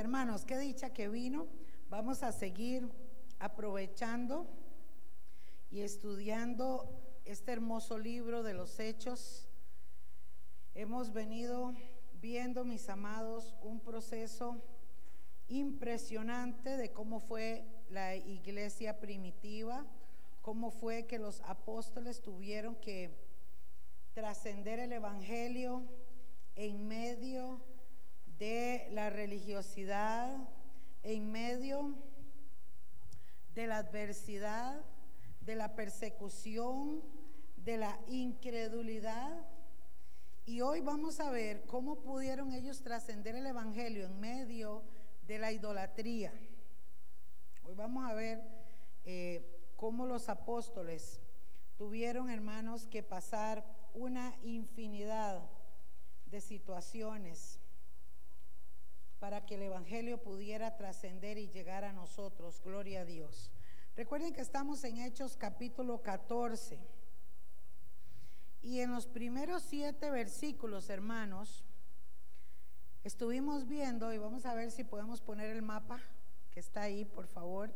hermanos, 0.00 0.46
qué 0.46 0.56
dicha 0.56 0.94
que 0.94 1.10
vino. 1.10 1.46
Vamos 1.90 2.22
a 2.22 2.32
seguir 2.32 2.90
aprovechando 3.38 4.46
y 5.70 5.80
estudiando 5.80 7.20
este 7.26 7.52
hermoso 7.52 7.98
libro 7.98 8.42
de 8.42 8.54
los 8.54 8.80
hechos. 8.80 9.46
Hemos 10.74 11.12
venido 11.12 11.74
viendo, 12.14 12.64
mis 12.64 12.88
amados, 12.88 13.54
un 13.60 13.80
proceso 13.80 14.62
impresionante 15.48 16.78
de 16.78 16.92
cómo 16.92 17.20
fue 17.20 17.66
la 17.90 18.16
iglesia 18.16 19.00
primitiva, 19.00 19.84
cómo 20.40 20.70
fue 20.70 21.06
que 21.06 21.18
los 21.18 21.42
apóstoles 21.42 22.22
tuvieron 22.22 22.74
que 22.76 23.18
trascender 24.14 24.78
el 24.78 24.94
Evangelio 24.94 25.82
en 26.56 26.88
medio 26.88 27.60
de 28.40 28.88
la 28.92 29.10
religiosidad, 29.10 30.34
en 31.02 31.30
medio 31.30 31.94
de 33.54 33.66
la 33.66 33.76
adversidad, 33.76 34.82
de 35.42 35.56
la 35.56 35.74
persecución, 35.74 37.02
de 37.58 37.76
la 37.76 38.00
incredulidad. 38.08 39.46
Y 40.46 40.62
hoy 40.62 40.80
vamos 40.80 41.20
a 41.20 41.30
ver 41.30 41.66
cómo 41.66 42.00
pudieron 42.00 42.54
ellos 42.54 42.82
trascender 42.82 43.36
el 43.36 43.46
Evangelio 43.46 44.06
en 44.06 44.18
medio 44.18 44.84
de 45.26 45.38
la 45.38 45.52
idolatría. 45.52 46.32
Hoy 47.64 47.74
vamos 47.74 48.10
a 48.10 48.14
ver 48.14 48.42
eh, 49.04 49.44
cómo 49.76 50.06
los 50.06 50.30
apóstoles 50.30 51.20
tuvieron, 51.76 52.30
hermanos, 52.30 52.86
que 52.86 53.02
pasar 53.02 53.66
una 53.92 54.34
infinidad 54.42 55.42
de 56.24 56.40
situaciones 56.40 57.59
para 59.20 59.44
que 59.44 59.54
el 59.54 59.62
Evangelio 59.62 60.18
pudiera 60.18 60.76
trascender 60.76 61.36
y 61.36 61.50
llegar 61.50 61.84
a 61.84 61.92
nosotros. 61.92 62.60
Gloria 62.64 63.02
a 63.02 63.04
Dios. 63.04 63.52
Recuerden 63.94 64.32
que 64.32 64.40
estamos 64.40 64.82
en 64.82 64.98
Hechos 64.98 65.36
capítulo 65.36 66.02
14. 66.02 66.80
Y 68.62 68.80
en 68.80 68.92
los 68.92 69.06
primeros 69.06 69.62
siete 69.62 70.10
versículos, 70.10 70.88
hermanos, 70.88 71.64
estuvimos 73.04 73.68
viendo, 73.68 74.12
y 74.12 74.18
vamos 74.18 74.46
a 74.46 74.54
ver 74.54 74.70
si 74.70 74.84
podemos 74.84 75.20
poner 75.20 75.50
el 75.50 75.62
mapa 75.62 76.00
que 76.50 76.60
está 76.60 76.82
ahí, 76.82 77.04
por 77.04 77.26
favor. 77.26 77.70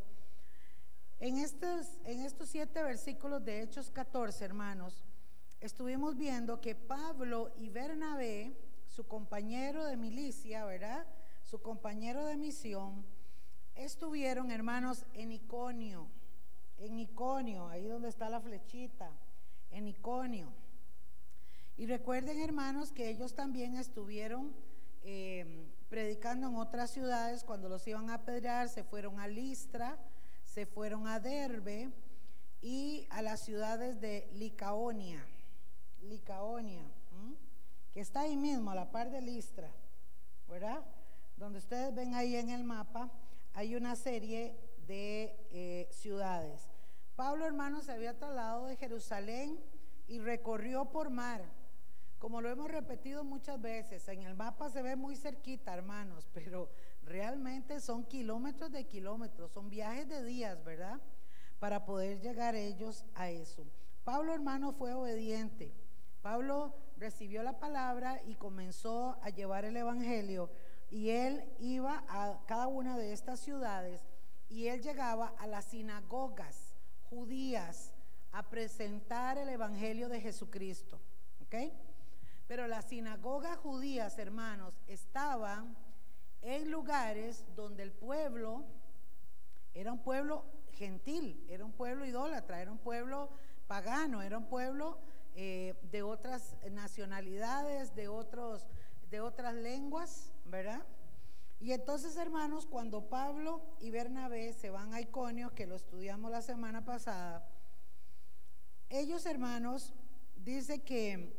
En 1.21 1.37
estos, 1.37 1.99
en 2.05 2.21
estos 2.21 2.49
siete 2.49 2.83
versículos 2.83 3.45
de 3.45 3.63
Hechos 3.63 3.91
14, 3.91 4.45
hermanos, 4.47 5.05
estuvimos 5.61 6.17
viendo 6.17 6.61
que 6.63 6.75
Pablo 6.75 7.53
y 7.59 7.69
Bernabé, 7.69 8.57
su 8.89 9.07
compañero 9.07 9.85
de 9.85 9.97
milicia, 9.97 10.65
¿verdad? 10.65 11.07
Su 11.45 11.61
compañero 11.63 12.25
de 12.25 12.37
misión, 12.37 13.05
estuvieron, 13.75 14.51
hermanos, 14.51 15.05
en 15.15 15.31
Iconio, 15.31 16.09
en 16.79 16.99
Iconio, 16.99 17.69
ahí 17.69 17.87
donde 17.87 18.09
está 18.09 18.29
la 18.29 18.41
flechita, 18.41 19.11
en 19.71 19.87
Iconio. 19.87 20.53
Y 21.77 21.87
recuerden, 21.87 22.41
hermanos, 22.41 22.93
que 22.93 23.09
ellos 23.09 23.35
también 23.35 23.77
estuvieron 23.77 24.55
em, 25.03 25.67
predicando 25.89 26.49
en 26.49 26.57
otras 26.57 26.91
ciudades 26.91 27.45
cuando 27.45 27.69
los 27.69 27.87
iban 27.87 28.11
a 28.11 28.15
apedrear, 28.15 28.69
se 28.69 28.85
fueron 28.85 29.21
a 29.21 29.29
Listra, 29.29 29.99
se 30.45 30.67
fueron 30.67 31.07
a 31.09 31.21
Derbe 31.21 31.91
y 32.63 33.07
a 33.11 33.23
las 33.23 33.41
ciudades 33.41 34.01
de 34.01 34.31
Licaonia, 34.35 35.27
Licaonia, 36.03 36.85
que 37.93 38.01
está 38.01 38.21
ahí 38.21 38.37
mismo, 38.37 38.71
a 38.71 38.75
la 38.75 38.91
par 38.91 39.11
de 39.11 39.21
Listra, 39.21 39.71
¿verdad? 40.49 40.85
Donde 41.37 41.59
ustedes 41.59 41.95
ven 41.95 42.15
ahí 42.15 42.37
en 42.37 42.51
el 42.51 42.65
mapa, 42.65 43.11
hay 43.53 43.75
una 43.75 43.97
serie 43.97 44.57
de 44.87 45.37
eh, 45.51 45.89
ciudades. 45.91 46.69
Pablo, 47.17 47.47
hermano, 47.47 47.83
se 47.83 47.93
había 47.93 48.19
trasladado 48.19 48.67
de 48.67 48.77
Jerusalén 48.77 49.61
y 50.07 50.19
recorrió 50.19 50.87
por 50.87 51.11
mar. 51.11 51.43
Como 52.19 52.41
lo 52.41 52.49
hemos 52.49 52.71
repetido 52.71 53.23
muchas 53.23 53.61
veces, 53.61 54.09
en 54.09 54.23
el 54.23 54.35
mapa 54.35 54.71
se 54.71 54.83
ve 54.83 54.97
muy 54.97 55.17
cerquita, 55.17 55.75
hermanos, 55.75 56.29
pero 56.35 56.71
realmente 57.03 57.81
son 57.81 58.05
kilómetros 58.05 58.73
de 58.73 58.87
kilómetros, 58.87 59.53
son 59.53 59.69
viajes 59.71 60.09
de 60.09 60.25
días, 60.25 60.63
¿verdad? 60.65 61.01
Para 61.59 61.85
poder 61.85 62.21
llegar 62.21 62.55
ellos 62.55 63.05
a 63.15 63.31
eso. 63.31 63.67
Pablo, 64.05 64.35
hermano, 64.35 64.73
fue 64.73 64.93
obediente. 64.93 65.73
Pablo 66.23 66.75
recibió 66.97 67.43
la 67.43 67.59
palabra 67.59 68.21
y 68.27 68.35
comenzó 68.35 69.19
a 69.23 69.31
llevar 69.31 69.65
el 69.65 69.77
Evangelio 69.77 70.51
y 70.95 71.11
él 71.11 71.43
iba 71.59 72.05
a 72.07 72.39
cada 72.47 72.69
una 72.69 72.97
de 72.97 73.13
estas 73.13 73.41
ciudades 73.41 74.01
y 74.49 74.69
él 74.69 74.81
llegaba 74.81 75.35
a 75.39 75.49
las 75.49 75.65
sinagogas 75.65 76.77
judías 77.11 77.93
a 78.31 78.45
presentar 78.45 79.37
el 79.37 79.49
Evangelio 79.49 80.09
de 80.09 80.21
Jesucristo. 80.21 81.01
¿Ok? 81.43 81.73
Pero 82.47 82.69
las 82.69 82.85
sinagogas 82.85 83.59
judías, 83.59 84.17
hermanos, 84.19 84.73
estaban 84.87 85.77
en 86.43 86.71
lugares 86.71 87.45
donde 87.57 87.83
el 87.83 87.91
pueblo 87.91 88.65
era 89.75 89.93
un 89.93 89.99
pueblo 89.99 90.45
gentil, 90.75 91.45
era 91.49 91.65
un 91.65 91.73
pueblo 91.73 92.07
idólatra, 92.07 92.63
era 92.63 92.71
un 92.71 92.79
pueblo 92.79 93.31
pagano, 93.67 94.23
era 94.23 94.39
un 94.39 94.47
pueblo 94.47 95.01
eh, 95.35 95.75
de 95.91 96.05
otras 96.05 96.55
nacionalidades, 96.71 97.97
de, 97.97 98.07
otros, 98.07 98.69
de 99.11 99.21
otras 99.21 99.55
lenguas, 99.55 100.31
¿verdad? 100.55 100.87
Y 101.59 101.73
entonces, 101.73 102.17
hermanos, 102.17 102.67
cuando 102.67 103.09
Pablo 103.09 103.61
y 103.81 103.91
Bernabé 103.91 104.53
se 104.53 104.71
van 104.71 104.95
a 104.95 105.01
Iconio, 105.01 105.53
que 105.53 105.67
lo 105.67 105.75
estudiamos 105.75 106.31
la 106.31 106.43
semana 106.43 106.85
pasada, 106.85 107.45
ellos, 108.89 109.27
hermanos, 109.27 109.93
dice 110.37 110.85
que 110.85 111.37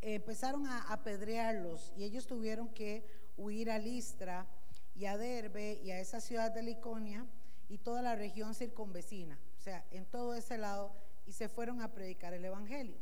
empezaron 0.00 0.66
a 0.66 0.92
apedrearlos 0.92 1.92
y 1.96 2.02
ellos 2.02 2.26
tuvieron 2.26 2.68
que 2.70 3.06
huir 3.36 3.70
a 3.70 3.78
Listra 3.78 4.48
y 4.96 5.06
a 5.06 5.16
Derbe 5.16 5.80
y 5.84 5.92
a 5.92 6.00
esa 6.00 6.20
ciudad 6.20 6.50
de 6.50 6.68
Iconia 6.68 7.24
y 7.68 7.78
toda 7.78 8.02
la 8.02 8.16
región 8.16 8.54
circunvecina, 8.54 9.38
o 9.58 9.60
sea, 9.60 9.84
en 9.92 10.06
todo 10.06 10.34
ese 10.34 10.58
lado, 10.58 10.92
y 11.24 11.32
se 11.32 11.48
fueron 11.48 11.82
a 11.82 11.92
predicar 11.92 12.34
el 12.34 12.44
Evangelio. 12.44 12.98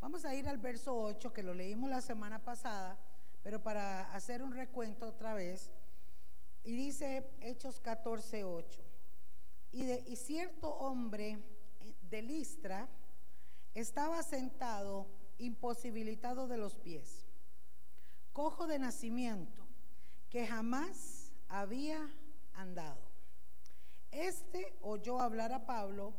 Vamos 0.00 0.24
a 0.24 0.34
ir 0.36 0.48
al 0.48 0.58
verso 0.58 0.94
8, 0.94 1.32
que 1.32 1.42
lo 1.42 1.52
leímos 1.52 1.90
la 1.90 2.00
semana 2.00 2.44
pasada, 2.44 2.96
pero 3.44 3.62
para 3.62 4.10
hacer 4.14 4.42
un 4.42 4.52
recuento 4.52 5.06
otra 5.06 5.34
vez, 5.34 5.70
y 6.64 6.74
dice 6.74 7.30
Hechos 7.40 7.78
14, 7.78 8.42
8, 8.42 8.82
y, 9.70 9.90
y 9.92 10.16
cierto 10.16 10.70
hombre 10.70 11.38
de 12.08 12.22
Listra 12.22 12.88
estaba 13.74 14.22
sentado 14.22 15.06
imposibilitado 15.36 16.48
de 16.48 16.56
los 16.56 16.74
pies, 16.76 17.26
cojo 18.32 18.66
de 18.66 18.78
nacimiento, 18.78 19.62
que 20.30 20.46
jamás 20.46 21.30
había 21.48 22.00
andado. 22.54 23.02
Este 24.10 24.74
oyó 24.80 25.20
hablar 25.20 25.52
a 25.52 25.66
Pablo, 25.66 26.14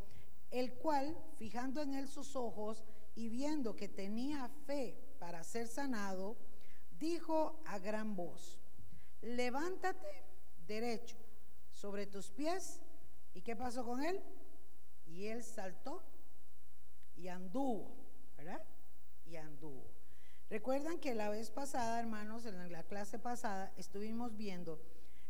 el 0.51 0.73
cual, 0.73 1.17
fijando 1.37 1.81
en 1.81 1.95
él 1.95 2.07
sus 2.07 2.35
ojos 2.35 2.83
y 3.15 3.29
viendo 3.29 3.75
que 3.75 3.87
tenía 3.87 4.47
fe 4.67 4.95
para 5.17 5.43
ser 5.43 5.67
sanado, 5.67 6.37
dijo 6.99 7.61
a 7.65 7.79
gran 7.79 8.15
voz, 8.15 8.59
levántate 9.21 10.23
derecho 10.67 11.17
sobre 11.71 12.07
tus 12.07 12.31
pies. 12.31 12.81
¿Y 13.33 13.41
qué 13.41 13.55
pasó 13.55 13.83
con 13.83 14.01
él? 14.01 14.21
Y 15.05 15.27
él 15.27 15.43
saltó 15.43 16.03
y 17.15 17.27
anduvo, 17.27 17.95
¿verdad? 18.37 18.63
Y 19.25 19.35
anduvo. 19.35 19.95
Recuerdan 20.49 20.99
que 20.99 21.15
la 21.15 21.29
vez 21.29 21.49
pasada, 21.49 21.99
hermanos, 21.99 22.45
en 22.45 22.71
la 22.71 22.83
clase 22.83 23.19
pasada, 23.19 23.73
estuvimos 23.77 24.35
viendo 24.37 24.79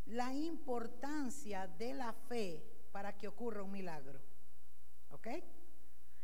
la 0.05 0.33
importancia 0.33 1.67
de 1.67 1.93
la 1.93 2.13
fe 2.13 2.63
para 2.91 3.17
que 3.17 3.27
ocurra 3.27 3.63
un 3.63 3.71
milagro. 3.71 4.19
¿Ok? 5.11 5.27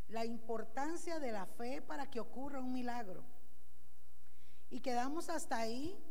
La 0.09 0.25
importancia 0.25 1.19
de 1.19 1.31
la 1.31 1.45
fe 1.45 1.81
para 1.81 2.09
que 2.09 2.19
ocurra 2.19 2.59
un 2.59 2.71
milagro. 2.71 3.23
Y 4.71 4.79
quedamos 4.79 5.29
hasta 5.29 5.57
ahí 5.57 6.01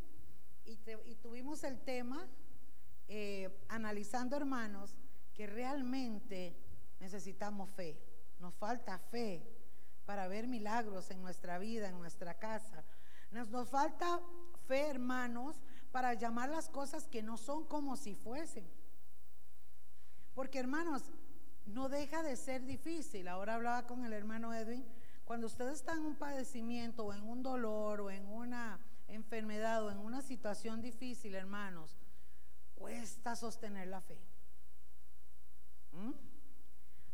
y, 0.66 0.76
tuvimos 1.16 1.64
el 1.64 1.80
tema 1.80 2.28
eh, 3.08 3.64
analizando, 3.68 4.36
hermanos, 4.36 4.94
que 5.34 5.46
realmente 5.46 6.54
necesitamos 7.00 7.70
fe. 7.70 7.98
Nos 8.38 8.54
falta 8.54 8.98
fe 8.98 9.42
para 10.04 10.28
ver 10.28 10.46
milagros 10.46 11.10
en 11.10 11.22
nuestra 11.22 11.58
vida, 11.58 11.88
en 11.88 11.98
nuestra 11.98 12.38
casa. 12.38 12.84
Nos, 13.30 13.48
nos 13.48 13.70
falta 13.70 14.20
fe, 14.68 14.88
hermanos, 14.88 15.56
para 15.90 16.12
llamar 16.12 16.50
las 16.50 16.68
cosas 16.68 17.08
que 17.08 17.22
no 17.22 17.38
son 17.38 17.64
como 17.64 17.96
si 17.96 18.14
fuesen. 18.14 18.70
Porque, 20.34 20.58
hermanos, 20.58 21.10
no 21.64 21.88
deja 21.88 22.22
de 22.22 22.36
ser 22.36 22.66
difícil. 22.66 23.26
Ahora 23.26 23.54
hablaba 23.54 23.86
con 23.86 24.04
el 24.04 24.12
hermano 24.12 24.52
Edwin 24.52 24.84
cuando 25.30 25.46
usted 25.46 25.68
está 25.68 25.92
en 25.92 26.04
un 26.04 26.16
padecimiento 26.16 27.04
o 27.04 27.14
en 27.14 27.22
un 27.22 27.40
dolor 27.40 28.00
o 28.00 28.10
en 28.10 28.26
una 28.26 28.80
enfermedad 29.06 29.84
o 29.84 29.92
en 29.92 29.98
una 29.98 30.22
situación 30.22 30.82
difícil, 30.82 31.36
hermanos, 31.36 31.96
cuesta 32.74 33.36
sostener 33.36 33.86
la 33.86 34.00
fe. 34.00 34.18
¿Mm? 35.92 36.10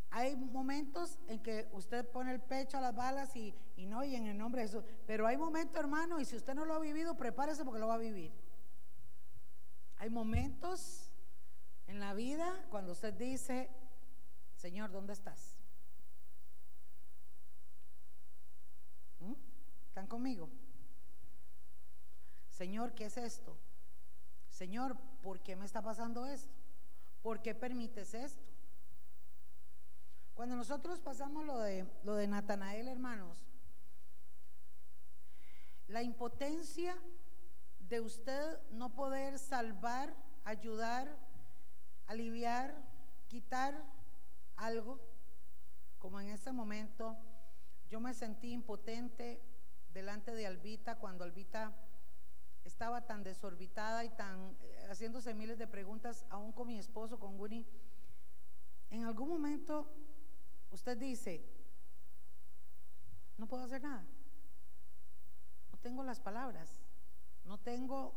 Hay 0.09 0.35
momentos 0.35 1.19
en 1.29 1.43
que 1.43 1.69
usted 1.73 2.11
pone 2.11 2.33
el 2.33 2.41
pecho 2.41 2.79
a 2.79 2.81
las 2.81 2.95
balas 2.95 3.37
y, 3.37 3.55
y 3.77 3.85
no, 3.85 4.03
y 4.03 4.17
en 4.17 4.25
el 4.25 4.39
nombre 4.39 4.63
de 4.63 4.69
Jesús. 4.69 4.85
Pero 5.07 5.27
hay 5.27 5.37
momentos, 5.37 5.79
hermano, 5.79 6.19
y 6.19 6.25
si 6.25 6.37
usted 6.37 6.55
no 6.55 6.65
lo 6.65 6.73
ha 6.73 6.79
vivido, 6.79 7.19
prepárese 7.19 7.67
porque 7.67 7.81
lo 7.81 7.89
va 7.89 7.97
a 7.97 7.99
vivir. 7.99 8.33
Hay 9.99 10.09
momentos 10.09 11.13
en 11.87 12.01
la 12.01 12.15
vida 12.15 12.65
cuando 12.71 12.93
usted 12.93 13.13
dice, 13.13 13.69
Señor, 14.55 14.91
¿dónde 14.91 15.13
estás? 15.13 15.57
¿Mm? 19.21 19.33
¿Están 19.97 20.09
conmigo? 20.09 20.51
Señor, 22.51 22.93
¿qué 22.93 23.07
es 23.07 23.17
esto? 23.17 23.57
Señor, 24.51 24.95
¿por 25.23 25.41
qué 25.41 25.57
me 25.57 25.65
está 25.65 25.81
pasando 25.81 26.27
esto? 26.27 26.53
¿Por 27.23 27.41
qué 27.41 27.55
permites 27.55 28.13
esto? 28.13 28.45
Cuando 30.35 30.55
nosotros 30.55 31.01
pasamos 31.01 31.47
lo 31.47 31.59
de, 31.61 31.87
lo 32.05 32.15
de 32.15 32.27
Natanael, 32.27 32.89
hermanos, 32.89 33.39
la 35.89 36.03
impotencia 36.03 36.95
de 37.79 38.03
usted 38.03 38.61
no 38.73 38.95
poder 38.95 39.39
salvar, 39.39 40.15
ayudar, 40.45 41.09
aliviar, 42.07 42.75
quitar 43.29 43.83
algo, 44.57 45.01
como 45.99 46.21
en 46.21 46.29
ese 46.29 46.53
momento 46.53 47.17
yo 47.89 47.99
me 47.99 48.13
sentí 48.13 48.53
impotente 48.53 49.56
delante 49.97 50.35
de 50.35 50.47
Albita 50.47 50.99
cuando 50.99 51.25
Albita 51.25 51.73
estaba 52.65 53.07
tan 53.07 53.23
desorbitada 53.23 54.05
y 54.05 54.11
tan 54.11 54.55
eh, 54.61 54.87
haciéndose 54.91 55.33
miles 55.33 55.57
de 55.57 55.67
preguntas, 55.67 56.27
aún 56.29 56.53
con 56.53 56.67
mi 56.67 56.79
esposo, 56.79 57.19
con 57.19 57.41
Winnie. 57.41 57.67
En 58.91 59.05
algún 59.05 59.31
momento 59.31 59.91
usted 60.71 60.99
dice, 60.99 61.43
no 63.39 63.47
puedo 63.47 63.65
hacer 63.65 63.83
nada, 63.83 64.05
no 65.73 65.79
tengo 65.79 66.03
las 66.05 66.21
palabras, 66.21 66.83
no 67.47 67.57
tengo 67.57 68.13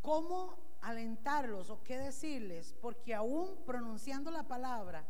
cómo 0.00 0.78
alentarlos 0.80 1.70
o 1.70 1.82
qué 1.82 1.98
decirles, 1.98 2.72
porque 2.80 3.16
aún 3.16 3.64
pronunciando 3.66 4.30
la 4.30 4.44
palabra, 4.44 5.04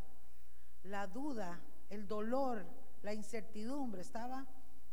la 0.82 1.06
duda, 1.06 1.61
el 1.91 2.08
dolor, 2.08 2.64
la 3.02 3.12
incertidumbre 3.12 4.00
estaba 4.00 4.46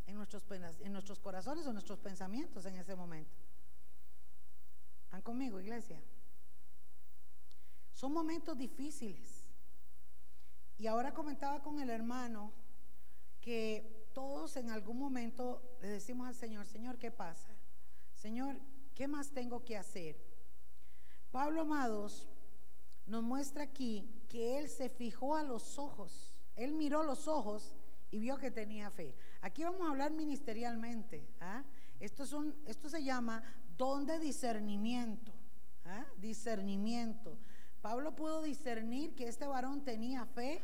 en 0.06 0.16
nuestros, 0.16 0.44
en 0.52 0.94
nuestros 0.94 1.20
corazones 1.20 1.66
o 1.66 1.74
nuestros 1.74 2.00
pensamientos 2.00 2.66
en 2.66 2.76
ese 2.76 2.96
momento. 2.96 3.36
¿Están 5.06 5.22
conmigo, 5.22 5.60
iglesia? 5.60 6.02
Son 7.94 8.12
momentos 8.12 8.58
difíciles. 8.58 9.46
Y 10.78 10.88
ahora 10.88 11.14
comentaba 11.14 11.62
con 11.62 11.80
el 11.80 11.90
hermano 11.90 12.52
que 13.40 14.10
todos 14.14 14.58
en 14.58 14.70
algún 14.70 14.98
momento 14.98 15.78
le 15.82 15.88
decimos 15.88 16.28
al 16.28 16.36
Señor, 16.36 16.66
Señor, 16.66 16.98
¿qué 16.98 17.12
pasa? 17.12 17.56
Señor, 18.14 18.60
¿qué 18.94 19.08
más 19.08 19.32
tengo 19.32 19.64
que 19.64 19.78
hacer? 19.78 20.18
Pablo, 21.32 21.62
amados, 21.62 22.28
nos 23.06 23.24
muestra 23.24 23.64
aquí 23.64 24.24
que 24.28 24.58
él 24.58 24.70
se 24.70 24.90
fijó 24.90 25.36
a 25.36 25.44
los 25.44 25.78
ojos, 25.78 26.34
él 26.56 26.74
miró 26.74 27.04
los 27.04 27.28
ojos 27.28 27.76
y 28.12 28.20
vio 28.20 28.38
que 28.38 28.52
tenía 28.52 28.90
fe. 28.90 29.16
Aquí 29.46 29.64
vamos 29.64 29.86
a 29.86 29.92
hablar 29.92 30.12
ministerialmente. 30.12 31.24
¿ah? 31.40 31.64
Esto, 32.00 32.26
se 32.26 33.04
llama 33.04 33.44
don 33.78 34.08
de 34.08 34.18
discernimiento. 34.18 35.32
¿ah? 35.86 36.04
Discernimiento. 36.18 37.38
Pablo 37.80 38.16
pudo 38.16 38.42
discernir 38.42 39.14
que 39.14 39.28
este 39.28 39.46
varón 39.46 39.84
tenía 39.84 40.26
fe 40.26 40.64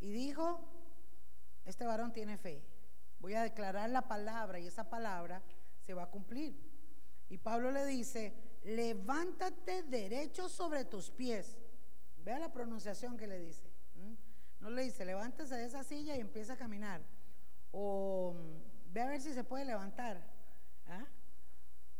y 0.00 0.10
dijo, 0.10 0.58
este 1.66 1.84
varón 1.84 2.14
tiene 2.14 2.38
fe. 2.38 2.64
Voy 3.18 3.34
a 3.34 3.42
declarar 3.42 3.90
la 3.90 4.08
palabra 4.08 4.58
y 4.58 4.68
esa 4.68 4.88
palabra 4.88 5.42
se 5.84 5.92
va 5.92 6.04
a 6.04 6.10
cumplir. 6.10 6.58
Y 7.28 7.36
Pablo 7.36 7.70
le 7.72 7.84
dice, 7.84 8.32
levántate 8.64 9.82
derecho 9.82 10.48
sobre 10.48 10.86
tus 10.86 11.10
pies. 11.10 11.58
Vea 12.24 12.38
la 12.38 12.50
pronunciación 12.50 13.18
que 13.18 13.26
le 13.26 13.38
dice. 13.38 13.70
No 14.60 14.70
le 14.70 14.84
dice, 14.84 15.04
levántese 15.04 15.56
de 15.56 15.66
esa 15.66 15.84
silla 15.84 16.16
y 16.16 16.20
empieza 16.20 16.54
a 16.54 16.56
caminar. 16.56 17.02
O 17.78 18.32
mm, 18.32 18.92
ve 18.94 19.02
a 19.02 19.08
ver 19.08 19.20
si 19.20 19.34
se 19.34 19.44
puede 19.44 19.66
levantar. 19.66 20.22
¿Ah? 20.88 21.04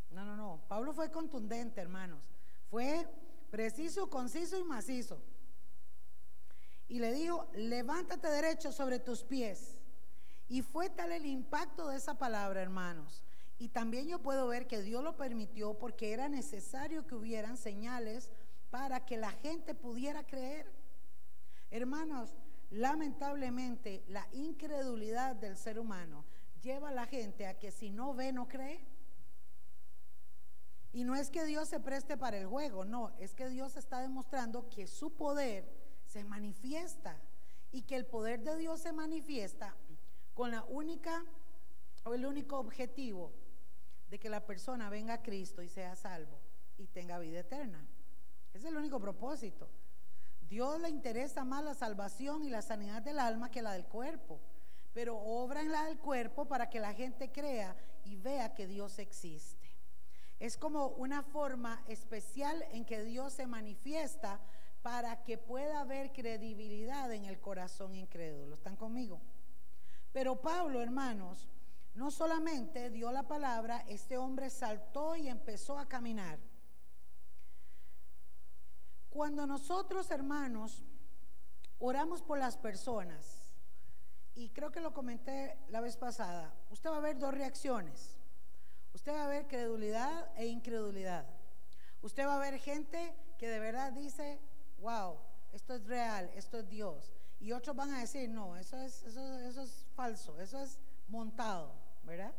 No, 0.09 0.25
no, 0.25 0.35
no. 0.35 0.63
Pablo 0.67 0.91
fue 0.91 1.11
contundente, 1.11 1.79
hermanos. 1.79 2.27
Fue 2.71 3.07
preciso, 3.51 4.09
conciso 4.09 4.57
y 4.57 4.63
macizo. 4.63 5.21
Y 6.87 6.97
le 6.97 7.11
dijo, 7.13 7.47
levántate 7.53 8.27
derecho 8.27 8.71
sobre 8.71 8.97
tus 8.97 9.23
pies. 9.23 9.77
Y 10.49 10.63
fue 10.63 10.89
tal 10.89 11.11
el 11.11 11.27
impacto 11.27 11.89
de 11.89 11.97
esa 11.97 12.17
palabra, 12.17 12.59
hermanos. 12.59 13.21
Y 13.59 13.69
también 13.69 14.07
yo 14.07 14.19
puedo 14.19 14.47
ver 14.47 14.65
que 14.65 14.81
Dios 14.81 15.03
lo 15.03 15.15
permitió 15.15 15.77
porque 15.77 16.11
era 16.11 16.27
necesario 16.27 17.05
que 17.05 17.13
hubieran 17.13 17.55
señales 17.55 18.31
para 18.71 19.05
que 19.05 19.17
la 19.17 19.31
gente 19.31 19.75
pudiera 19.75 20.25
creer. 20.25 20.71
Hermanos, 21.69 22.33
lamentablemente 22.69 24.03
la 24.07 24.27
incredulidad 24.31 25.35
del 25.35 25.57
ser 25.57 25.79
humano 25.79 26.25
lleva 26.61 26.89
a 26.89 26.93
la 26.93 27.05
gente 27.05 27.47
a 27.47 27.57
que 27.57 27.71
si 27.71 27.91
no 27.91 28.13
ve, 28.13 28.31
no 28.33 28.47
cree. 28.47 28.85
Y 30.93 31.03
no 31.03 31.15
es 31.15 31.29
que 31.29 31.45
Dios 31.45 31.69
se 31.69 31.79
preste 31.79 32.17
para 32.17 32.37
el 32.37 32.47
juego, 32.47 32.83
no, 32.83 33.11
es 33.19 33.35
que 33.35 33.49
Dios 33.49 33.77
está 33.77 33.99
demostrando 33.99 34.69
que 34.69 34.87
su 34.87 35.15
poder 35.15 35.69
se 36.05 36.23
manifiesta 36.23 37.21
y 37.71 37.83
que 37.83 37.95
el 37.95 38.05
poder 38.05 38.41
de 38.41 38.57
Dios 38.57 38.79
se 38.79 38.93
manifiesta 38.93 39.75
con 40.33 40.51
la 40.51 40.63
única 40.63 41.23
o 42.05 42.13
el 42.13 42.25
único 42.25 42.57
objetivo 42.57 43.33
de 44.09 44.17
que 44.17 44.29
la 44.29 44.45
persona 44.45 44.89
venga 44.89 45.15
a 45.15 45.21
Cristo 45.21 45.61
y 45.61 45.69
sea 45.69 45.95
salvo 45.95 46.39
y 46.77 46.87
tenga 46.87 47.19
vida 47.19 47.39
eterna. 47.39 47.85
Es 48.53 48.63
el 48.63 48.77
único 48.77 48.99
propósito. 48.99 49.69
Dios 50.49 50.79
le 50.79 50.89
interesa 50.89 51.43
más 51.43 51.63
la 51.63 51.73
salvación 51.73 52.43
y 52.43 52.49
la 52.49 52.61
sanidad 52.61 53.01
del 53.01 53.19
alma 53.19 53.51
que 53.51 53.61
la 53.61 53.73
del 53.73 53.85
cuerpo, 53.85 54.39
pero 54.93 55.17
obra 55.17 55.61
en 55.61 55.71
la 55.71 55.85
del 55.85 55.97
cuerpo 55.97 56.47
para 56.47 56.69
que 56.69 56.79
la 56.79 56.93
gente 56.93 57.31
crea 57.31 57.75
y 58.05 58.15
vea 58.15 58.55
que 58.55 58.67
Dios 58.67 58.99
existe. 58.99 59.67
Es 60.39 60.57
como 60.57 60.87
una 60.89 61.23
forma 61.23 61.83
especial 61.87 62.63
en 62.71 62.85
que 62.85 63.03
Dios 63.03 63.33
se 63.33 63.47
manifiesta 63.47 64.39
para 64.81 65.23
que 65.23 65.37
pueda 65.37 65.81
haber 65.81 66.13
credibilidad 66.13 67.11
en 67.11 67.25
el 67.25 67.39
corazón 67.39 67.95
incrédulo. 67.95 68.53
¿Están 68.53 68.75
conmigo? 68.75 69.19
Pero 70.13 70.41
Pablo, 70.41 70.81
hermanos, 70.81 71.49
no 71.93 72.11
solamente 72.11 72.89
dio 72.89 73.11
la 73.11 73.27
palabra, 73.27 73.83
este 73.87 74.17
hombre 74.17 74.49
saltó 74.49 75.15
y 75.15 75.27
empezó 75.27 75.77
a 75.77 75.87
caminar. 75.87 76.39
Cuando 79.17 79.47
nosotros, 79.47 80.11
hermanos, 80.11 80.83
oramos 81.79 82.21
por 82.21 82.37
las 82.37 82.55
personas, 82.55 83.51
y 84.35 84.49
creo 84.49 84.69
que 84.69 84.79
lo 84.79 84.93
comenté 84.93 85.57
la 85.69 85.81
vez 85.81 85.97
pasada, 85.97 86.53
usted 86.69 86.91
va 86.91 86.97
a 86.97 86.99
ver 86.99 87.17
dos 87.17 87.33
reacciones. 87.33 88.15
Usted 88.93 89.11
va 89.11 89.25
a 89.25 89.27
ver 89.27 89.47
credulidad 89.47 90.29
e 90.35 90.45
incredulidad. 90.45 91.25
Usted 92.03 92.27
va 92.27 92.35
a 92.35 92.39
ver 92.39 92.59
gente 92.59 93.15
que 93.39 93.49
de 93.49 93.57
verdad 93.57 93.91
dice, 93.91 94.39
wow, 94.81 95.17
esto 95.51 95.73
es 95.73 95.87
real, 95.87 96.29
esto 96.35 96.59
es 96.59 96.69
Dios. 96.69 97.11
Y 97.39 97.53
otros 97.53 97.75
van 97.75 97.95
a 97.95 98.01
decir, 98.01 98.29
no, 98.29 98.55
eso 98.55 98.77
es, 98.77 99.01
eso, 99.01 99.63
es 99.63 99.87
falso, 99.95 100.39
eso 100.39 100.61
es 100.61 100.77
montado, 101.07 101.73
¿verdad? 102.03 102.35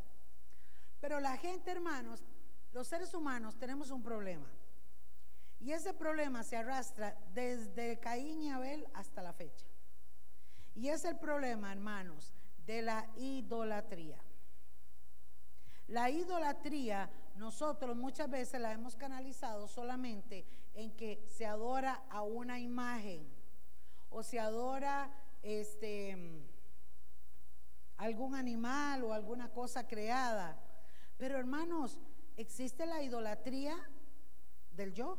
Pero 1.01 1.19
la 1.19 1.37
gente, 1.39 1.73
hermanos, 1.73 2.23
los 2.71 2.87
seres 2.87 3.13
humanos 3.15 3.59
tenemos 3.59 3.91
un 3.91 4.01
problema. 4.01 4.49
Y 5.61 5.73
ese 5.73 5.93
problema 5.93 6.45
se 6.45 6.57
arrastra 6.57 7.17
desde 7.35 7.99
Caín 7.99 8.43
y 8.43 8.50
Abel 8.50 8.87
hasta 8.95 9.23
la 9.23 9.33
fecha. 9.33 9.67
Y 10.75 10.88
es 10.88 11.05
el 11.05 11.19
problema, 11.19 11.73
hermanos, 11.73 12.33
de 12.65 12.83
la 12.83 13.09
idolatría. 13.17 14.19
La 15.88 16.11
idolatría 16.11 17.11
nosotros 17.35 17.97
muchas 17.97 18.29
veces 18.31 18.61
la 18.61 18.73
hemos 18.73 18.95
canalizado 18.95 19.67
solamente 19.69 20.45
en 20.75 20.95
que 20.97 21.25
se 21.29 21.47
adora 21.47 22.03
a 22.11 22.23
una 22.23 22.61
imagen 22.61 23.27
o 24.11 24.23
se 24.23 24.38
adora 24.38 25.11
este 25.43 26.17
algún 27.97 28.35
animal 28.35 29.03
o 29.03 29.12
alguna 29.12 29.50
cosa 29.50 29.87
creada. 29.87 30.59
Pero 31.17 31.38
hermanos, 31.38 31.99
existe 32.37 32.87
la 32.87 33.03
idolatría 33.03 33.77
del 34.73 34.93
yo. 34.93 35.19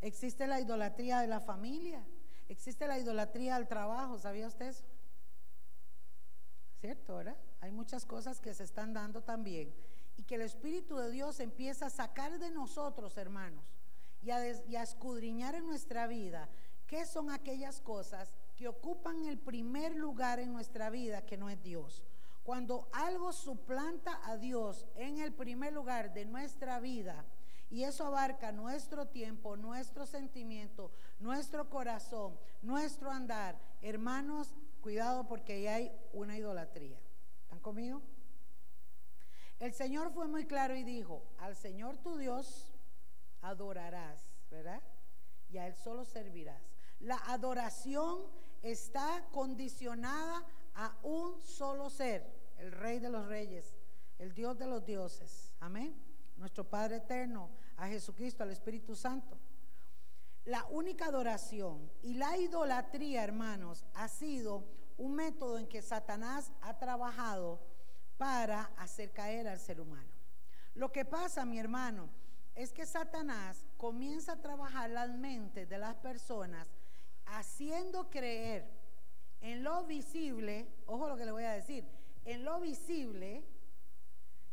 Existe 0.00 0.46
la 0.46 0.60
idolatría 0.60 1.20
de 1.20 1.26
la 1.26 1.40
familia. 1.40 2.04
Existe 2.48 2.86
la 2.86 2.98
idolatría 2.98 3.56
al 3.56 3.68
trabajo. 3.68 4.18
¿Sabía 4.18 4.46
usted 4.46 4.68
eso? 4.68 4.84
¿Cierto, 6.80 7.16
verdad? 7.16 7.36
hay 7.60 7.72
muchas 7.72 8.04
cosas 8.04 8.40
que 8.40 8.54
se 8.54 8.64
están 8.64 8.92
dando 8.92 9.22
también. 9.22 9.74
Y 10.16 10.22
que 10.24 10.36
el 10.36 10.42
Espíritu 10.42 10.96
de 10.96 11.10
Dios 11.10 11.40
empieza 11.40 11.86
a 11.86 11.90
sacar 11.90 12.38
de 12.38 12.50
nosotros, 12.50 13.16
hermanos, 13.16 13.64
y 14.22 14.30
a, 14.30 14.64
y 14.66 14.76
a 14.76 14.82
escudriñar 14.82 15.54
en 15.54 15.66
nuestra 15.66 16.06
vida 16.06 16.48
qué 16.86 17.06
son 17.06 17.30
aquellas 17.30 17.80
cosas 17.80 18.32
que 18.56 18.66
ocupan 18.66 19.24
el 19.24 19.38
primer 19.38 19.94
lugar 19.94 20.40
en 20.40 20.52
nuestra 20.52 20.90
vida 20.90 21.24
que 21.24 21.36
no 21.36 21.50
es 21.50 21.62
Dios. 21.62 22.02
Cuando 22.42 22.88
algo 22.92 23.32
suplanta 23.32 24.20
a 24.24 24.36
Dios 24.36 24.86
en 24.96 25.18
el 25.18 25.32
primer 25.32 25.72
lugar 25.72 26.12
de 26.14 26.24
nuestra 26.24 26.80
vida, 26.80 27.24
y 27.70 27.84
eso 27.84 28.06
abarca 28.06 28.52
nuestro 28.52 29.08
tiempo, 29.08 29.56
nuestro 29.56 30.06
sentimiento, 30.06 30.90
nuestro 31.18 31.68
corazón, 31.68 32.38
nuestro 32.62 33.10
andar, 33.10 33.58
hermanos, 33.82 34.54
cuidado 34.80 35.26
porque 35.26 35.52
ahí 35.52 35.66
hay 35.66 35.92
una 36.12 36.36
idolatría. 36.38 36.98
¿Están 37.42 37.60
conmigo? 37.60 38.02
El 39.58 39.72
Señor 39.72 40.12
fue 40.12 40.28
muy 40.28 40.46
claro 40.46 40.76
y 40.76 40.84
dijo, 40.84 41.22
al 41.38 41.56
Señor 41.56 41.98
tu 41.98 42.16
Dios 42.16 42.72
adorarás, 43.42 44.22
¿verdad? 44.50 44.82
Y 45.50 45.58
a 45.58 45.66
Él 45.66 45.74
solo 45.74 46.04
servirás. 46.04 46.62
La 47.00 47.16
adoración 47.26 48.22
está 48.62 49.26
condicionada 49.32 50.44
a 50.74 50.96
un 51.02 51.42
solo 51.42 51.90
ser, 51.90 52.24
el 52.58 52.72
Rey 52.72 52.98
de 52.98 53.10
los 53.10 53.26
Reyes, 53.26 53.76
el 54.18 54.32
Dios 54.32 54.58
de 54.58 54.66
los 54.66 54.84
dioses. 54.86 55.52
Amén. 55.60 56.07
Nuestro 56.38 56.64
Padre 56.64 56.96
eterno, 56.96 57.50
a 57.76 57.88
Jesucristo, 57.88 58.42
al 58.42 58.50
Espíritu 58.50 58.94
Santo. 58.94 59.36
La 60.44 60.64
única 60.66 61.06
adoración 61.06 61.90
y 62.02 62.14
la 62.14 62.38
idolatría, 62.38 63.22
hermanos, 63.22 63.84
ha 63.94 64.08
sido 64.08 64.64
un 64.96 65.14
método 65.14 65.58
en 65.58 65.66
que 65.66 65.82
Satanás 65.82 66.50
ha 66.62 66.78
trabajado 66.78 67.60
para 68.16 68.62
hacer 68.76 69.12
caer 69.12 69.46
al 69.46 69.58
ser 69.58 69.80
humano. 69.80 70.08
Lo 70.74 70.90
que 70.90 71.04
pasa, 71.04 71.44
mi 71.44 71.58
hermano, 71.58 72.08
es 72.54 72.72
que 72.72 72.86
Satanás 72.86 73.64
comienza 73.76 74.32
a 74.32 74.40
trabajar 74.40 74.90
las 74.90 75.10
mentes 75.10 75.68
de 75.68 75.78
las 75.78 75.94
personas 75.96 76.68
haciendo 77.26 78.10
creer 78.10 78.68
en 79.40 79.62
lo 79.62 79.84
visible, 79.84 80.68
ojo 80.86 81.08
lo 81.08 81.16
que 81.16 81.24
le 81.24 81.32
voy 81.32 81.44
a 81.44 81.52
decir, 81.52 81.84
en 82.24 82.44
lo 82.44 82.60
visible 82.60 83.44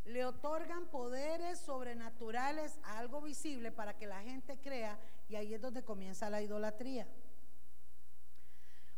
le 0.05 0.23
otorgan 0.23 0.85
poderes 0.87 1.59
sobrenaturales 1.59 2.77
a 2.83 2.99
algo 2.99 3.21
visible 3.21 3.71
para 3.71 3.97
que 3.97 4.05
la 4.05 4.21
gente 4.21 4.57
crea 4.59 4.99
y 5.27 5.35
ahí 5.35 5.53
es 5.53 5.61
donde 5.61 5.83
comienza 5.83 6.29
la 6.29 6.41
idolatría. 6.41 7.07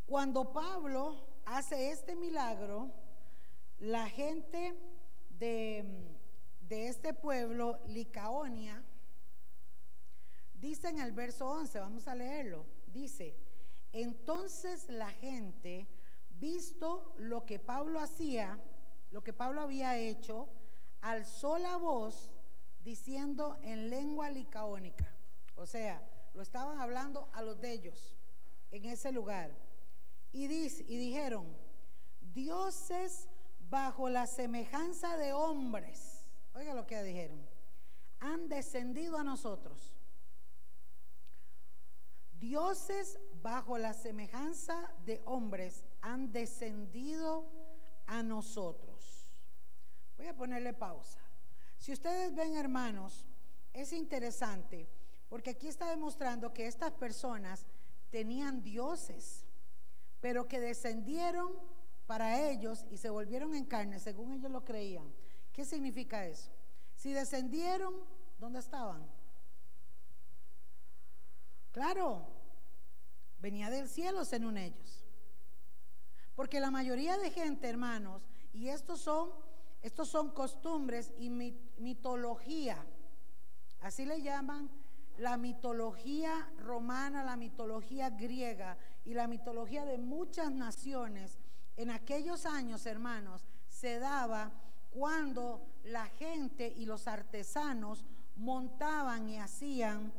Cuando 0.05 0.51
Pablo 0.51 1.15
hace 1.45 1.91
este 1.91 2.15
milagro, 2.15 2.91
la 3.79 4.09
gente 4.09 4.73
de, 5.29 6.17
este 6.69 7.13
pueblo, 7.13 7.79
Licaonia, 7.87 8.83
dice 10.53 10.89
en 10.89 10.99
el 10.99 11.11
verso 11.11 11.47
11, 11.47 11.79
vamos 11.79 12.07
a 12.07 12.15
leerlo, 12.15 12.65
dice, 12.87 13.35
entonces 13.93 14.89
la 14.89 15.09
gente, 15.09 15.87
visto 16.31 17.13
lo 17.17 17.45
que 17.45 17.59
Pablo 17.59 17.99
hacía, 17.99 18.59
lo 19.11 19.23
que 19.23 19.33
Pablo 19.33 19.61
había 19.61 19.97
hecho, 19.97 20.49
alzó 21.01 21.57
la 21.57 21.77
voz 21.77 22.31
diciendo 22.83 23.57
en 23.63 23.89
lengua 23.89 24.29
licaónica, 24.29 25.13
o 25.55 25.65
sea, 25.65 26.01
lo 26.33 26.41
estaban 26.41 26.79
hablando 26.79 27.29
a 27.33 27.41
los 27.41 27.59
de 27.59 27.73
ellos 27.73 28.17
en 28.71 28.85
ese 28.85 29.11
lugar. 29.11 29.51
Y, 30.31 30.45
y 30.45 30.97
dijeron, 30.97 31.47
dioses 32.33 33.27
bajo 33.69 34.09
la 34.09 34.27
semejanza 34.27 35.17
de 35.17 35.33
hombres, 35.33 36.25
oiga 36.53 36.73
lo 36.73 36.85
que 36.85 37.01
dijeron, 37.03 37.47
han 38.19 38.47
descendido 38.49 39.17
a 39.17 39.23
nosotros. 39.23 39.93
Dioses 42.39 43.19
bajo 43.41 43.77
la 43.77 43.93
semejanza 43.93 44.93
de 45.05 45.21
hombres 45.25 45.85
han 46.01 46.31
descendido 46.31 47.49
a 48.05 48.21
nosotros. 48.21 48.86
Voy 50.17 50.27
a 50.27 50.35
ponerle 50.35 50.73
pausa. 50.73 51.19
Si 51.77 51.93
ustedes 51.93 52.33
ven, 52.33 52.55
hermanos, 52.55 53.25
es 53.73 53.93
interesante 53.93 54.89
porque 55.29 55.51
aquí 55.51 55.67
está 55.67 55.89
demostrando 55.89 56.53
que 56.53 56.67
estas 56.67 56.91
personas 56.93 57.65
tenían 58.09 58.63
dioses, 58.63 59.45
pero 60.21 60.47
que 60.47 60.59
descendieron 60.59 61.51
para 62.05 62.49
ellos 62.49 62.85
y 62.89 62.97
se 62.97 63.09
volvieron 63.09 63.53
en 63.53 63.65
carne, 63.65 63.99
según 63.99 64.33
ellos 64.33 64.49
lo 64.49 64.63
creían. 64.63 65.13
¿Qué 65.51 65.65
significa 65.65 66.25
eso? 66.25 66.51
Si 66.95 67.11
descendieron, 67.11 67.93
¿dónde 68.39 68.59
estaban? 68.59 69.05
Claro, 71.71 72.25
venía 73.39 73.69
del 73.69 73.89
cielo 73.89 74.23
según 74.23 74.57
ellos. 74.57 75.03
Porque 76.35 76.59
la 76.59 76.71
mayoría 76.71 77.17
de 77.17 77.31
gente, 77.31 77.67
hermanos, 77.67 78.23
y 78.53 78.69
estos 78.69 79.01
son, 79.01 79.31
estos 79.81 80.09
son 80.09 80.31
costumbres 80.31 81.13
y 81.17 81.29
mitología, 81.29 82.77
así 83.81 84.05
le 84.05 84.21
llaman 84.21 84.69
la 85.17 85.37
mitología 85.37 86.51
romana, 86.59 87.23
la 87.23 87.35
mitología 87.35 88.09
griega 88.11 88.77
y 89.05 89.13
la 89.13 89.27
mitología 89.27 89.85
de 89.85 89.97
muchas 89.97 90.51
naciones 90.51 91.39
en 91.77 91.91
aquellos 91.91 92.47
años, 92.47 92.87
hermanos, 92.87 93.45
se 93.69 93.99
daba 93.99 94.51
cuando 94.89 95.61
la 95.83 96.07
gente 96.07 96.73
y 96.75 96.85
los 96.85 97.07
artesanos 97.07 98.03
montaban 98.35 99.29
y 99.29 99.37
hacían 99.37 100.11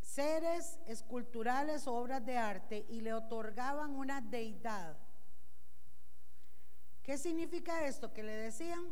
seres 0.00 0.78
esculturales, 0.86 1.88
obras 1.88 2.24
de 2.24 2.38
arte 2.38 2.86
y 2.88 3.00
le 3.00 3.12
otorgaban 3.12 3.96
una 3.96 4.20
deidad. 4.20 4.96
¿Qué 7.08 7.16
significa 7.16 7.86
esto? 7.86 8.12
Que 8.12 8.22
le 8.22 8.34
decían, 8.34 8.84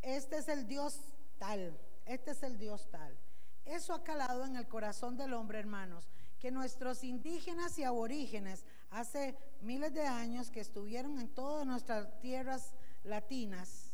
este 0.00 0.38
es 0.38 0.48
el 0.48 0.66
Dios 0.66 0.98
tal, 1.38 1.78
este 2.06 2.32
es 2.32 2.42
el 2.42 2.58
Dios 2.58 2.88
tal. 2.90 3.16
Eso 3.64 3.94
ha 3.94 4.02
calado 4.02 4.44
en 4.44 4.56
el 4.56 4.66
corazón 4.66 5.16
del 5.16 5.32
hombre, 5.32 5.60
hermanos, 5.60 6.10
que 6.40 6.50
nuestros 6.50 7.04
indígenas 7.04 7.78
y 7.78 7.84
aborígenes 7.84 8.66
hace 8.90 9.38
miles 9.60 9.94
de 9.94 10.08
años 10.08 10.50
que 10.50 10.58
estuvieron 10.58 11.20
en 11.20 11.28
todas 11.28 11.64
nuestras 11.64 12.18
tierras 12.18 12.74
latinas, 13.04 13.92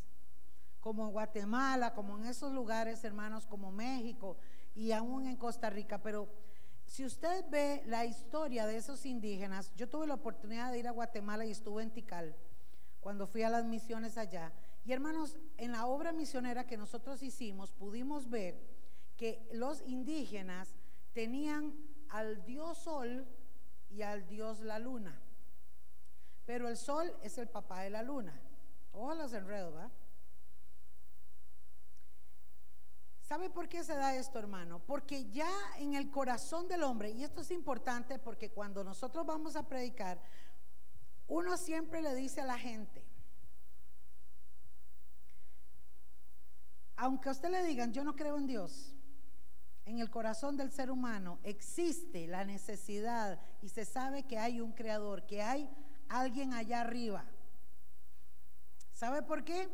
como 0.80 1.11
Guatemala, 1.11 1.92
como 1.92 2.16
en 2.16 2.25
esos 2.25 2.54
lugares, 2.54 3.04
hermanos, 3.04 3.47
como 3.47 3.71
México 3.71 4.38
y 4.75 4.92
aún 4.92 5.26
en 5.26 5.37
Costa 5.37 5.68
Rica. 5.68 6.00
Pero 6.00 6.26
si 6.87 7.04
usted 7.04 7.45
ve 7.50 7.83
la 7.85 8.07
historia 8.07 8.66
de 8.66 8.78
esos 8.78 9.04
indígenas, 9.04 9.75
yo 9.76 9.90
tuve 9.90 10.07
la 10.07 10.14
oportunidad 10.14 10.73
de 10.73 10.78
ir 10.78 10.88
a 10.88 10.92
Guatemala 10.92 11.45
y 11.45 11.50
estuve 11.50 11.83
en 11.83 11.92
Tikal 11.92 12.35
cuando 13.00 13.26
fui 13.26 13.43
a 13.43 13.50
las 13.50 13.64
misiones 13.64 14.19
allá. 14.19 14.52
Y 14.85 14.93
hermanos, 14.93 15.37
en 15.57 15.73
la 15.73 15.87
obra 15.87 16.12
misionera 16.12 16.67
que 16.67 16.76
nosotros 16.76 17.23
hicimos, 17.23 17.73
pudimos 17.73 18.28
ver 18.31 18.59
que 19.17 19.47
los 19.52 19.83
indígenas 19.87 20.75
tenían 21.12 21.75
al 22.09 22.45
dios 22.45 22.78
sol 22.78 23.26
y 23.90 24.02
al 24.02 24.26
dios 24.26 24.61
la 24.61 24.78
luna. 24.78 25.21
Pero 26.47 26.69
el 26.69 26.76
sol 26.76 27.14
es 27.23 27.37
el 27.38 27.49
papá 27.49 27.83
de 27.83 27.90
la 27.90 28.02
luna. 28.02 28.40
Ojo 28.93 29.14
los 29.14 29.33
enredos, 29.33 29.75
¿va? 29.75 29.90
¿Sabe 33.28 33.50
por 33.50 33.69
qué 33.69 33.85
se 33.85 33.95
da 33.95 34.14
esto, 34.14 34.38
hermano? 34.38 34.81
Porque 34.87 35.31
ya 35.31 35.50
en 35.76 35.93
el 35.93 36.11
corazón 36.11 36.67
del 36.67 36.83
hombre, 36.83 37.11
y 37.11 37.25
esto 37.25 37.43
es 37.43 37.50
importante 37.50 38.19
porque 38.19 38.50
cuando 38.50 38.83
nosotros 38.83 39.26
vamos 39.26 39.55
a 39.55 39.69
predicar, 39.69 40.19
uno 41.28 41.56
siempre 41.56 42.02
le 42.02 42.14
dice 42.14 42.40
a 42.40 42.47
la 42.47 42.58
gente, 42.58 43.04
aunque 46.97 47.28
a 47.28 47.32
usted 47.32 47.50
le 47.50 47.62
digan, 47.62 47.92
yo 47.92 48.02
no 48.02 48.16
creo 48.16 48.38
en 48.38 48.47
Dios, 48.47 48.94
en 49.85 50.00
el 50.00 50.11
corazón 50.11 50.56
del 50.56 50.73
ser 50.73 50.90
humano 50.90 51.38
existe 51.44 52.26
la 52.26 52.44
necesidad 52.44 53.40
y 53.62 53.68
se 53.68 53.85
sabe 53.85 54.25
que 54.25 54.38
hay 54.38 54.61
un 54.61 54.73
creador, 54.73 55.25
que 55.26 55.42
hay 55.42 55.70
alguien 56.08 56.52
allá 56.52 56.80
arriba. 56.80 57.25
¿Sabe 58.92 59.23
por 59.23 59.44
qué? 59.44 59.68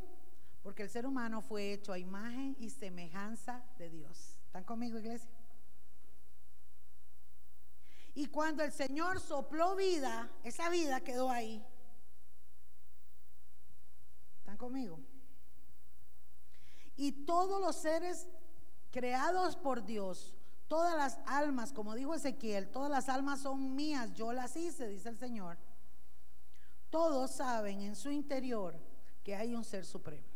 Porque 0.62 0.82
el 0.82 0.90
ser 0.90 1.06
humano 1.06 1.40
fue 1.40 1.72
hecho 1.72 1.92
a 1.92 1.98
imagen 1.98 2.56
y 2.58 2.70
semejanza 2.70 3.64
de 3.78 3.90
Dios. 3.90 4.38
¿Están 4.46 4.64
conmigo, 4.64 4.98
iglesia? 4.98 5.30
Y 8.14 8.26
cuando 8.26 8.62
el 8.62 8.72
Señor 8.72 9.20
sopló 9.20 9.74
vida, 9.74 10.30
esa 10.44 10.68
vida 10.68 11.00
quedó 11.00 11.30
ahí. 11.30 11.64
¿Están 14.38 14.56
conmigo? 14.56 15.00
Y 16.96 17.24
todos 17.24 17.60
los 17.60 17.74
seres 17.76 18.28
creados 18.92 19.56
por 19.56 19.84
Dios, 19.84 20.32
todas 20.68 20.96
las 20.96 21.18
almas, 21.26 21.72
como 21.72 21.94
dijo 21.96 22.14
Ezequiel, 22.14 22.70
todas 22.70 22.90
las 22.90 23.08
almas 23.08 23.40
son 23.40 23.74
mías, 23.74 24.12
yo 24.14 24.32
las 24.32 24.56
hice, 24.56 24.86
dice 24.86 25.08
el 25.08 25.18
Señor. 25.18 25.58
Todos 26.90 27.32
saben 27.32 27.80
en 27.80 27.96
su 27.96 28.12
interior 28.12 28.78
que 29.24 29.34
hay 29.34 29.54
un 29.56 29.64
ser 29.64 29.84
supremo. 29.84 30.28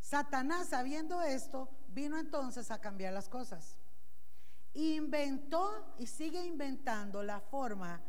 Satanás, 0.00 0.68
sabiendo 0.68 1.20
esto, 1.20 1.68
vino 1.88 2.18
entonces 2.18 2.70
a 2.70 2.80
cambiar 2.80 3.12
las 3.12 3.28
cosas. 3.28 3.79
Inventó 4.74 5.94
y 5.98 6.06
sigue 6.06 6.44
inventando 6.44 7.22
la 7.22 7.40
forma 7.40 8.00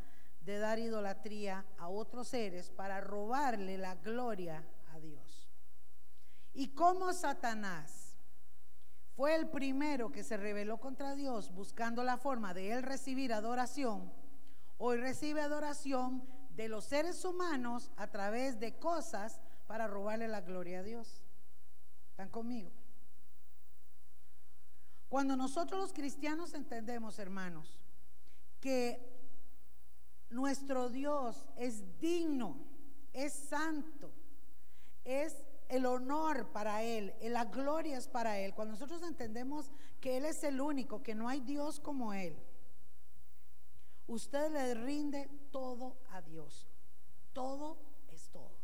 de 0.42 0.58
dar 0.58 0.80
idolatría 0.80 1.66
a 1.78 1.88
otros 1.88 2.28
seres 2.30 2.70
para 2.70 3.02
robarle 3.02 3.78
la 3.78 3.96
gloria 3.96 4.66
a 4.94 5.00
Dios. 5.00 5.50
Y 6.54 6.70
como 6.70 7.14
Satanás 7.14 8.16
fue 9.16 9.36
el 9.36 9.50
primero 9.50 10.12
que 10.12 10.24
se 10.24 10.38
rebeló 10.38 10.80
contra 10.80 11.16
Dios 11.16 11.54
buscando 11.54 12.04
la 12.04 12.18
forma 12.18 12.54
de 12.54 12.72
él 12.74 12.84
recibir 12.84 13.34
adoración, 13.34 14.12
hoy 14.78 14.98
recibe 14.98 15.42
adoración 15.42 16.24
de 16.56 16.68
los 16.68 16.86
seres 16.86 17.24
humanos 17.24 17.92
a 17.98 18.08
través 18.08 18.60
de 18.60 18.78
cosas 18.78 19.42
para 19.68 19.88
robarle 19.88 20.28
la 20.28 20.42
gloria 20.42 20.80
a 20.80 20.84
Dios. 20.84 21.24
¿Están 22.10 22.30
conmigo? 22.30 22.72
Cuando 25.12 25.36
nosotros 25.36 25.82
los 25.82 25.92
cristianos 25.92 26.54
entendemos, 26.54 27.20
hermanos, 27.20 27.82
que 28.62 28.98
nuestro 30.30 30.88
Dios 30.88 31.46
es 31.58 32.00
digno, 32.00 32.56
es 33.12 33.34
santo, 33.34 34.14
es 35.04 35.44
el 35.68 35.86
honor 35.86 36.54
para 36.54 36.84
Él, 36.84 37.14
la 37.24 37.44
gloria 37.44 37.98
es 37.98 38.08
para 38.08 38.40
Él. 38.40 38.54
Cuando 38.54 38.76
nosotros 38.76 39.04
entendemos 39.04 39.70
que 40.00 40.16
Él 40.16 40.24
es 40.24 40.46
el 40.46 40.62
único, 40.62 41.04
que 41.04 41.14
no 41.14 41.28
hay 41.28 41.42
Dios 41.42 41.82
como 41.82 42.14
Él, 42.14 42.42
usted 44.08 44.50
le 44.50 44.76
rinde 44.76 45.30
todo 45.52 45.98
a 46.12 46.22
Dios. 46.22 46.70
Todo 47.34 47.78
es 48.08 48.30
todo. 48.30 48.56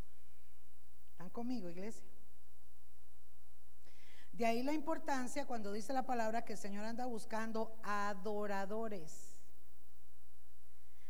¿Están 1.12 1.30
conmigo, 1.30 1.70
iglesia? 1.70 2.08
De 4.38 4.46
ahí 4.46 4.62
la 4.62 4.74
importancia 4.74 5.48
cuando 5.48 5.72
dice 5.72 5.94
la 5.94 6.06
palabra 6.06 6.46
que 6.46 6.53
el 6.53 6.60
Señor 6.60 6.86
anda 6.86 7.08
buscando 7.08 7.75
adoradores. 7.82 9.36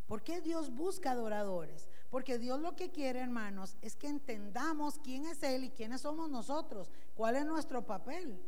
¿Por 0.06 0.24
qué 0.24 0.40
Dios 0.40 0.74
busca 0.74 1.12
adoradores? 1.12 1.90
Porque 2.10 2.38
Dios 2.38 2.62
lo 2.62 2.78
que 2.78 2.90
quiere, 2.90 3.20
hermanos, 3.20 3.76
es 3.82 3.98
que 3.98 4.08
entendamos 4.08 5.00
quién 5.04 5.26
es 5.26 5.44
Él 5.44 5.66
y 5.66 5.72
quiénes 5.72 6.02
somos 6.02 6.30
nosotros, 6.30 6.90
cuál 7.16 7.36
es 7.36 7.46
nuestro 7.46 7.86
papel. 7.86 8.42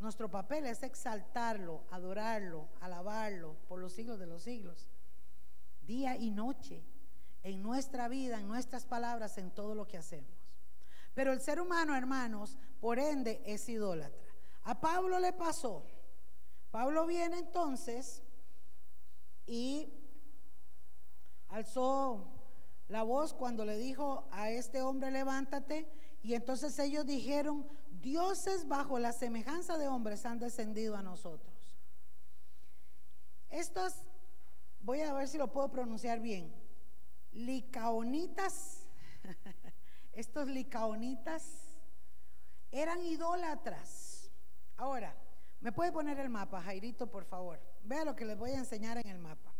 Nuestro 0.00 0.28
papel 0.28 0.66
es 0.66 0.82
exaltarlo, 0.82 1.84
adorarlo, 1.92 2.68
alabarlo 2.80 3.54
por 3.68 3.78
los 3.78 3.92
siglos 3.92 4.18
de 4.18 4.26
los 4.26 4.42
siglos, 4.42 4.88
día 5.82 6.16
y 6.16 6.32
noche, 6.32 6.82
en 7.44 7.62
nuestra 7.62 8.08
vida, 8.08 8.40
en 8.40 8.48
nuestras 8.48 8.86
palabras, 8.86 9.38
en 9.38 9.52
todo 9.52 9.76
lo 9.76 9.86
que 9.86 9.98
hacemos. 9.98 10.39
Pero 11.14 11.32
el 11.32 11.40
ser 11.40 11.60
humano, 11.60 11.96
hermanos, 11.96 12.56
por 12.80 12.98
ende 12.98 13.42
es 13.44 13.68
idólatra. 13.68 14.34
A 14.62 14.80
Pablo 14.80 15.18
le 15.18 15.32
pasó. 15.32 15.84
Pablo 16.70 17.06
viene 17.06 17.38
entonces 17.38 18.22
y 19.46 19.92
alzó 21.48 22.28
la 22.88 23.02
voz 23.02 23.34
cuando 23.34 23.64
le 23.64 23.76
dijo 23.76 24.28
a 24.30 24.50
este 24.50 24.82
hombre, 24.82 25.10
levántate. 25.10 25.88
Y 26.22 26.34
entonces 26.34 26.78
ellos 26.78 27.06
dijeron, 27.06 27.66
dioses 28.00 28.68
bajo 28.68 28.98
la 28.98 29.12
semejanza 29.12 29.78
de 29.78 29.88
hombres 29.88 30.26
han 30.26 30.38
descendido 30.38 30.96
a 30.96 31.02
nosotros. 31.02 31.52
Estos, 33.48 33.94
voy 34.80 35.00
a 35.00 35.12
ver 35.12 35.28
si 35.28 35.38
lo 35.38 35.50
puedo 35.50 35.70
pronunciar 35.70 36.20
bien, 36.20 36.54
licaonitas, 37.32 38.86
estos 40.12 40.48
licaonitas 40.48 41.44
eran 42.70 43.04
idólatras. 43.04 44.30
Ahora, 44.76 45.14
¿me 45.60 45.72
puede 45.72 45.92
poner 45.92 46.18
el 46.18 46.28
mapa, 46.28 46.62
Jairito, 46.62 47.10
por 47.10 47.24
favor? 47.24 47.60
Vea 47.82 48.04
lo 48.04 48.16
que 48.16 48.24
les 48.24 48.38
voy 48.38 48.50
a 48.50 48.58
enseñar 48.58 48.98
en 48.98 49.08
el 49.08 49.18
mapa, 49.18 49.52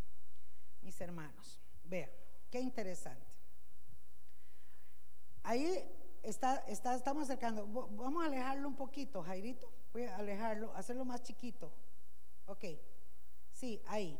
mis 0.82 1.00
hermanos. 1.00 1.60
Vean, 1.84 2.10
qué 2.50 2.60
interesante. 2.60 3.26
Ahí 5.42 5.84
está, 6.22 6.64
estamos 6.68 7.24
acercando. 7.24 7.66
Vamos 7.66 8.22
a 8.22 8.26
alejarlo 8.26 8.68
un 8.68 8.76
poquito, 8.76 9.22
Jairito. 9.22 9.72
Voy 9.92 10.04
a 10.04 10.16
alejarlo, 10.16 10.74
hacerlo 10.76 11.04
más 11.04 11.22
chiquito. 11.22 11.72
Ok. 12.46 12.64
Sí, 13.52 13.82
ahí. 13.86 14.18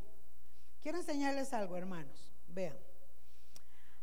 Quiero 0.81 0.99
enseñarles 0.99 1.53
algo, 1.53 1.77
hermanos. 1.77 2.33
Vean. 2.49 2.77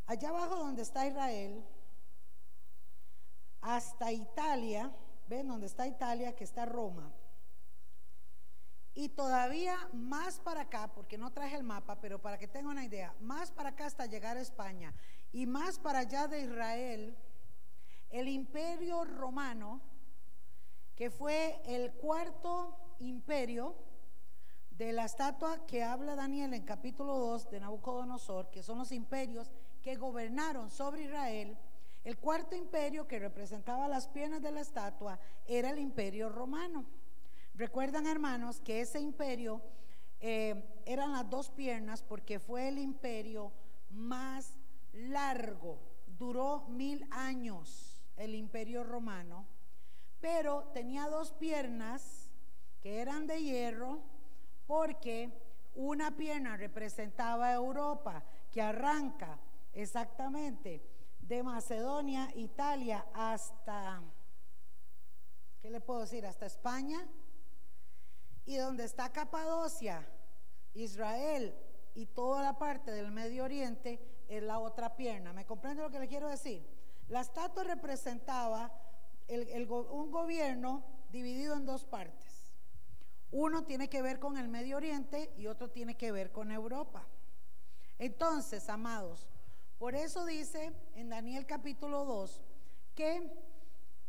Allá 0.05 0.29
abajo 0.29 0.55
donde 0.55 0.83
está 0.83 1.05
Israel, 1.05 1.63
hasta 3.67 4.13
Italia, 4.13 4.89
ven 5.27 5.49
donde 5.49 5.67
está 5.67 5.85
Italia, 5.85 6.33
que 6.33 6.45
está 6.45 6.65
Roma. 6.65 7.11
Y 8.93 9.09
todavía 9.09 9.77
más 9.91 10.39
para 10.39 10.61
acá, 10.61 10.87
porque 10.93 11.17
no 11.17 11.33
traje 11.33 11.57
el 11.57 11.63
mapa, 11.63 11.99
pero 11.99 12.21
para 12.21 12.37
que 12.37 12.47
tengan 12.47 12.71
una 12.71 12.85
idea, 12.85 13.13
más 13.19 13.51
para 13.51 13.69
acá 13.69 13.85
hasta 13.85 14.05
llegar 14.05 14.37
a 14.37 14.41
España 14.41 14.93
y 15.33 15.45
más 15.45 15.79
para 15.79 15.99
allá 15.99 16.29
de 16.29 16.41
Israel, 16.41 17.17
el 18.09 18.29
imperio 18.29 19.03
romano, 19.03 19.81
que 20.95 21.11
fue 21.11 21.61
el 21.65 21.91
cuarto 21.91 22.95
imperio 22.99 23.75
de 24.71 24.93
la 24.93 25.05
estatua 25.05 25.67
que 25.67 25.83
habla 25.83 26.15
Daniel 26.15 26.53
en 26.53 26.63
capítulo 26.63 27.17
2 27.17 27.49
de 27.49 27.59
Nabucodonosor, 27.59 28.49
que 28.49 28.63
son 28.63 28.77
los 28.77 28.93
imperios 28.93 29.51
que 29.81 29.97
gobernaron 29.97 30.71
sobre 30.71 31.03
Israel, 31.03 31.57
el 32.07 32.17
cuarto 32.17 32.55
imperio 32.55 33.05
que 33.05 33.19
representaba 33.19 33.89
las 33.89 34.07
piernas 34.07 34.41
de 34.41 34.49
la 34.49 34.61
estatua 34.61 35.19
era 35.45 35.71
el 35.71 35.77
imperio 35.77 36.29
romano. 36.29 36.85
Recuerdan, 37.53 38.07
hermanos, 38.07 38.61
que 38.61 38.79
ese 38.79 39.01
imperio 39.01 39.61
eh, 40.21 40.81
eran 40.85 41.11
las 41.11 41.29
dos 41.29 41.49
piernas 41.49 42.01
porque 42.01 42.39
fue 42.39 42.69
el 42.69 42.77
imperio 42.77 43.51
más 43.89 44.57
largo, 44.93 45.79
duró 46.17 46.69
mil 46.69 47.05
años 47.11 48.01
el 48.15 48.35
imperio 48.35 48.85
romano, 48.85 49.45
pero 50.21 50.63
tenía 50.73 51.09
dos 51.09 51.33
piernas 51.33 52.31
que 52.79 53.01
eran 53.01 53.27
de 53.27 53.43
hierro 53.43 53.99
porque 54.65 55.33
una 55.75 56.15
pierna 56.15 56.55
representaba 56.55 57.49
a 57.49 57.55
Europa, 57.55 58.23
que 58.49 58.61
arranca 58.61 59.37
exactamente 59.73 60.95
de 61.27 61.43
Macedonia, 61.43 62.29
Italia, 62.35 63.05
hasta, 63.13 64.01
¿qué 65.61 65.69
le 65.69 65.81
puedo 65.81 66.01
decir? 66.01 66.25
Hasta 66.25 66.45
España 66.45 67.05
y 68.45 68.55
donde 68.55 68.85
está 68.85 69.11
Capadocia, 69.11 70.07
Israel 70.73 71.53
y 71.95 72.05
toda 72.05 72.41
la 72.41 72.57
parte 72.57 72.91
del 72.91 73.11
Medio 73.11 73.43
Oriente 73.43 73.99
es 74.29 74.41
la 74.41 74.59
otra 74.59 74.95
pierna. 74.95 75.33
¿Me 75.33 75.45
comprende 75.45 75.83
lo 75.83 75.89
que 75.89 75.99
le 75.99 76.07
quiero 76.07 76.29
decir? 76.29 76.65
La 77.09 77.21
estatua 77.21 77.65
representaba 77.65 78.71
un 79.27 80.11
gobierno 80.11 80.85
dividido 81.09 81.55
en 81.55 81.65
dos 81.65 81.83
partes. 81.83 82.53
Uno 83.31 83.65
tiene 83.65 83.89
que 83.89 84.01
ver 84.01 84.19
con 84.19 84.37
el 84.37 84.47
Medio 84.47 84.77
Oriente 84.77 85.33
y 85.37 85.47
otro 85.47 85.69
tiene 85.69 85.97
que 85.97 86.13
ver 86.13 86.31
con 86.31 86.51
Europa. 86.51 87.05
Entonces, 87.99 88.69
amados, 88.69 89.27
por 89.79 89.95
eso 89.95 90.25
dice 90.25 90.71
en 90.95 91.09
Daniel 91.09 91.45
capítulo 91.45 92.05
2 92.05 92.41
que 92.95 93.31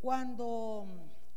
cuando 0.00 0.86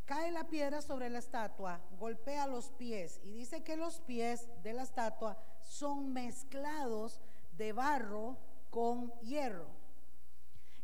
cae 0.06 0.32
la 0.32 0.46
piedra 0.46 0.82
sobre 0.82 1.10
la 1.10 1.20
estatua, 1.20 1.82
golpea 2.00 2.48
los 2.48 2.72
pies 2.72 3.20
y 3.24 3.32
dice 3.32 3.64
que 3.64 3.76
los 3.76 4.00
pies 4.02 4.48
de 4.64 4.74
la 4.74 4.84
estatua 4.84 5.38
son 5.64 6.14
mezclados 6.14 7.22
de 7.58 7.74
barro 7.74 8.38
con 8.70 9.12
hierro. 9.22 9.68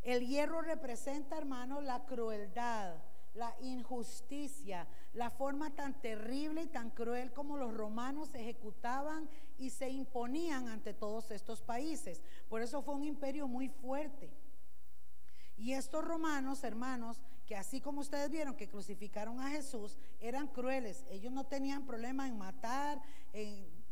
El 0.02 0.26
hierro 0.26 0.62
representa, 0.62 1.36
hermano, 1.36 1.80
la 1.80 2.04
crueldad, 2.06 2.96
la 3.34 3.54
injusticia, 3.60 4.86
la 5.12 5.30
forma 5.30 5.74
tan 5.74 6.00
terrible 6.00 6.62
y 6.62 6.66
tan 6.66 6.90
cruel 6.90 7.32
como 7.32 7.56
los 7.56 7.74
romanos 7.74 8.34
ejecutaban 8.34 9.28
y 9.58 9.70
se 9.70 9.90
imponían 9.90 10.68
ante 10.68 10.94
todos 10.94 11.30
estos 11.30 11.62
países. 11.62 12.22
Por 12.48 12.62
eso 12.62 12.82
fue 12.82 12.94
un 12.94 13.04
imperio 13.04 13.48
muy 13.48 13.68
fuerte. 13.68 14.30
Y 15.56 15.72
estos 15.72 16.04
romanos, 16.04 16.62
hermanos, 16.62 17.20
que 17.46 17.56
así 17.56 17.80
como 17.80 18.00
ustedes 18.00 18.30
vieron 18.30 18.54
que 18.54 18.68
crucificaron 18.68 19.40
a 19.40 19.50
Jesús, 19.50 19.96
eran 20.20 20.46
crueles. 20.48 21.04
Ellos 21.10 21.32
no 21.32 21.46
tenían 21.46 21.86
problema 21.86 22.28
en 22.28 22.38
matar. 22.38 23.02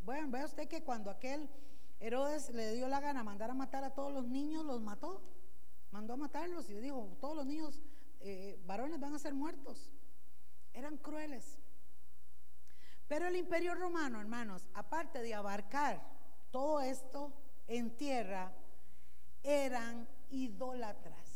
bueno, 0.03 0.29
vea 0.29 0.45
usted 0.45 0.67
que 0.67 0.83
cuando 0.83 1.09
aquel 1.11 1.49
Herodes 1.99 2.51
le 2.51 2.73
dio 2.73 2.87
la 2.87 2.99
gana 2.99 3.23
mandar 3.23 3.49
a 3.49 3.55
matar 3.55 3.83
a 3.83 3.93
todos 3.93 4.13
los 4.13 4.27
niños, 4.27 4.63
los 4.63 4.81
mató. 4.81 5.21
Mandó 5.91 6.13
a 6.13 6.17
matarlos 6.17 6.69
y 6.69 6.75
dijo, 6.75 7.17
todos 7.19 7.35
los 7.35 7.45
niños 7.45 7.81
eh, 8.19 8.59
varones 8.65 8.99
van 8.99 9.15
a 9.15 9.19
ser 9.19 9.33
muertos. 9.33 9.91
Eran 10.73 10.97
crueles. 10.97 11.59
Pero 13.07 13.27
el 13.27 13.35
imperio 13.35 13.73
romano, 13.75 14.19
hermanos, 14.19 14.65
aparte 14.73 15.21
de 15.21 15.33
abarcar 15.33 16.01
todo 16.51 16.81
esto 16.81 17.33
en 17.67 17.95
tierra, 17.95 18.51
eran 19.43 20.07
idólatras 20.29 21.27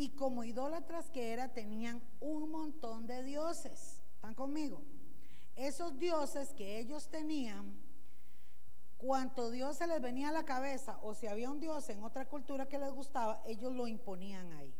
y 0.00 0.10
como 0.10 0.44
idólatras 0.44 1.10
que 1.10 1.32
era, 1.32 1.52
tenían 1.52 2.02
un 2.20 2.50
montón 2.50 3.06
de 3.06 3.22
dioses. 3.22 4.00
¿Están 4.14 4.34
conmigo? 4.34 4.82
Esos 5.56 5.98
dioses 5.98 6.54
que 6.54 6.78
ellos 6.78 7.08
tenían, 7.10 7.78
cuanto 8.96 9.50
Dios 9.50 9.76
se 9.76 9.86
les 9.86 10.00
venía 10.00 10.30
a 10.30 10.32
la 10.32 10.46
cabeza, 10.46 10.98
o 11.02 11.12
si 11.12 11.26
había 11.26 11.50
un 11.50 11.60
dios 11.60 11.86
en 11.90 12.02
otra 12.02 12.26
cultura 12.26 12.66
que 12.66 12.78
les 12.78 12.90
gustaba, 12.92 13.42
ellos 13.46 13.74
lo 13.74 13.86
imponían 13.86 14.50
ahí. 14.54 14.74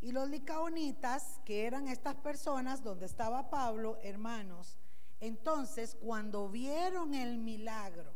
Y 0.00 0.12
los 0.12 0.28
licaonitas, 0.28 1.40
que 1.44 1.66
eran 1.66 1.88
estas 1.88 2.14
personas 2.16 2.84
donde 2.84 3.06
estaba 3.06 3.50
Pablo, 3.50 3.98
hermanos, 4.02 4.78
entonces 5.20 5.96
cuando 6.00 6.48
vieron 6.48 7.14
el 7.14 7.38
milagro, 7.38 8.12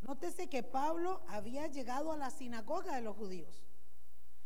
nótese 0.00 0.48
que 0.48 0.62
Pablo 0.62 1.22
había 1.28 1.66
llegado 1.66 2.12
a 2.12 2.16
la 2.16 2.30
sinagoga 2.30 2.96
de 2.96 3.02
los 3.02 3.16
judíos. 3.16 3.62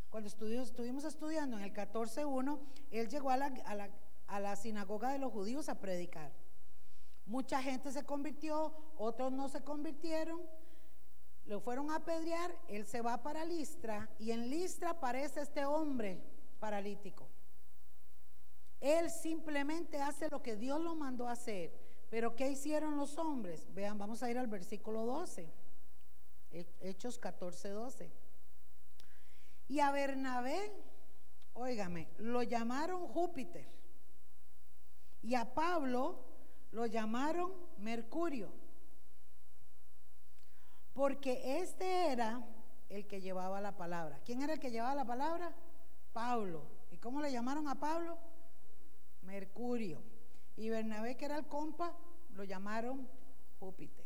Cuando 0.09 0.27
estuvimos 0.27 1.05
estudiando 1.05 1.57
en 1.57 1.63
el 1.63 1.73
14.1, 1.73 2.59
él 2.91 3.07
llegó 3.07 3.29
a 3.29 3.37
la, 3.37 3.53
a 4.27 4.39
la 4.39 4.55
sinagoga 4.57 5.11
de 5.11 5.19
los 5.19 5.31
judíos 5.31 5.69
a 5.69 5.79
predicar. 5.79 6.33
Mucha 7.25 7.61
gente 7.61 7.91
se 7.91 8.03
convirtió, 8.03 8.73
otros 8.97 9.31
no 9.31 9.47
se 9.47 9.61
convirtieron, 9.61 10.41
lo 11.45 11.61
fueron 11.61 11.89
a 11.91 11.97
apedrear, 11.97 12.53
él 12.67 12.85
se 12.85 13.01
va 13.01 13.23
para 13.23 13.45
Listra 13.45 14.09
y 14.19 14.31
en 14.31 14.49
Listra 14.49 14.91
aparece 14.91 15.41
este 15.41 15.63
hombre 15.65 16.21
paralítico. 16.59 17.27
Él 18.79 19.09
simplemente 19.09 20.01
hace 20.01 20.29
lo 20.29 20.41
que 20.41 20.55
Dios 20.55 20.81
lo 20.81 20.95
mandó 20.95 21.27
a 21.27 21.33
hacer. 21.33 21.71
Pero 22.09 22.35
¿qué 22.35 22.49
hicieron 22.49 22.97
los 22.97 23.17
hombres? 23.17 23.67
Vean, 23.73 23.97
vamos 23.97 24.23
a 24.23 24.29
ir 24.29 24.37
al 24.37 24.47
versículo 24.47 25.05
12. 25.05 25.51
Hechos 26.79 27.19
14, 27.19 27.69
12. 27.69 28.11
Y 29.67 29.79
a 29.79 29.91
Bernabé, 29.91 30.73
óigame, 31.53 32.07
lo 32.17 32.41
llamaron 32.41 33.07
Júpiter. 33.07 33.67
Y 35.21 35.35
a 35.35 35.53
Pablo 35.53 36.25
lo 36.71 36.85
llamaron 36.85 37.53
Mercurio. 37.77 38.51
Porque 40.93 41.59
este 41.61 42.11
era 42.11 42.43
el 42.89 43.05
que 43.05 43.21
llevaba 43.21 43.61
la 43.61 43.77
palabra. 43.77 44.19
¿Quién 44.25 44.41
era 44.41 44.53
el 44.53 44.59
que 44.59 44.71
llevaba 44.71 44.95
la 44.95 45.05
palabra? 45.05 45.53
Pablo. 46.13 46.63
¿Y 46.91 46.97
cómo 46.97 47.21
le 47.21 47.31
llamaron 47.31 47.67
a 47.67 47.79
Pablo? 47.79 48.17
Mercurio. 49.21 50.01
Y 50.55 50.69
Bernabé, 50.69 51.15
que 51.15 51.25
era 51.25 51.37
el 51.37 51.47
compa, 51.47 51.95
lo 52.33 52.43
llamaron 52.43 53.07
Júpiter. 53.59 54.05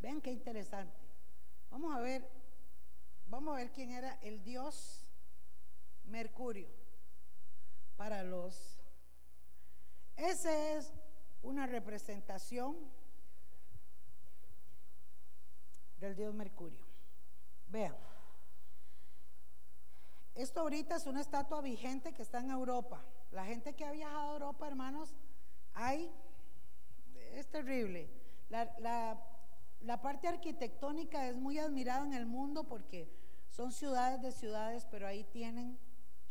Vean 0.00 0.20
qué 0.20 0.32
interesante. 0.32 0.98
Vamos 1.70 1.94
a 1.94 2.00
ver, 2.00 2.28
vamos 3.26 3.54
a 3.54 3.58
ver 3.58 3.72
quién 3.72 3.90
era 3.90 4.18
el 4.22 4.42
dios 4.42 5.08
Mercurio 6.04 6.68
para 7.96 8.22
los. 8.24 8.80
Esa 10.16 10.76
es 10.76 10.92
una 11.42 11.66
representación 11.66 12.76
del 15.98 16.16
dios 16.16 16.34
Mercurio. 16.34 16.84
Vean. 17.68 18.11
Esto 20.34 20.60
ahorita 20.60 20.96
es 20.96 21.06
una 21.06 21.20
estatua 21.20 21.60
vigente 21.60 22.12
que 22.12 22.22
está 22.22 22.40
en 22.40 22.50
Europa. 22.50 23.04
La 23.30 23.44
gente 23.44 23.74
que 23.74 23.84
ha 23.84 23.92
viajado 23.92 24.30
a 24.30 24.32
Europa, 24.34 24.66
hermanos, 24.66 25.14
hay, 25.74 26.10
es 27.32 27.48
terrible. 27.48 28.10
La, 28.48 29.18
la 29.80 30.00
parte 30.00 30.28
arquitectónica 30.28 31.26
es 31.28 31.36
muy 31.36 31.58
admirada 31.58 32.04
en 32.04 32.14
el 32.14 32.26
mundo 32.26 32.64
porque 32.64 33.10
son 33.50 33.72
ciudades 33.72 34.22
de 34.22 34.32
ciudades, 34.32 34.86
pero 34.90 35.06
ahí 35.06 35.24
tienen 35.24 35.78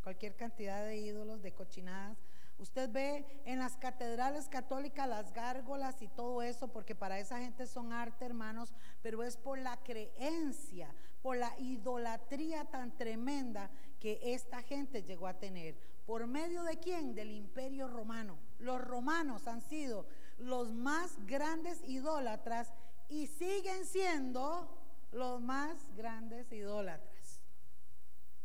cualquier 0.04 0.36
cantidad 0.36 0.84
de 0.84 0.98
ídolos, 0.98 1.42
de 1.42 1.54
cochinadas. 1.54 2.18
Usted 2.58 2.92
ve 2.92 3.26
en 3.46 3.60
las 3.60 3.76
catedrales 3.78 4.48
católicas 4.48 5.08
las 5.08 5.34
gárgolas 5.34 6.02
y 6.02 6.08
todo 6.08 6.42
eso, 6.42 6.68
porque 6.68 6.96
para 6.96 7.20
esa 7.20 7.40
gente 7.40 7.66
son 7.66 7.92
arte, 7.92 8.26
hermanos, 8.26 8.74
pero 9.02 9.24
es 9.24 9.36
por 9.36 9.58
la 9.58 9.78
creencia, 9.78 10.94
por 11.22 11.38
la 11.38 11.54
idolatría 11.60 12.66
tan 12.66 12.98
tremenda 12.98 13.70
que 14.00 14.20
esta 14.24 14.62
gente 14.62 15.04
llegó 15.04 15.28
a 15.28 15.40
tener. 15.40 15.76
¿Por 16.06 16.28
medio 16.28 16.64
de 16.64 16.80
quién? 16.80 17.14
Del 17.14 17.32
imperio 17.32 17.88
romano. 17.88 18.38
Los 18.60 18.82
romanos 18.82 19.48
han 19.48 19.62
sido 19.62 20.08
los 20.38 20.72
más 20.72 21.26
grandes 21.26 21.82
idólatras 21.88 22.74
y 23.10 23.28
siguen 23.28 23.86
siendo 23.86 24.78
los 25.12 25.42
más 25.42 25.78
grandes 25.96 26.52
idólatras. 26.52 27.42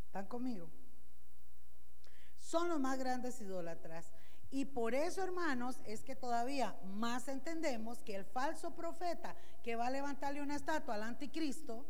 ¿Están 0.06 0.26
conmigo? 0.26 0.68
son 2.46 2.68
los 2.68 2.78
más 2.78 2.98
grandes 2.98 3.40
idólatras. 3.40 4.12
Y 4.50 4.66
por 4.66 4.94
eso, 4.94 5.22
hermanos, 5.22 5.80
es 5.84 6.04
que 6.04 6.14
todavía 6.14 6.78
más 6.84 7.26
entendemos 7.26 7.98
que 8.02 8.14
el 8.14 8.24
falso 8.24 8.74
profeta 8.74 9.34
que 9.64 9.74
va 9.74 9.88
a 9.88 9.90
levantarle 9.90 10.40
una 10.40 10.54
estatua 10.54 10.94
al 10.94 11.02
anticristo 11.02 11.84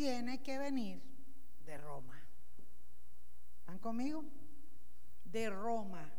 tiene 0.00 0.42
que 0.42 0.56
venir 0.56 0.98
de 1.66 1.76
Roma. 1.76 2.18
¿Están 3.58 3.78
conmigo? 3.80 4.24
De 5.24 5.50
Roma. 5.50 6.10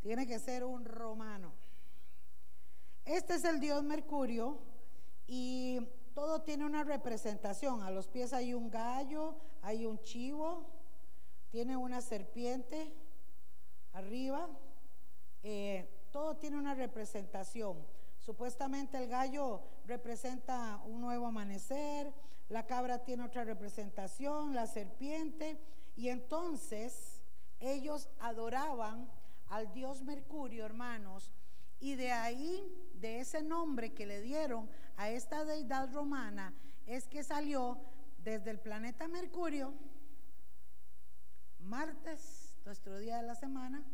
Tiene 0.00 0.24
que 0.24 0.38
ser 0.38 0.62
un 0.62 0.84
romano. 0.84 1.52
Este 3.04 3.34
es 3.34 3.44
el 3.44 3.58
dios 3.58 3.82
Mercurio 3.82 4.60
y 5.26 5.80
todo 6.14 6.42
tiene 6.42 6.64
una 6.64 6.84
representación. 6.84 7.82
A 7.82 7.90
los 7.90 8.06
pies 8.06 8.32
hay 8.32 8.54
un 8.54 8.70
gallo, 8.70 9.34
hay 9.60 9.84
un 9.84 10.00
chivo, 10.04 10.70
tiene 11.50 11.76
una 11.76 12.00
serpiente 12.00 12.94
arriba, 13.92 14.48
eh, 15.42 16.06
todo 16.12 16.36
tiene 16.36 16.58
una 16.58 16.76
representación. 16.76 17.84
Supuestamente 18.24 18.96
el 18.96 19.08
gallo 19.08 19.60
representa 19.86 20.80
un 20.86 21.02
nuevo 21.02 21.26
amanecer, 21.26 22.10
la 22.48 22.66
cabra 22.66 23.04
tiene 23.04 23.22
otra 23.22 23.44
representación, 23.44 24.54
la 24.54 24.66
serpiente, 24.66 25.60
y 25.94 26.08
entonces 26.08 27.20
ellos 27.60 28.08
adoraban 28.20 29.10
al 29.48 29.72
dios 29.74 30.02
Mercurio, 30.02 30.64
hermanos, 30.64 31.30
y 31.80 31.96
de 31.96 32.12
ahí, 32.12 32.90
de 32.94 33.20
ese 33.20 33.42
nombre 33.42 33.92
que 33.92 34.06
le 34.06 34.22
dieron 34.22 34.70
a 34.96 35.10
esta 35.10 35.44
deidad 35.44 35.92
romana, 35.92 36.54
es 36.86 37.06
que 37.06 37.24
salió 37.24 37.78
desde 38.18 38.50
el 38.50 38.58
planeta 38.58 39.06
Mercurio, 39.06 39.74
martes, 41.58 42.56
nuestro 42.64 42.98
día 42.98 43.18
de 43.18 43.24
la 43.24 43.34
semana. 43.34 43.84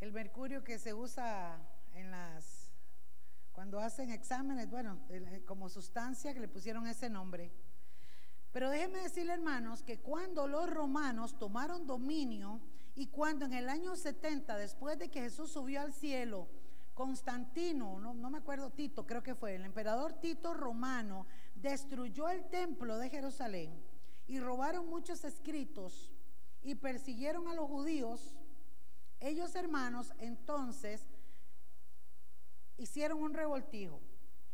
El 0.00 0.12
mercurio 0.12 0.64
que 0.64 0.78
se 0.78 0.94
usa 0.94 1.60
en 1.94 2.10
las, 2.10 2.61
cuando 3.52 3.80
hacen 3.80 4.10
exámenes, 4.10 4.70
bueno, 4.70 4.98
eh, 5.10 5.42
como 5.46 5.68
sustancia 5.68 6.32
que 6.34 6.40
le 6.40 6.48
pusieron 6.48 6.86
ese 6.86 7.10
nombre. 7.10 7.52
Pero 8.50 8.70
déjenme 8.70 9.00
decirle, 9.00 9.34
hermanos, 9.34 9.82
que 9.82 10.00
cuando 10.00 10.46
los 10.46 10.68
romanos 10.68 11.38
tomaron 11.38 11.86
dominio 11.86 12.60
y 12.94 13.06
cuando 13.06 13.44
en 13.46 13.54
el 13.54 13.68
año 13.68 13.96
70, 13.96 14.56
después 14.56 14.98
de 14.98 15.10
que 15.10 15.20
Jesús 15.20 15.52
subió 15.52 15.80
al 15.80 15.92
cielo, 15.92 16.48
Constantino, 16.94 17.98
no, 17.98 18.12
no, 18.12 18.30
me 18.30 18.38
acuerdo, 18.38 18.70
Tito, 18.70 19.06
creo 19.06 19.22
que 19.22 19.34
fue, 19.34 19.54
el 19.54 19.64
emperador 19.64 20.14
Tito 20.14 20.52
romano, 20.52 21.26
destruyó 21.54 22.28
el 22.28 22.44
templo 22.48 22.98
de 22.98 23.08
Jerusalén 23.08 23.72
y 24.26 24.40
robaron 24.40 24.88
muchos 24.88 25.24
escritos 25.24 26.12
y 26.62 26.74
persiguieron 26.74 27.48
a 27.48 27.54
los 27.54 27.66
judíos, 27.68 28.34
ellos 29.20 29.54
hermanos 29.54 30.12
entonces 30.18 31.06
hicieron 32.78 33.22
un 33.22 33.34
revoltijo. 33.34 34.00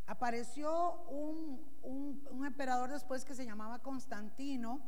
Apareció 0.05 1.01
un, 1.09 1.61
un, 1.83 2.45
emperador 2.45 2.89
después 2.89 3.25
que 3.25 3.35
se 3.35 3.45
llamaba 3.45 3.79
Constantino, 3.79 4.81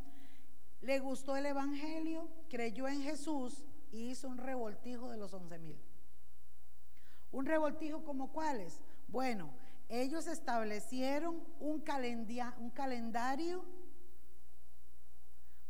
le 0.82 1.00
gustó 1.00 1.36
el 1.38 1.46
Evangelio, 1.46 2.28
creyó 2.50 2.88
en 2.88 3.04
Jesús 3.04 3.64
y 3.92 4.10
hizo 4.10 4.28
un 4.28 4.38
revoltijo 4.38 5.10
de 5.12 5.18
los 5.18 5.34
once 5.34 5.60
mil. 5.60 5.80
¿Un 7.32 7.46
revoltijo 7.46 8.04
como 8.04 8.32
cuáles? 8.32 8.82
Bueno, 9.08 9.52
ellos 9.90 10.26
establecieron 10.28 11.44
un, 11.60 11.84
un 12.60 12.70
calendario 12.72 13.64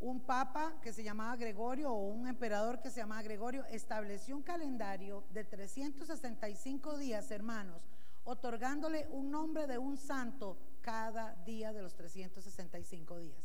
un 0.01 0.21
papa 0.21 0.79
que 0.81 0.93
se 0.93 1.03
llamaba 1.03 1.35
Gregorio 1.35 1.91
o 1.91 2.07
un 2.07 2.27
emperador 2.27 2.81
que 2.81 2.89
se 2.89 2.99
llamaba 2.99 3.21
Gregorio 3.21 3.65
estableció 3.65 4.35
un 4.35 4.43
calendario 4.43 5.23
de 5.31 5.43
365 5.43 6.97
días, 6.97 7.29
hermanos, 7.31 7.87
otorgándole 8.23 9.07
un 9.11 9.31
nombre 9.31 9.67
de 9.67 9.77
un 9.77 9.97
santo 9.97 10.57
cada 10.81 11.35
día 11.45 11.71
de 11.71 11.81
los 11.81 11.95
365 11.95 13.19
días. 13.19 13.39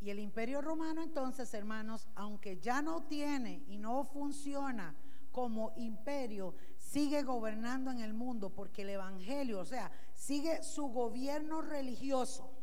Y 0.00 0.10
el 0.10 0.18
imperio 0.18 0.60
romano 0.60 1.02
entonces, 1.02 1.52
hermanos, 1.54 2.06
aunque 2.14 2.58
ya 2.58 2.82
no 2.82 3.04
tiene 3.04 3.64
y 3.66 3.78
no 3.78 4.04
funciona 4.04 4.94
como 5.32 5.72
imperio, 5.76 6.54
sigue 6.76 7.22
gobernando 7.22 7.90
en 7.90 8.00
el 8.00 8.12
mundo 8.12 8.50
porque 8.50 8.82
el 8.82 8.90
Evangelio, 8.90 9.60
o 9.60 9.64
sea, 9.64 9.90
sigue 10.14 10.62
su 10.62 10.88
gobierno 10.88 11.62
religioso 11.62 12.56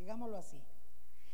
digámoslo 0.00 0.38
así. 0.38 0.60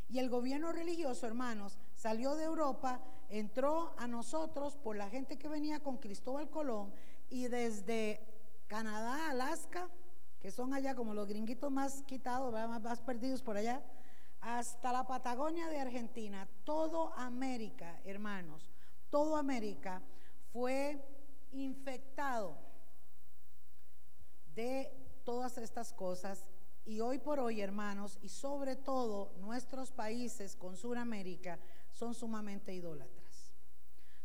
Y 0.08 0.18
el 0.18 0.30
gobierno 0.30 0.72
religioso, 0.72 1.26
hermanos, 1.26 1.78
salió 1.94 2.36
de 2.36 2.44
Europa, 2.44 3.00
entró 3.28 3.94
a 3.98 4.06
nosotros 4.06 4.76
por 4.76 4.96
la 4.96 5.08
gente 5.08 5.38
que 5.38 5.48
venía 5.48 5.80
con 5.80 5.98
Cristóbal 5.98 6.48
Colón 6.48 6.92
y 7.28 7.48
desde 7.48 8.20
Canadá, 8.68 9.30
Alaska, 9.30 9.88
que 10.40 10.50
son 10.50 10.74
allá 10.74 10.94
como 10.94 11.14
los 11.14 11.26
gringuitos 11.26 11.70
más 11.72 12.02
quitados, 12.04 12.52
más, 12.52 13.00
perdidos 13.00 13.42
por 13.42 13.56
allá, 13.56 13.82
hasta 14.40 14.92
la 14.92 15.06
Patagonia 15.06 15.68
de 15.68 15.80
Argentina, 15.80 16.48
todo 16.64 17.12
América, 17.14 18.00
hermanos, 18.04 18.70
todo 19.10 19.36
América 19.36 20.02
fue 20.52 21.02
infectado 21.52 22.56
de 24.54 24.92
todas 25.24 25.58
estas 25.58 25.92
cosas 25.92 26.46
y 26.86 27.00
hoy 27.00 27.18
por 27.18 27.40
hoy, 27.40 27.60
hermanos, 27.60 28.18
y 28.22 28.28
sobre 28.28 28.76
todo 28.76 29.32
nuestros 29.38 29.90
países 29.90 30.54
con 30.56 30.76
Sudamérica 30.76 31.58
son 31.90 32.14
sumamente 32.14 32.72
idólatras. 32.72 33.52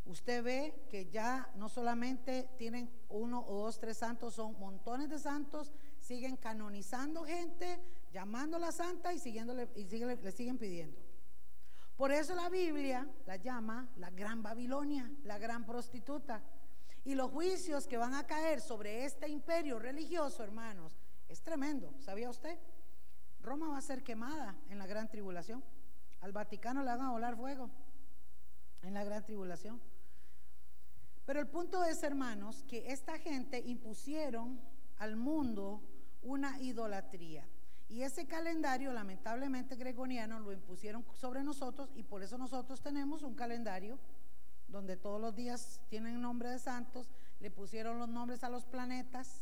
Usted 0.04 0.42
ve 0.42 0.86
que 0.88 1.10
ya 1.10 1.50
no 1.56 1.68
solamente 1.68 2.48
tienen 2.58 2.90
uno 3.08 3.44
o 3.46 3.64
dos, 3.64 3.78
tres 3.78 3.98
santos, 3.98 4.34
son 4.34 4.58
montones 4.58 5.10
de 5.10 5.18
santos, 5.18 5.72
siguen 6.00 6.36
canonizando 6.36 7.24
gente, 7.24 7.80
llamándola 8.12 8.72
santa 8.72 9.12
y, 9.12 9.18
siguiéndole, 9.18 9.68
y 9.74 9.84
le 9.84 10.32
siguen 10.32 10.58
pidiendo. 10.58 11.00
Por 11.96 12.10
eso 12.10 12.34
la 12.34 12.48
Biblia 12.48 13.08
la 13.26 13.36
llama 13.36 13.88
la 13.96 14.10
gran 14.10 14.42
Babilonia, 14.42 15.12
la 15.24 15.38
gran 15.38 15.64
prostituta. 15.64 16.42
Y 17.04 17.14
los 17.14 17.30
juicios 17.30 17.86
que 17.86 17.96
van 17.96 18.14
a 18.14 18.26
caer 18.26 18.60
sobre 18.60 19.04
este 19.04 19.28
imperio 19.28 19.78
religioso, 19.78 20.44
hermanos, 20.44 20.96
es 21.32 21.42
tremendo, 21.42 21.94
¿sabía 21.98 22.28
usted? 22.28 22.58
Roma 23.40 23.68
va 23.68 23.78
a 23.78 23.82
ser 23.82 24.04
quemada 24.04 24.54
en 24.68 24.78
la 24.78 24.86
gran 24.86 25.08
tribulación. 25.08 25.64
Al 26.20 26.32
Vaticano 26.32 26.82
le 26.82 26.90
van 26.90 27.00
a 27.00 27.10
volar 27.10 27.36
fuego 27.36 27.70
en 28.82 28.94
la 28.94 29.02
gran 29.02 29.24
tribulación. 29.24 29.80
Pero 31.24 31.40
el 31.40 31.48
punto 31.48 31.84
es, 31.84 32.02
hermanos, 32.02 32.64
que 32.68 32.92
esta 32.92 33.18
gente 33.18 33.60
impusieron 33.60 34.60
al 34.98 35.16
mundo 35.16 35.80
una 36.22 36.60
idolatría. 36.60 37.46
Y 37.88 38.02
ese 38.02 38.26
calendario, 38.26 38.92
lamentablemente 38.92 39.76
gregoriano, 39.76 40.38
lo 40.38 40.52
impusieron 40.52 41.04
sobre 41.14 41.42
nosotros 41.42 41.90
y 41.94 42.02
por 42.02 42.22
eso 42.22 42.38
nosotros 42.38 42.80
tenemos 42.80 43.22
un 43.22 43.34
calendario 43.34 43.98
donde 44.68 44.96
todos 44.96 45.20
los 45.20 45.34
días 45.34 45.80
tienen 45.88 46.20
nombre 46.20 46.48
de 46.48 46.58
santos, 46.58 47.10
le 47.40 47.50
pusieron 47.50 47.98
los 47.98 48.08
nombres 48.08 48.42
a 48.44 48.48
los 48.48 48.64
planetas, 48.64 49.41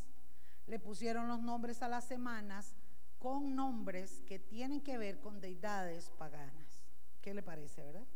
le 0.70 0.78
pusieron 0.78 1.26
los 1.26 1.42
nombres 1.42 1.82
a 1.82 1.88
las 1.88 2.04
semanas 2.04 2.76
con 3.18 3.56
nombres 3.56 4.22
que 4.24 4.38
tienen 4.38 4.80
que 4.80 4.98
ver 4.98 5.18
con 5.18 5.40
deidades 5.40 6.10
paganas. 6.10 6.84
¿Qué 7.20 7.34
le 7.34 7.42
parece, 7.42 7.82
verdad? 7.82 8.06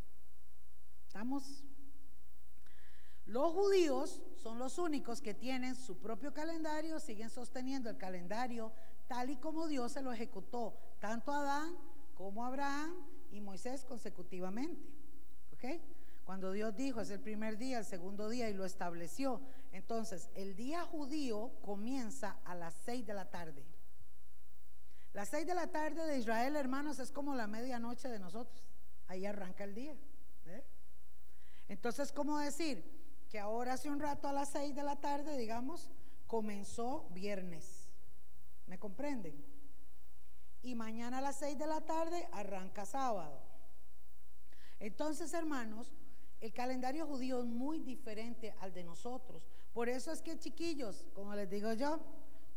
¿Estamos? 1.05 1.65
Los 3.27 3.53
judíos 3.53 4.23
son 4.37 4.61
los 4.61 4.79
únicos 4.79 5.21
que 5.21 5.35
tienen 5.35 5.75
su 5.75 5.99
propio 5.99 6.33
calendario, 6.33 7.01
siguen 7.01 7.29
sosteniendo 7.29 7.91
el 7.91 7.97
calendario 7.97 8.73
tal 9.09 9.31
y 9.31 9.37
como 9.37 9.67
Dios 9.67 9.91
se 9.91 10.03
lo 10.03 10.13
ejecutó, 10.13 10.79
tanto 11.01 11.33
Adán 11.33 11.77
como 12.15 12.45
Abraham 12.45 12.95
y 13.33 13.41
Moisés 13.41 13.85
consecutivamente. 13.85 14.89
¿Ok? 15.53 15.83
Cuando 16.25 16.53
Dios 16.53 16.77
dijo, 16.77 17.01
es 17.01 17.11
el 17.11 17.21
primer 17.21 17.59
día, 17.59 17.79
el 17.79 17.85
segundo 17.85 18.29
día 18.29 18.49
y 18.49 18.55
lo 18.55 18.65
estableció. 18.65 19.41
Entonces, 19.75 20.31
el 20.37 20.55
día 20.55 20.85
judío 20.85 21.51
comienza 21.61 22.39
a 22.45 22.55
las 22.55 22.75
seis 22.85 23.05
de 23.05 23.13
la 23.13 23.29
tarde. 23.29 23.65
Las 25.13 25.31
seis 25.31 25.49
de 25.49 25.55
la 25.55 25.67
tarde 25.67 26.07
de 26.07 26.17
Israel, 26.17 26.55
hermanos, 26.55 27.01
es 27.01 27.11
como 27.11 27.35
la 27.35 27.49
medianoche 27.49 28.09
de 28.09 28.21
nosotros. 28.21 28.69
Ahí 29.09 29.27
arranca 29.27 29.65
el 29.65 29.75
día. 29.75 29.97
¿eh? 30.47 30.65
Entonces, 31.67 32.13
¿cómo 32.13 32.39
decir? 32.39 32.85
Que 33.29 33.41
ahora 33.41 33.73
hace 33.73 33.91
un 33.91 33.99
rato 33.99 34.29
a 34.29 34.33
las 34.33 34.51
seis 34.51 34.77
de 34.77 34.85
la 34.85 34.95
tarde, 35.01 35.37
digamos, 35.37 35.91
comenzó 36.29 37.09
viernes. 37.11 37.89
¿Me 38.67 38.79
comprenden? 38.79 39.45
Y 40.63 40.77
mañana 40.77 41.19
a 41.19 41.21
las 41.21 41.35
seis 41.35 41.59
de 41.59 41.67
la 41.67 41.81
tarde 41.81 42.29
arranca 42.31 42.87
sábado. 42.87 43.43
Entonces, 44.79 45.35
hermanos, 45.35 45.93
el 46.41 46.53
calendario 46.53 47.09
judío 47.09 47.41
es 47.41 47.47
muy 47.47 47.81
diferente 47.81 48.55
al 48.61 48.73
de 48.73 48.85
nosotros. 48.85 49.54
Por 49.75 49.89
eso 49.89 50.13
es 50.13 50.23
que, 50.23 50.39
chiquillos, 50.39 51.05
como 51.15 51.35
les 51.35 51.51
digo 51.51 51.73
yo, 51.73 51.99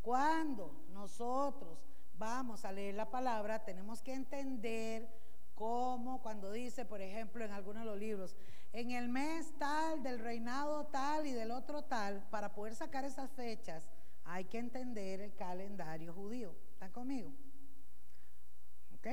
cuando 0.03 0.71
nosotros 0.93 1.79
vamos 2.17 2.63
a 2.63 2.71
leer 2.71 2.93
la 2.93 3.09
palabra, 3.09 3.65
tenemos 3.65 4.03
que 4.03 4.13
entender 4.13 5.09
cómo, 5.55 6.21
cuando 6.21 6.51
dice, 6.51 6.85
por 6.85 7.01
ejemplo, 7.01 7.43
en 7.43 7.51
algunos 7.51 7.81
de 7.81 7.89
los 7.89 7.97
libros, 7.97 8.35
en 8.71 8.91
el 8.91 9.09
mes 9.09 9.51
tal, 9.57 10.03
del 10.03 10.19
reinado 10.19 10.85
tal 10.85 11.25
y 11.25 11.31
del 11.31 11.49
otro 11.49 11.83
tal, 11.83 12.23
para 12.29 12.53
poder 12.53 12.75
sacar 12.75 13.03
esas 13.03 13.31
fechas, 13.31 13.89
hay 14.23 14.45
que 14.45 14.59
entender 14.59 15.19
el 15.21 15.33
calendario 15.33 16.13
judío. 16.13 16.55
¿Están 16.73 16.91
conmigo? 16.91 17.33
¿Ok? 18.95 19.07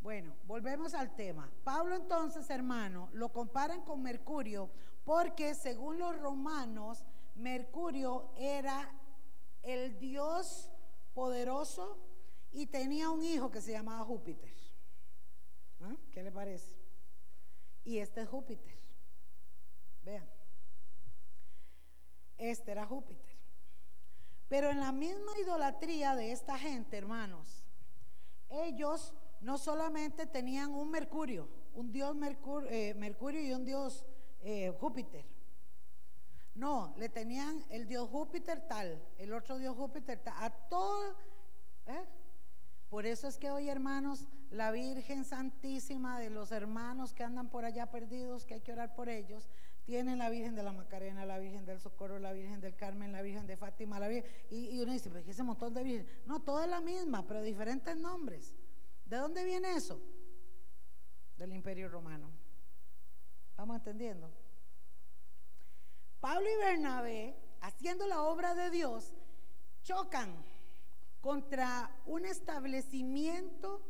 Bueno, 0.00 0.34
volvemos 0.46 0.94
al 0.94 1.14
tema. 1.14 1.50
Pablo 1.64 1.96
entonces, 1.96 2.48
hermano, 2.48 3.10
lo 3.12 3.30
comparan 3.30 3.82
con 3.82 4.02
Mercurio 4.02 4.70
porque 5.04 5.54
según 5.54 5.98
los 5.98 6.18
romanos, 6.18 7.04
Mercurio 7.34 8.30
era 8.36 8.90
el 9.62 9.98
dios 9.98 10.70
poderoso 11.12 11.98
y 12.52 12.66
tenía 12.66 13.10
un 13.10 13.22
hijo 13.22 13.50
que 13.50 13.60
se 13.60 13.72
llamaba 13.72 14.04
Júpiter. 14.04 14.52
¿Ah? 15.80 15.96
¿Qué 16.12 16.22
le 16.22 16.32
parece? 16.32 16.76
Y 17.84 17.98
este 17.98 18.22
es 18.22 18.28
Júpiter. 18.28 18.78
Vean. 20.04 20.28
Este 22.38 22.72
era 22.72 22.86
Júpiter. 22.86 23.34
Pero 24.48 24.70
en 24.70 24.80
la 24.80 24.92
misma 24.92 25.32
idolatría 25.38 26.14
de 26.14 26.32
esta 26.32 26.58
gente, 26.58 26.96
hermanos, 26.96 27.64
ellos 28.48 29.12
no 29.40 29.58
solamente 29.58 30.26
tenían 30.26 30.70
un 30.70 30.90
Mercurio, 30.90 31.48
un 31.74 31.92
dios 31.92 32.16
eh, 32.70 32.94
Mercurio, 32.94 33.42
y 33.42 33.52
un 33.52 33.64
dios 33.64 34.04
eh, 34.44 34.72
Júpiter. 34.78 35.24
No, 36.54 36.94
le 36.96 37.08
tenían 37.08 37.64
el 37.70 37.88
dios 37.88 38.08
Júpiter 38.08 38.60
tal, 38.68 39.02
el 39.18 39.32
otro 39.32 39.58
dios 39.58 39.74
Júpiter 39.76 40.20
tal, 40.22 40.34
a 40.38 40.50
todo. 40.50 41.16
¿eh? 41.86 42.04
Por 42.88 43.06
eso 43.06 43.26
es 43.26 43.38
que 43.38 43.50
hoy, 43.50 43.68
hermanos, 43.68 44.28
la 44.50 44.70
Virgen 44.70 45.24
Santísima 45.24 46.20
de 46.20 46.30
los 46.30 46.52
hermanos 46.52 47.12
que 47.12 47.24
andan 47.24 47.48
por 47.48 47.64
allá 47.64 47.90
perdidos, 47.90 48.44
que 48.44 48.54
hay 48.54 48.60
que 48.60 48.72
orar 48.72 48.94
por 48.94 49.08
ellos, 49.08 49.48
tienen 49.84 50.18
la 50.18 50.30
Virgen 50.30 50.54
de 50.54 50.62
la 50.62 50.72
Macarena, 50.72 51.26
la 51.26 51.38
Virgen 51.38 51.64
del 51.66 51.80
Socorro, 51.80 52.18
la 52.18 52.32
Virgen 52.32 52.60
del 52.60 52.76
Carmen, 52.76 53.10
la 53.10 53.20
Virgen 53.20 53.46
de 53.46 53.56
Fátima, 53.56 53.98
la 53.98 54.08
Virgen. 54.08 54.30
Y, 54.50 54.80
uno 54.80 54.92
dice, 54.92 55.10
pues 55.10 55.26
ese 55.26 55.42
montón 55.42 55.74
de 55.74 55.82
Virgen. 55.82 56.06
No, 56.26 56.40
toda 56.40 56.66
la 56.66 56.80
misma, 56.80 57.26
pero 57.26 57.42
diferentes 57.42 57.96
nombres. 57.96 58.54
¿De 59.04 59.16
dónde 59.16 59.44
viene 59.44 59.74
eso? 59.74 60.00
Del 61.36 61.52
imperio 61.52 61.88
romano. 61.88 62.30
¿Vamos 63.56 63.76
entendiendo? 63.76 64.30
Pablo 66.20 66.46
y 66.50 66.56
Bernabé, 66.56 67.36
haciendo 67.60 68.06
la 68.06 68.22
obra 68.22 68.54
de 68.54 68.70
Dios, 68.70 69.14
chocan 69.82 70.34
contra 71.20 71.90
un 72.06 72.24
establecimiento 72.24 73.82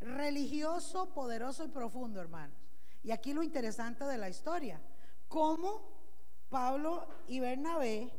religioso, 0.00 1.12
poderoso 1.14 1.64
y 1.64 1.68
profundo, 1.68 2.20
hermanos. 2.20 2.56
Y 3.02 3.12
aquí 3.12 3.32
lo 3.32 3.42
interesante 3.42 4.04
de 4.04 4.18
la 4.18 4.28
historia, 4.28 4.80
cómo 5.28 5.82
Pablo 6.48 7.08
y 7.28 7.40
Bernabé 7.40 8.12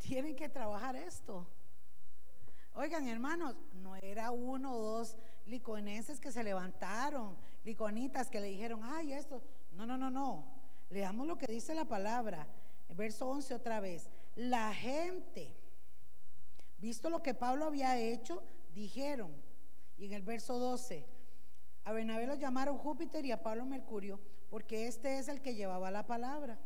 tienen 0.00 0.34
que 0.34 0.48
trabajar 0.48 0.96
esto. 0.96 1.46
Oigan, 2.74 3.08
hermanos, 3.08 3.56
no 3.74 3.96
era 3.96 4.30
uno 4.30 4.74
o 4.74 4.82
dos 4.98 5.16
liconenses 5.46 6.20
que 6.20 6.32
se 6.32 6.42
levantaron, 6.42 7.36
liconitas 7.64 8.30
que 8.30 8.40
le 8.40 8.48
dijeron, 8.48 8.80
ay, 8.82 9.12
esto. 9.12 9.42
No, 9.72 9.86
no, 9.86 9.96
no, 9.96 10.10
no. 10.10 10.44
Leamos 10.90 11.26
lo 11.26 11.38
que 11.38 11.46
dice 11.46 11.74
la 11.74 11.84
palabra. 11.84 12.46
Verso 12.90 13.28
11 13.28 13.54
otra 13.54 13.80
vez. 13.80 14.10
La 14.34 14.74
gente, 14.74 15.56
visto 16.78 17.10
lo 17.10 17.22
que 17.22 17.34
Pablo 17.34 17.66
había 17.66 17.98
hecho, 17.98 18.42
dijeron. 18.74 19.32
Y 19.96 20.06
en 20.06 20.12
el 20.14 20.22
verso 20.22 20.58
12, 20.58 21.06
a 21.84 21.92
Bernabé 21.92 22.26
lo 22.26 22.34
llamaron 22.34 22.78
Júpiter 22.78 23.24
y 23.24 23.32
a 23.32 23.42
Pablo 23.42 23.66
Mercurio, 23.66 24.18
porque 24.48 24.86
este 24.86 25.18
es 25.18 25.28
el 25.28 25.42
que 25.42 25.54
llevaba 25.54 25.90
la 25.90 26.06
palabra. 26.06 26.58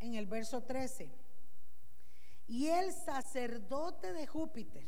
En 0.00 0.14
el 0.14 0.26
verso 0.26 0.62
13, 0.62 1.10
y 2.46 2.66
el 2.66 2.92
sacerdote 2.92 4.12
de 4.12 4.26
Júpiter 4.26 4.84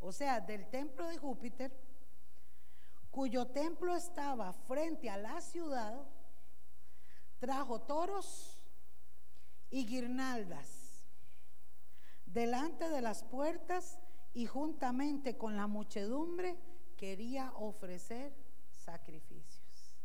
o 0.00 0.12
sea, 0.12 0.40
del 0.40 0.66
templo 0.66 1.06
de 1.06 1.18
Júpiter, 1.18 1.70
cuyo 3.10 3.46
templo 3.48 3.96
estaba 3.96 4.52
frente 4.52 5.10
a 5.10 5.16
la 5.16 5.40
ciudad, 5.40 6.06
trajo 7.38 7.80
toros 7.82 8.58
y 9.70 9.86
guirnaldas 9.86 11.04
delante 12.26 12.88
de 12.88 13.00
las 13.00 13.24
puertas 13.24 13.98
y 14.32 14.46
juntamente 14.46 15.36
con 15.36 15.56
la 15.56 15.66
muchedumbre 15.66 16.56
quería 16.96 17.52
ofrecer 17.56 18.34
sacrificios. 18.70 19.96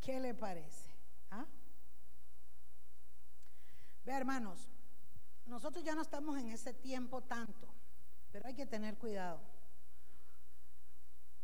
¿Qué 0.00 0.18
le 0.18 0.34
parece? 0.34 0.90
¿Ah? 1.30 1.46
Ve, 4.04 4.12
hermanos, 4.12 4.68
nosotros 5.46 5.84
ya 5.84 5.94
no 5.94 6.02
estamos 6.02 6.38
en 6.38 6.48
ese 6.48 6.72
tiempo 6.72 7.22
tanto, 7.22 7.68
pero 8.32 8.48
hay 8.48 8.54
que 8.54 8.66
tener 8.66 8.96
cuidado. 8.96 9.57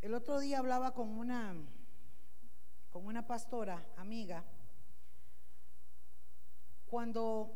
El 0.04 0.12
otro 0.12 0.38
día 0.38 0.58
hablaba 0.58 0.92
con 0.92 1.08
una 1.08 1.54
con 2.90 3.06
una 3.06 3.26
pastora 3.26 3.82
amiga 3.96 4.44
cuando 6.84 7.54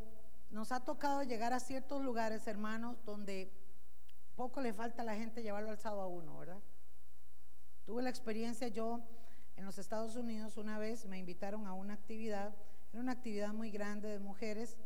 nos 0.49 0.73
ha 0.73 0.81
tocado 0.81 1.23
llegar 1.25 1.53
a 1.53 1.61
ciertos 1.61 2.03
lugares, 2.03 2.47
hermanos, 2.47 3.05
donde 3.05 3.53
poco 4.35 4.63
le 4.63 4.73
falta 4.73 5.03
a 5.03 5.05
la 5.05 5.15
gente 5.15 5.43
llevarlo 5.43 5.69
alzado 5.69 6.01
a 6.01 6.07
uno, 6.07 6.39
¿verdad? 6.39 6.63
Tuve 7.85 8.03
la 8.03 8.09
experiencia 8.09 8.69
yo 8.69 9.03
en 9.57 9.67
los 9.67 9.77
Estados 9.77 10.17
Unidos 10.17 10.57
una 10.57 10.79
vez, 10.79 11.05
me 11.05 11.19
invitaron 11.19 11.67
a 11.67 11.75
una 11.75 11.93
actividad, 11.93 12.57
era 12.95 13.03
una 13.03 13.13
actividad 13.13 13.53
muy 13.53 13.71
grande 13.71 14.09
de 14.09 14.21
mujeres, 14.21 14.79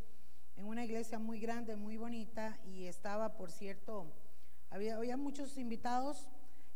en 0.57 0.67
una 0.67 0.85
iglesia 0.85 1.21
muy 1.21 1.39
grande, 1.39 1.77
muy 1.77 1.97
bonita, 1.97 2.59
y 2.65 2.87
estaba, 2.87 3.37
por 3.37 3.53
cierto, 3.53 4.13
había, 4.69 4.97
había 4.97 5.17
muchos 5.17 5.57
invitados, 5.59 6.29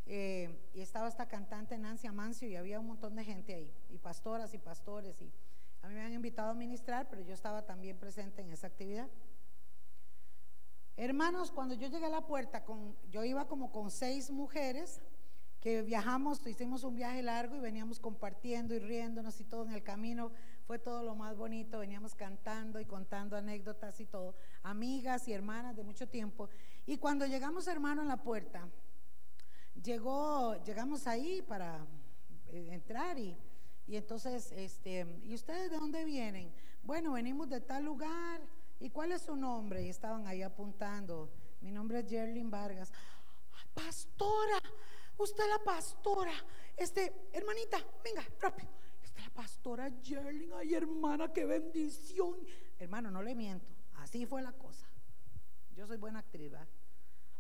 eh, 0.07 0.71
y 0.73 0.81
estaba 0.81 1.09
esta 1.09 1.27
cantante 1.27 1.77
Nancy 1.77 2.07
Amancio, 2.07 2.49
y 2.49 2.57
había 2.57 2.81
un 2.81 2.87
montón 2.87 3.17
de 3.17 3.25
gente 3.25 3.55
ahí, 3.55 3.75
y 3.91 3.99
pastoras 3.99 4.55
y 4.55 4.59
pastores, 4.59 5.21
y 5.21 5.33
a 5.83 5.89
mí 5.89 5.95
me 5.95 6.03
han 6.03 6.13
invitado 6.13 6.51
a 6.51 6.55
ministrar, 6.55 7.09
pero 7.09 7.23
yo 7.23 7.35
estaba 7.35 7.63
también 7.67 7.99
presente 7.99 8.43
en 8.43 8.51
esa 8.51 8.67
actividad. 8.67 9.09
Hermanos, 10.97 11.53
cuando 11.53 11.75
yo 11.75 11.89
llegué 11.89 12.07
a 12.07 12.11
la 12.11 12.27
puerta, 12.27 12.65
con, 12.65 12.97
yo 13.11 13.23
iba 13.23 13.47
como 13.47 13.71
con 13.71 13.91
seis 13.91 14.31
mujeres 14.31 15.03
que 15.61 15.83
viajamos, 15.83 16.47
hicimos 16.47 16.85
un 16.85 16.95
viaje 16.95 17.23
largo 17.23 17.57
y 17.57 17.61
veníamos 17.61 17.99
compartiendo 17.99 18.75
y 18.75 18.79
riéndonos 18.79 19.41
y 19.41 19.45
todo 19.45 19.65
en 19.65 19.73
el 19.73 19.83
camino. 19.83 20.31
Fue 20.67 20.79
todo 20.79 21.03
lo 21.03 21.15
más 21.15 21.37
bonito, 21.37 21.81
veníamos 21.81 22.15
cantando 22.15 22.81
y 22.81 22.85
contando 22.85 23.37
anécdotas 23.37 24.01
y 24.01 24.07
todo, 24.07 24.35
amigas 24.63 25.29
y 25.29 25.33
hermanas 25.33 25.77
de 25.77 25.83
mucho 25.83 26.09
tiempo. 26.09 26.49
Y 26.87 26.97
cuando 26.97 27.27
llegamos, 27.27 27.67
hermano, 27.67 28.03
en 28.03 28.09
la 28.09 28.23
puerta, 28.23 28.69
llegó, 29.83 30.63
llegamos 30.65 31.07
ahí 31.07 31.43
para 31.43 31.87
eh, 32.49 32.69
entrar 32.73 33.19
y, 33.19 33.37
y 33.87 33.97
entonces, 33.97 34.53
este, 34.53 35.07
¿y 35.25 35.35
ustedes 35.35 35.71
de 35.71 35.77
dónde 35.77 36.05
vienen? 36.05 36.53
Bueno, 36.83 37.13
venimos 37.13 37.49
de 37.49 37.61
tal 37.61 37.85
lugar. 37.85 38.41
¿Y 38.79 38.91
cuál 38.91 39.13
es 39.13 39.23
su 39.23 39.37
nombre? 39.37 39.83
Y 39.83 39.89
estaban 39.89 40.27
ahí 40.27 40.43
apuntando. 40.43 41.33
Mi 41.61 41.73
nombre 41.73 42.01
es 42.01 42.09
Jerlyn 42.09 42.51
Vargas. 42.51 42.93
Pastora, 43.75 44.61
usted 45.19 45.45
la 45.49 45.65
pastora. 45.65 46.33
Este, 46.77 47.31
hermanita, 47.33 47.79
venga, 48.05 48.23
rápido. 48.41 48.69
Esta 49.03 49.21
es 49.21 49.27
la 49.27 49.35
pastora 49.35 49.91
Jerlyn. 50.03 50.53
Ay, 50.55 50.75
hermana, 50.75 51.33
qué 51.33 51.45
bendición. 51.45 52.37
Hermano, 52.79 53.11
no 53.11 53.23
le 53.23 53.35
miento. 53.35 53.75
Así 53.95 54.27
fue 54.27 54.43
la 54.43 54.53
cosa. 54.53 54.87
Yo 55.75 55.87
soy 55.87 55.97
buena 55.97 56.21
actriz, 56.21 56.51
¿verdad? 56.51 56.69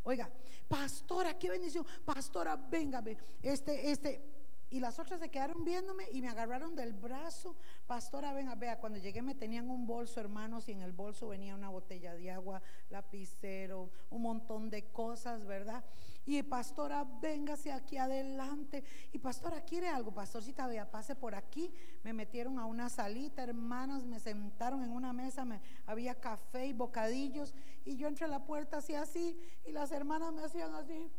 Oiga, 0.06 0.30
pastora, 0.68 1.36
qué 1.36 1.50
bendición. 1.50 1.84
Pastora, 2.04 2.54
venga, 2.54 3.02
este, 3.42 3.90
este, 3.90 4.22
y 4.70 4.78
las 4.78 5.00
otras 5.00 5.18
se 5.18 5.30
quedaron 5.30 5.64
viéndome 5.64 6.04
y 6.12 6.22
me 6.22 6.28
agarraron 6.28 6.76
del 6.76 6.92
brazo. 6.92 7.56
Pastora, 7.88 8.32
venga, 8.32 8.54
vea, 8.54 8.78
cuando 8.78 9.00
llegué 9.00 9.20
me 9.20 9.34
tenían 9.34 9.68
un 9.68 9.84
bolso, 9.84 10.20
hermanos, 10.20 10.68
y 10.68 10.72
en 10.72 10.82
el 10.82 10.92
bolso 10.92 11.26
venía 11.26 11.56
una 11.56 11.70
botella 11.70 12.14
de 12.14 12.30
agua, 12.30 12.62
lapicero, 12.88 13.90
un 14.10 14.22
montón 14.22 14.70
de 14.70 14.84
cosas, 14.92 15.44
¿verdad? 15.44 15.84
Y 16.28 16.42
pastora, 16.42 17.04
véngase 17.04 17.70
aquí 17.70 17.96
adelante. 17.96 18.82
Y 19.12 19.18
pastora, 19.18 19.60
¿quiere 19.60 19.88
algo? 19.88 20.12
Pastorcita, 20.12 20.66
vea, 20.66 20.90
pase 20.90 21.14
por 21.14 21.36
aquí. 21.36 21.72
Me 22.02 22.12
metieron 22.12 22.58
a 22.58 22.66
una 22.66 22.88
salita, 22.88 23.44
hermanos, 23.44 24.04
me 24.04 24.18
sentaron 24.18 24.82
en 24.82 24.90
una 24.90 25.12
mesa, 25.12 25.44
me, 25.44 25.60
había 25.86 26.16
café 26.16 26.66
y 26.66 26.72
bocadillos. 26.72 27.54
Y 27.84 27.96
yo 27.96 28.08
entré 28.08 28.24
a 28.24 28.28
la 28.28 28.44
puerta 28.44 28.78
así, 28.78 28.94
así, 28.96 29.38
y 29.64 29.70
las 29.70 29.92
hermanas 29.92 30.32
me 30.32 30.42
hacían 30.42 30.74
así. 30.74 31.12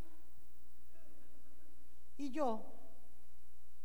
Y 2.18 2.30
yo, 2.30 2.66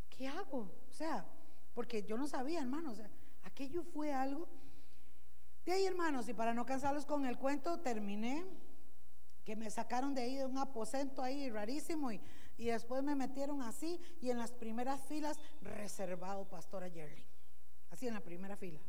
¿qué 0.10 0.28
hago? 0.28 0.74
O 0.90 0.94
sea, 0.94 1.26
porque 1.74 2.04
yo 2.04 2.18
no 2.18 2.28
sabía, 2.28 2.60
hermanos, 2.60 3.00
aquello 3.44 3.82
fue 3.84 4.12
algo. 4.12 4.50
De 5.66 5.72
ahí, 5.72 5.86
hermanos, 5.86 6.28
y 6.28 6.34
para 6.34 6.54
no 6.54 6.66
cansarlos 6.66 7.06
con 7.06 7.26
el 7.26 7.38
cuento, 7.38 7.80
terminé 7.80 8.46
que 9.46 9.56
me 9.56 9.70
sacaron 9.70 10.14
de 10.14 10.22
ahí 10.22 10.36
de 10.36 10.46
un 10.46 10.58
aposento 10.58 11.22
ahí 11.22 11.50
rarísimo 11.50 12.12
y, 12.12 12.22
y 12.58 12.66
después 12.66 13.04
me 13.04 13.16
metieron 13.16 13.62
así 13.62 14.00
y 14.22 14.30
en 14.30 14.38
las 14.38 14.52
primeras 14.52 15.02
filas 15.02 15.40
reservado 15.62 16.48
Pastora 16.48 16.88
Yerling, 16.88 17.26
así 17.90 18.08
en 18.08 18.14
la 18.14 18.22
primera 18.22 18.56
fila. 18.56 18.80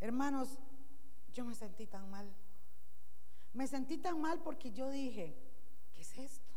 Hermanos, 0.00 0.58
yo 1.32 1.44
me 1.44 1.54
sentí 1.54 1.86
tan 1.86 2.10
mal. 2.10 2.30
Me 3.52 3.66
sentí 3.66 3.98
tan 3.98 4.20
mal 4.20 4.40
porque 4.40 4.72
yo 4.72 4.90
dije, 4.90 5.36
¿qué 5.94 6.02
es 6.02 6.18
esto? 6.18 6.54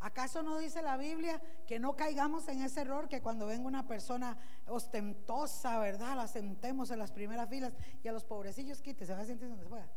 ¿Acaso 0.00 0.42
no 0.42 0.58
dice 0.58 0.80
la 0.80 0.96
Biblia 0.96 1.40
que 1.66 1.80
no 1.80 1.96
caigamos 1.96 2.46
en 2.48 2.62
ese 2.62 2.82
error 2.82 3.08
que 3.08 3.20
cuando 3.20 3.46
venga 3.46 3.66
una 3.66 3.88
persona 3.88 4.36
ostentosa, 4.66 5.78
¿verdad? 5.80 6.16
La 6.16 6.28
sentemos 6.28 6.90
en 6.90 7.00
las 7.00 7.10
primeras 7.10 7.48
filas 7.48 7.72
y 8.02 8.08
a 8.08 8.12
los 8.12 8.24
pobrecillos 8.24 8.80
quite, 8.80 9.06
se 9.06 9.14
va 9.14 9.20
a 9.20 9.24
sentir 9.24 9.48
donde 9.48 9.64
se 9.64 9.68
pueda. 9.68 9.90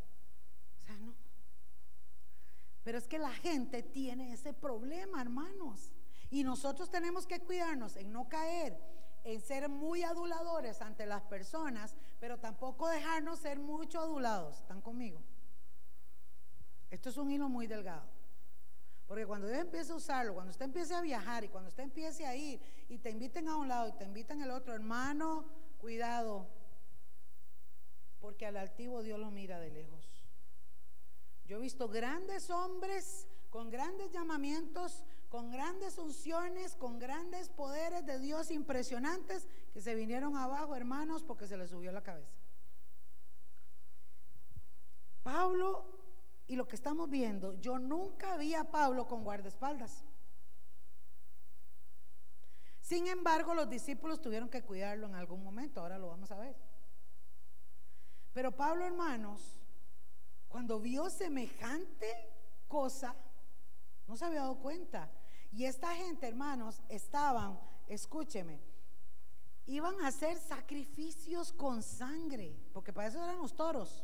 Pero 2.84 2.98
es 2.98 3.08
que 3.08 3.20
la 3.20 3.32
gente 3.32 3.84
tiene 3.84 4.34
ese 4.34 4.54
problema, 4.54 5.22
hermanos. 5.22 5.92
Y 6.30 6.44
nosotros 6.44 6.90
tenemos 6.90 7.28
que 7.28 7.40
cuidarnos 7.40 7.96
en 7.96 8.12
no 8.12 8.28
caer, 8.30 8.78
en 9.24 9.42
ser 9.42 9.70
muy 9.70 10.04
aduladores 10.04 10.82
ante 10.82 11.06
las 11.06 11.22
personas, 11.24 11.96
pero 12.20 12.40
tampoco 12.40 12.88
dejarnos 12.88 13.40
ser 13.40 13.60
mucho 13.60 14.00
adulados. 14.00 14.60
¿Están 14.60 14.82
conmigo? 14.82 15.22
Esto 16.90 17.10
es 17.10 17.18
un 17.18 17.30
hilo 17.32 17.50
muy 17.50 17.68
delgado. 17.68 18.10
Porque 19.12 19.26
cuando 19.26 19.48
Dios 19.48 19.60
empiece 19.60 19.92
a 19.92 19.96
usarlo, 19.96 20.34
cuando 20.34 20.52
usted 20.52 20.64
empiece 20.64 20.94
a 20.96 21.02
viajar 21.02 21.44
y 21.44 21.50
cuando 21.50 21.68
usted 21.68 21.84
empiece 21.84 22.26
a 22.26 22.34
ir 22.34 22.62
y 22.88 22.98
te 22.98 23.10
inviten 23.10 23.50
a 23.50 23.58
un 23.58 23.68
lado 23.68 23.90
y 23.90 23.92
te 23.92 24.06
inviten 24.06 24.42
al 24.42 24.52
otro, 24.52 24.74
hermano, 24.74 25.46
cuidado. 25.80 26.48
Porque 28.22 28.46
al 28.46 28.56
altivo 28.56 29.04
Dios 29.04 29.20
lo 29.20 29.30
mira 29.30 29.60
de 29.60 29.70
lejos. 29.70 30.01
Yo 31.52 31.58
he 31.58 31.60
visto 31.60 31.90
grandes 31.90 32.50
hombres 32.50 33.28
con 33.50 33.70
grandes 33.70 34.10
llamamientos, 34.10 35.04
con 35.28 35.52
grandes 35.52 35.98
unciones, 35.98 36.78
con 36.78 36.98
grandes 36.98 37.50
poderes 37.50 38.06
de 38.06 38.20
Dios 38.20 38.52
impresionantes 38.52 39.50
que 39.74 39.82
se 39.82 39.94
vinieron 39.94 40.38
abajo, 40.38 40.78
hermanos, 40.78 41.24
porque 41.24 41.48
se 41.48 41.58
les 41.58 41.70
subió 41.70 41.92
la 41.92 42.04
cabeza. 42.04 42.32
Pablo 45.24 45.84
y 46.48 46.56
lo 46.56 46.70
que 46.70 46.78
estamos 46.78 47.10
viendo, 47.10 47.60
yo 47.60 47.78
nunca 47.80 48.38
vi 48.38 48.54
a 48.54 48.72
Pablo 48.72 49.06
con 49.06 49.26
guardaespaldas. 49.26 50.06
Sin 52.80 53.08
embargo, 53.08 53.54
los 53.54 53.70
discípulos 53.70 54.22
tuvieron 54.22 54.48
que 54.48 54.64
cuidarlo 54.64 55.06
en 55.08 55.16
algún 55.16 55.44
momento, 55.44 55.82
ahora 55.82 56.00
lo 56.00 56.08
vamos 56.08 56.32
a 56.32 56.38
ver. 56.38 56.56
Pero 58.32 58.56
Pablo, 58.56 58.86
hermanos, 58.86 59.61
cuando 60.52 60.80
vio 60.80 61.10
semejante 61.10 62.08
cosa, 62.68 63.16
no 64.08 64.18
se 64.18 64.26
había 64.26 64.42
dado 64.42 64.60
cuenta. 64.60 65.10
Y 65.52 65.66
esta 65.66 65.96
gente, 65.96 66.28
hermanos, 66.28 66.82
estaban, 66.90 67.60
escúcheme, 67.88 68.60
iban 69.66 70.00
a 70.02 70.08
hacer 70.08 70.38
sacrificios 70.38 71.54
con 71.54 71.82
sangre, 71.82 72.56
porque 72.74 72.92
para 72.92 73.08
eso 73.08 73.24
eran 73.24 73.38
los 73.38 73.56
toros. 73.56 74.04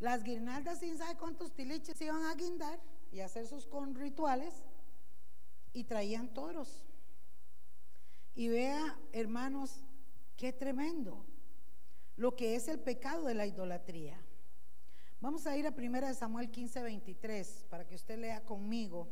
Las 0.00 0.22
guirnaldas 0.22 0.80
sin 0.80 0.96
sabe 0.96 1.16
cuántos 1.16 1.52
tiliches 1.52 2.00
iban 2.00 2.24
a 2.24 2.34
guindar 2.34 2.80
y 3.12 3.20
hacer 3.20 3.46
sus 3.46 3.68
rituales 3.94 4.54
y 5.72 5.84
traían 5.84 6.32
toros. 6.32 6.82
Y 8.34 8.48
vea, 8.48 8.98
hermanos, 9.12 9.84
qué 10.36 10.52
tremendo 10.52 11.26
lo 12.16 12.34
que 12.36 12.54
es 12.54 12.68
el 12.68 12.80
pecado 12.80 13.24
de 13.24 13.34
la 13.34 13.46
idolatría. 13.46 14.18
Vamos 15.20 15.48
a 15.48 15.56
ir 15.56 15.66
a 15.66 15.70
1 15.70 16.14
Samuel 16.14 16.48
15, 16.48 16.80
23 16.80 17.66
para 17.68 17.84
que 17.84 17.96
usted 17.96 18.18
lea 18.18 18.44
conmigo. 18.44 19.08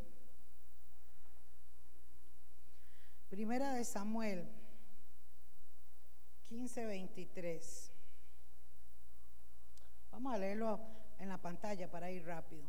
Primera 3.28 3.72
de 3.72 3.84
Samuel 3.84 4.48
15, 6.48 6.86
23. 6.86 7.92
Vamos 10.12 10.32
a 10.32 10.38
leerlo 10.38 10.80
en 11.18 11.28
la 11.28 11.38
pantalla 11.38 11.90
para 11.90 12.08
ir 12.12 12.24
rápido. 12.24 12.62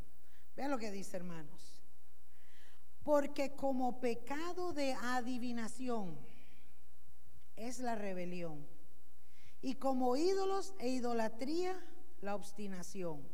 Vean 0.56 0.72
lo 0.72 0.80
que 0.80 0.90
dice, 0.90 1.18
hermanos. 1.18 1.84
Porque 3.04 3.56
como 3.56 4.00
pecado 4.00 4.74
de 4.74 4.94
adivinación 4.94 6.18
es 7.56 7.78
la 7.78 7.94
rebelión. 7.94 8.68
Y 9.62 9.76
como 9.76 10.18
ídolos 10.18 10.74
e 10.80 10.90
idolatría, 10.90 11.80
la 12.28 12.36
obstinación. 12.36 13.25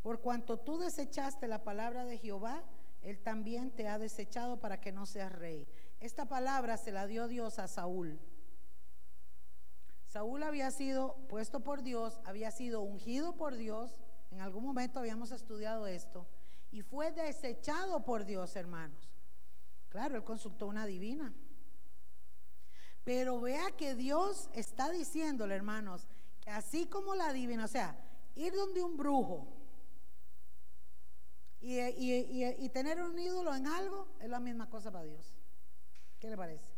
Por 0.00 0.22
cuanto 0.22 0.58
tú 0.58 0.78
desechaste 0.78 1.46
la 1.46 1.62
palabra 1.62 2.06
de 2.06 2.16
Jehová, 2.16 2.64
Él 3.02 3.22
también 3.22 3.70
te 3.70 3.86
ha 3.86 3.98
desechado 3.98 4.60
para 4.60 4.80
que 4.80 4.92
no 4.92 5.04
seas 5.04 5.30
rey. 5.30 5.68
Esta 6.00 6.26
palabra 6.26 6.78
se 6.78 6.90
la 6.90 7.06
dio 7.06 7.28
Dios 7.28 7.58
a 7.58 7.68
Saúl. 7.68 8.18
Saúl 10.06 10.42
había 10.42 10.70
sido 10.70 11.16
puesto 11.28 11.60
por 11.60 11.82
Dios, 11.82 12.18
había 12.24 12.50
sido 12.50 12.80
ungido 12.80 13.36
por 13.36 13.56
Dios, 13.56 14.00
en 14.30 14.40
algún 14.40 14.64
momento 14.64 15.00
habíamos 15.00 15.30
estudiado 15.30 15.86
esto, 15.86 16.26
y 16.70 16.80
fue 16.80 17.12
desechado 17.12 18.06
por 18.06 18.24
Dios, 18.24 18.56
hermanos. 18.56 19.12
Claro, 19.90 20.16
él 20.16 20.24
consultó 20.24 20.66
una 20.66 20.86
divina. 20.86 21.34
Pero 23.04 23.38
vea 23.42 23.70
que 23.72 23.94
Dios 23.94 24.48
está 24.54 24.90
diciéndole, 24.90 25.54
hermanos, 25.54 26.08
que 26.40 26.50
así 26.50 26.86
como 26.86 27.14
la 27.14 27.32
divina, 27.32 27.64
o 27.64 27.68
sea, 27.68 27.96
ir 28.34 28.52
donde 28.52 28.82
un 28.82 28.96
brujo 28.96 29.54
y, 31.66 32.68
tener 32.68 33.00
un 33.00 33.18
ídolo 33.18 33.54
en 33.54 33.66
algo 33.66 34.06
es 34.20 34.28
la 34.28 34.38
misma 34.38 34.68
cosa 34.68 34.90
para 34.90 35.04
Dios. 35.04 35.38
¿Qué 36.20 36.28
le 36.28 36.36
parece? 36.36 36.68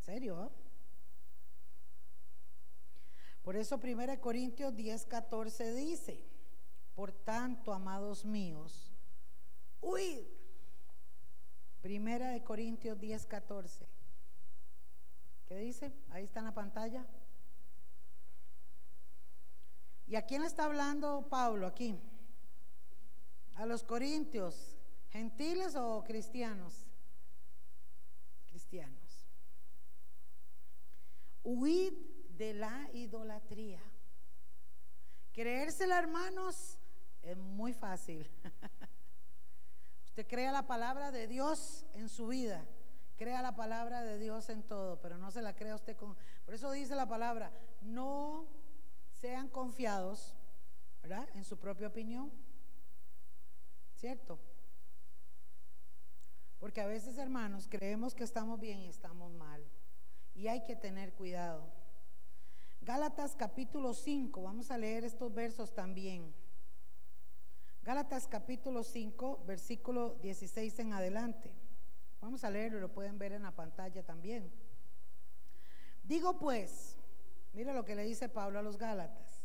¿Serio? 0.00 0.52
Por 3.42 3.56
eso 3.56 3.80
1 3.82 4.20
Corintios 4.20 4.76
10, 4.76 5.06
14 5.06 5.74
dice, 5.74 6.22
por 6.94 7.12
tanto, 7.12 7.72
amados 7.72 8.26
míos, 8.26 8.92
huid. 9.80 10.26
Primera 11.80 12.30
de 12.30 12.42
Corintios 12.42 12.98
10, 13.00 13.24
14. 13.24 13.86
¿Qué 15.46 15.56
dice? 15.56 15.94
Ahí 16.10 16.24
está 16.24 16.40
en 16.40 16.46
la 16.46 16.54
pantalla. 16.54 17.06
¿Y 20.08 20.16
a 20.16 20.22
quién 20.22 20.40
le 20.40 20.48
está 20.48 20.64
hablando 20.64 21.28
Pablo 21.28 21.66
aquí? 21.66 22.00
A 23.56 23.66
los 23.66 23.84
corintios, 23.84 24.78
gentiles 25.10 25.76
o 25.76 26.02
cristianos? 26.02 26.86
Cristianos. 28.46 29.28
Huid 31.44 31.92
de 32.30 32.54
la 32.54 32.88
idolatría. 32.94 33.82
Creérsela, 35.34 35.98
hermanos, 35.98 36.78
es 37.22 37.36
muy 37.36 37.74
fácil. 37.74 38.30
Usted 40.06 40.26
crea 40.26 40.52
la 40.52 40.66
palabra 40.66 41.12
de 41.12 41.26
Dios 41.26 41.84
en 41.92 42.08
su 42.08 42.28
vida. 42.28 42.66
Crea 43.16 43.42
la 43.42 43.54
palabra 43.54 44.02
de 44.02 44.18
Dios 44.18 44.48
en 44.48 44.62
todo, 44.62 45.00
pero 45.00 45.18
no 45.18 45.30
se 45.30 45.42
la 45.42 45.54
crea 45.54 45.74
usted 45.74 45.96
con... 45.96 46.16
Por 46.46 46.54
eso 46.54 46.70
dice 46.70 46.94
la 46.94 47.06
palabra, 47.06 47.52
no 47.82 48.46
sean 49.20 49.48
confiados, 49.48 50.34
¿verdad? 51.02 51.28
En 51.34 51.44
su 51.44 51.56
propia 51.58 51.88
opinión. 51.88 52.30
¿Cierto? 53.96 54.38
Porque 56.60 56.80
a 56.80 56.86
veces, 56.86 57.18
hermanos, 57.18 57.66
creemos 57.68 58.14
que 58.14 58.24
estamos 58.24 58.60
bien 58.60 58.80
y 58.80 58.88
estamos 58.88 59.32
mal. 59.32 59.64
Y 60.34 60.46
hay 60.46 60.64
que 60.64 60.76
tener 60.76 61.14
cuidado. 61.14 61.68
Gálatas 62.80 63.34
capítulo 63.34 63.92
5, 63.92 64.40
vamos 64.40 64.70
a 64.70 64.78
leer 64.78 65.04
estos 65.04 65.34
versos 65.34 65.74
también. 65.74 66.32
Gálatas 67.82 68.28
capítulo 68.28 68.84
5, 68.84 69.44
versículo 69.46 70.14
16 70.22 70.78
en 70.78 70.92
adelante. 70.92 71.52
Vamos 72.20 72.44
a 72.44 72.50
leerlo, 72.50 72.80
lo 72.80 72.92
pueden 72.92 73.18
ver 73.18 73.32
en 73.32 73.42
la 73.42 73.54
pantalla 73.54 74.04
también. 74.04 74.50
Digo 76.04 76.38
pues, 76.38 76.97
mira 77.58 77.74
lo 77.74 77.84
que 77.84 77.96
le 77.96 78.04
dice 78.04 78.28
Pablo 78.28 78.60
a 78.60 78.62
los 78.62 78.78
Gálatas, 78.78 79.42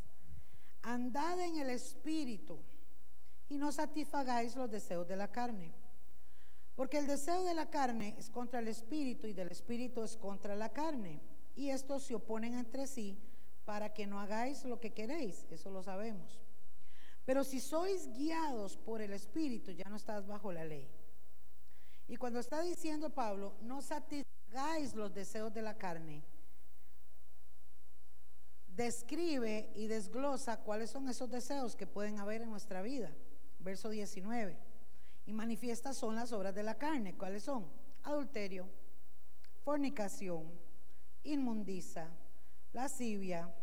andad 0.83 1.39
en 1.39 1.57
el 1.57 1.71
Espíritu 1.71 2.59
y 3.49 3.57
no 3.57 3.71
satisfagáis 3.71 4.55
los 4.55 4.69
deseos 4.69 5.07
de 5.07 5.15
la 5.15 5.31
carne. 5.31 5.73
Porque 6.75 6.99
el 6.99 7.07
deseo 7.07 7.43
de 7.43 7.55
la 7.55 7.71
carne 7.71 8.13
es 8.19 8.29
contra 8.29 8.59
el 8.59 8.67
Espíritu 8.67 9.25
y 9.25 9.33
del 9.33 9.49
Espíritu 9.49 10.03
es 10.03 10.15
contra 10.15 10.55
la 10.55 10.69
carne. 10.69 11.21
Y 11.55 11.71
estos 11.71 12.03
se 12.03 12.13
oponen 12.13 12.53
entre 12.53 12.85
sí 12.85 13.17
para 13.65 13.91
que 13.95 14.05
no 14.05 14.19
hagáis 14.19 14.63
lo 14.63 14.79
que 14.79 14.93
queréis, 14.93 15.47
eso 15.49 15.71
lo 15.71 15.81
sabemos. 15.81 16.39
Pero 17.25 17.43
si 17.43 17.59
sois 17.59 18.13
guiados 18.13 18.77
por 18.77 19.01
el 19.01 19.13
Espíritu, 19.13 19.71
ya 19.71 19.89
no 19.89 19.95
estás 19.95 20.27
bajo 20.27 20.51
la 20.51 20.65
ley. 20.65 20.87
Y 22.07 22.17
cuando 22.17 22.39
está 22.39 22.61
diciendo 22.61 23.09
Pablo, 23.09 23.55
no 23.61 23.81
satisfagáis 23.81 24.93
los 24.93 25.11
deseos 25.15 25.51
de 25.51 25.63
la 25.63 25.79
carne, 25.79 26.23
describe 28.75 29.71
y 29.75 29.87
desglosa 29.87 30.57
cuáles 30.57 30.89
son 30.89 31.07
esos 31.09 31.29
deseos 31.29 31.75
que 31.75 31.87
pueden 31.87 32.19
haber 32.19 32.41
en 32.41 32.49
nuestra 32.49 32.81
vida. 32.81 33.13
Verso 33.59 33.89
19. 33.89 34.57
Y 35.25 35.33
manifiestas 35.33 35.97
son 35.97 36.15
las 36.15 36.31
obras 36.31 36.55
de 36.55 36.63
la 36.63 36.75
carne. 36.75 37.15
¿Cuáles 37.15 37.43
son? 37.43 37.65
Adulterio, 38.03 38.67
fornicación, 39.63 40.51
inmundiza, 41.23 42.09
lascivia, 42.73 43.53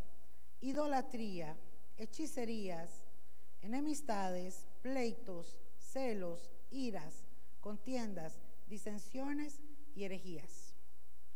idolatría, 0.60 1.56
hechicerías, 1.96 3.02
enemistades, 3.60 4.66
pleitos, 4.80 5.58
celos, 5.78 6.50
iras 6.70 7.26
contiendas, 7.60 8.40
disensiones 8.68 9.60
y 9.94 10.04
herejías. 10.04 10.74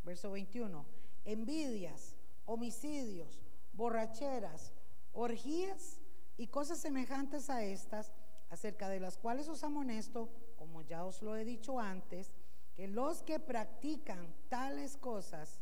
Verso 0.05 0.31
21. 0.31 0.87
Envidias, 1.25 2.17
homicidios, 2.47 3.41
borracheras, 3.75 4.73
orgías 5.13 6.01
y 6.37 6.49
cosas 6.49 6.79
semejantes 6.79 7.51
a 7.51 7.63
estas, 7.63 8.13
acerca 8.51 8.89
de 8.89 9.01
las 9.01 9.17
cuales 9.19 9.49
os 9.49 9.65
amonesto, 9.65 10.29
como 10.57 10.83
ya 10.83 11.05
os 11.05 11.23
lo 11.23 11.37
he 11.37 11.45
dicho 11.45 11.81
antes, 11.81 12.33
que 12.75 12.89
los 12.89 13.23
que 13.23 13.39
practican 13.39 14.35
tales 14.49 14.97
cosas, 14.97 15.61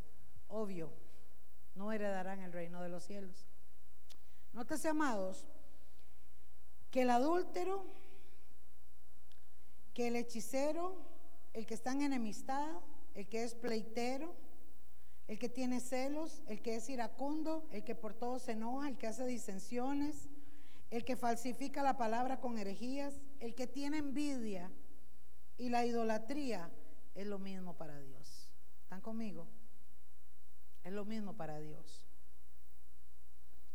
obvio, 0.49 0.93
no 1.75 1.93
heredarán 1.93 2.41
el 2.41 2.53
reino 2.53 2.83
de 2.83 2.89
los 2.89 3.05
cielos. 3.05 3.47
Nótese, 4.53 4.89
amados, 4.89 5.47
que 6.91 7.03
el 7.03 7.11
adúltero 7.11 7.85
que 9.95 10.09
el 10.09 10.17
hechicero, 10.17 10.97
el 11.53 11.67
que 11.67 11.75
está 11.75 11.93
en 11.93 12.03
enemistad, 12.03 12.71
el 13.15 13.29
que 13.29 13.45
es 13.45 13.55
pleitero, 13.55 14.35
el 15.33 15.39
que 15.39 15.49
tiene 15.49 15.81
celos, 15.81 16.43
el 16.47 16.61
que 16.61 16.77
es 16.77 16.91
iracundo, 16.91 17.67
el 17.71 17.85
que 17.85 17.95
por 17.95 18.13
todo 18.13 18.39
se 18.39 18.53
enoja, 18.53 18.91
el 18.91 18.99
que 18.99 19.07
hace 19.07 19.25
disensiones, 19.25 20.29
el 20.91 21.07
que 21.07 21.17
falsifica 21.17 21.83
la 21.83 21.97
palabra 21.97 22.39
con 22.39 22.59
herejías, 22.59 23.19
el 23.41 23.55
que 23.55 23.67
tiene 23.67 23.97
envidia 23.97 24.71
y 25.57 25.71
la 25.71 25.87
idolatría, 25.87 26.71
es 27.15 27.27
lo 27.27 27.39
mismo 27.39 27.79
para 27.79 27.99
Dios. 27.99 28.53
¿Están 28.83 29.01
conmigo? 29.01 29.47
Es 30.85 30.93
lo 30.93 31.07
mismo 31.07 31.35
para 31.35 31.61
Dios. 31.61 32.05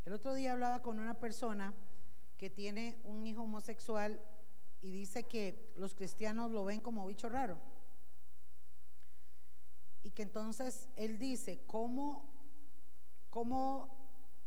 El 0.06 0.14
otro 0.14 0.36
día 0.36 0.52
hablaba 0.52 0.84
con 0.84 1.00
una 1.00 1.16
persona 1.16 1.74
que 2.38 2.52
tiene 2.52 3.00
un 3.04 3.26
hijo 3.26 3.42
homosexual 3.42 4.22
y 4.84 4.92
dice 4.92 5.24
que 5.24 5.74
los 5.76 5.96
cristianos 5.96 6.52
lo 6.52 6.66
ven 6.66 6.82
como 6.82 7.08
bicho 7.08 7.30
raro. 7.30 7.58
Y 10.08 10.12
que 10.12 10.24
entonces 10.24 10.88
él 10.96 11.20
dice, 11.20 11.66
¿cómo, 11.68 12.24
cómo 13.30 13.90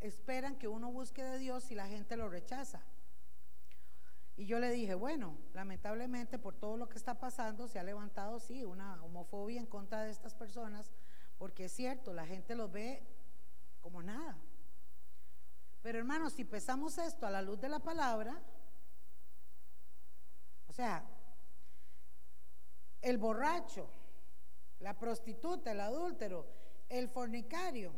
esperan 0.00 0.56
que 0.56 0.68
uno 0.68 0.90
busque 0.90 1.22
de 1.22 1.36
Dios 1.36 1.64
si 1.64 1.74
la 1.74 1.86
gente 1.86 2.16
lo 2.16 2.30
rechaza? 2.30 2.80
Y 4.36 4.46
yo 4.46 4.58
le 4.58 4.70
dije, 4.70 4.94
bueno, 4.94 5.36
lamentablemente 5.52 6.38
por 6.38 6.54
todo 6.54 6.78
lo 6.78 6.88
que 6.88 6.96
está 6.96 7.18
pasando 7.18 7.68
se 7.68 7.78
ha 7.78 7.82
levantado, 7.82 8.40
sí, 8.40 8.64
una 8.64 9.04
homofobia 9.04 9.60
en 9.60 9.66
contra 9.66 10.02
de 10.02 10.10
estas 10.10 10.34
personas, 10.34 10.90
porque 11.36 11.66
es 11.66 11.72
cierto, 11.72 12.14
la 12.14 12.24
gente 12.24 12.54
los 12.54 12.72
ve 12.72 13.06
como 13.82 14.02
nada. 14.02 14.38
Pero 15.82 15.98
hermanos, 15.98 16.32
si 16.32 16.46
pesamos 16.46 16.96
esto 16.96 17.26
a 17.26 17.30
la 17.30 17.42
luz 17.42 17.60
de 17.60 17.68
la 17.68 17.80
palabra, 17.80 18.42
o 20.68 20.72
sea, 20.72 21.04
el 23.02 23.18
borracho, 23.18 23.90
la 24.80 24.98
prostituta, 24.98 25.72
el 25.72 25.80
adúltero, 25.80 26.46
el 26.88 27.08
fornicario 27.08 27.92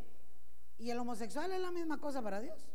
y 0.78 0.90
el 0.90 0.98
homosexual 0.98 1.52
es 1.52 1.60
la 1.60 1.70
misma 1.70 1.98
cosa 1.98 2.20
para 2.22 2.40
Dios. 2.40 2.68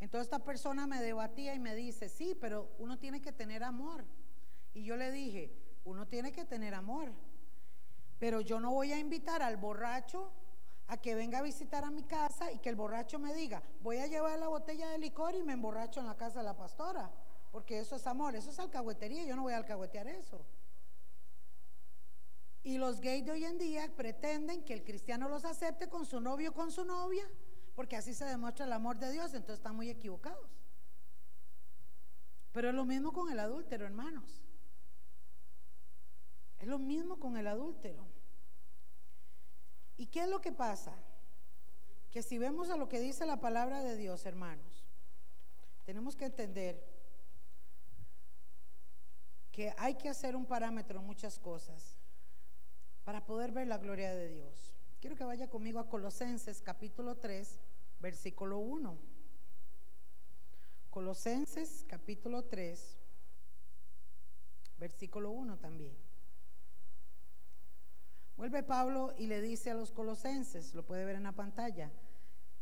Entonces 0.00 0.26
esta 0.26 0.42
persona 0.42 0.86
me 0.86 1.00
debatía 1.00 1.54
y 1.54 1.58
me 1.58 1.74
dice, 1.74 2.08
sí, 2.08 2.34
pero 2.40 2.70
uno 2.78 2.98
tiene 2.98 3.20
que 3.20 3.32
tener 3.32 3.62
amor. 3.62 4.04
Y 4.72 4.82
yo 4.82 4.96
le 4.96 5.12
dije, 5.12 5.52
uno 5.84 6.06
tiene 6.06 6.32
que 6.32 6.44
tener 6.44 6.74
amor, 6.74 7.12
pero 8.18 8.40
yo 8.40 8.60
no 8.60 8.72
voy 8.72 8.92
a 8.92 8.98
invitar 8.98 9.42
al 9.42 9.58
borracho 9.58 10.32
a 10.88 10.96
que 10.96 11.14
venga 11.14 11.38
a 11.38 11.42
visitar 11.42 11.84
a 11.84 11.90
mi 11.90 12.02
casa 12.02 12.50
y 12.50 12.58
que 12.58 12.70
el 12.70 12.76
borracho 12.76 13.18
me 13.18 13.34
diga, 13.34 13.62
voy 13.80 13.98
a 13.98 14.06
llevar 14.06 14.38
la 14.38 14.48
botella 14.48 14.90
de 14.90 14.98
licor 14.98 15.34
y 15.34 15.42
me 15.42 15.52
emborracho 15.52 16.00
en 16.00 16.06
la 16.06 16.16
casa 16.16 16.40
de 16.40 16.46
la 16.46 16.56
pastora, 16.56 17.12
porque 17.50 17.78
eso 17.78 17.96
es 17.96 18.06
amor, 18.06 18.36
eso 18.36 18.50
es 18.50 18.58
alcahuetería, 18.58 19.24
yo 19.24 19.36
no 19.36 19.42
voy 19.42 19.52
a 19.52 19.58
alcahuetear 19.58 20.06
eso. 20.06 20.44
Y 22.62 22.78
los 22.78 23.00
gays 23.00 23.24
de 23.24 23.32
hoy 23.32 23.44
en 23.44 23.58
día 23.58 23.90
pretenden 23.96 24.64
que 24.64 24.74
el 24.74 24.84
cristiano 24.84 25.28
los 25.28 25.44
acepte 25.44 25.88
con 25.88 26.04
su 26.04 26.20
novio 26.20 26.50
o 26.50 26.54
con 26.54 26.70
su 26.70 26.84
novia, 26.84 27.26
porque 27.74 27.96
así 27.96 28.12
se 28.14 28.24
demuestra 28.24 28.66
el 28.66 28.72
amor 28.72 28.98
de 28.98 29.10
Dios, 29.10 29.32
entonces 29.32 29.58
están 29.58 29.76
muy 29.76 29.88
equivocados. 29.88 30.50
Pero 32.52 32.68
es 32.68 32.74
lo 32.74 32.84
mismo 32.84 33.12
con 33.12 33.30
el 33.30 33.38
adúltero, 33.38 33.86
hermanos. 33.86 34.42
Es 36.58 36.68
lo 36.68 36.78
mismo 36.78 37.18
con 37.18 37.36
el 37.36 37.46
adúltero. 37.46 38.06
¿Y 39.96 40.06
qué 40.06 40.22
es 40.22 40.28
lo 40.28 40.40
que 40.40 40.52
pasa? 40.52 40.94
Que 42.10 42.22
si 42.22 42.38
vemos 42.38 42.70
a 42.70 42.76
lo 42.76 42.88
que 42.88 43.00
dice 43.00 43.24
la 43.24 43.40
palabra 43.40 43.82
de 43.82 43.96
Dios, 43.96 44.26
hermanos, 44.26 44.84
tenemos 45.84 46.16
que 46.16 46.26
entender 46.26 46.99
hay 49.78 49.94
que 49.94 50.08
hacer 50.08 50.36
un 50.36 50.46
parámetro 50.46 51.00
en 51.00 51.06
muchas 51.06 51.38
cosas 51.38 51.98
para 53.04 53.24
poder 53.24 53.52
ver 53.52 53.66
la 53.66 53.78
gloria 53.78 54.14
de 54.14 54.28
Dios. 54.28 54.74
Quiero 55.00 55.16
que 55.16 55.24
vaya 55.24 55.48
conmigo 55.48 55.78
a 55.78 55.88
Colosenses 55.88 56.60
capítulo 56.62 57.16
3, 57.16 57.58
versículo 58.00 58.58
1. 58.58 58.98
Colosenses 60.90 61.84
capítulo 61.88 62.44
3, 62.44 62.98
versículo 64.78 65.30
1 65.30 65.58
también. 65.58 65.96
Vuelve 68.36 68.62
Pablo 68.62 69.12
y 69.18 69.26
le 69.26 69.42
dice 69.42 69.70
a 69.70 69.74
los 69.74 69.92
colosenses, 69.92 70.74
lo 70.74 70.84
puede 70.84 71.04
ver 71.04 71.16
en 71.16 71.24
la 71.24 71.32
pantalla, 71.32 71.92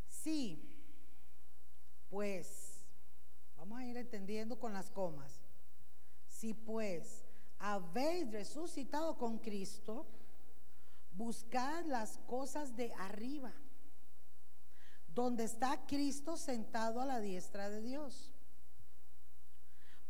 sí, 0.07 0.61
pues, 2.09 2.83
vamos 3.55 3.79
a 3.79 3.85
ir 3.85 3.95
entendiendo 3.95 4.59
con 4.59 4.73
las 4.73 4.89
comas, 4.89 5.38
si 6.39 6.53
pues 6.53 7.25
habéis 7.57 8.31
resucitado 8.31 9.17
con 9.17 9.39
Cristo, 9.39 10.07
buscad 11.11 11.83
las 11.85 12.17
cosas 12.19 12.77
de 12.77 12.93
arriba, 12.93 13.51
donde 15.13 15.43
está 15.43 15.85
Cristo 15.85 16.37
sentado 16.37 17.01
a 17.01 17.05
la 17.05 17.19
diestra 17.19 17.69
de 17.69 17.81
Dios. 17.81 18.33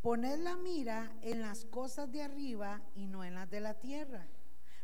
Poned 0.02 0.38
la 0.38 0.56
mira 0.56 1.12
en 1.24 1.42
las 1.42 1.66
cosas 1.66 2.12
de 2.12 2.22
arriba 2.22 2.84
y 2.94 3.08
no 3.08 3.24
en 3.24 3.34
las 3.34 3.50
de 3.50 3.62
la 3.62 3.80
tierra. 3.80 4.28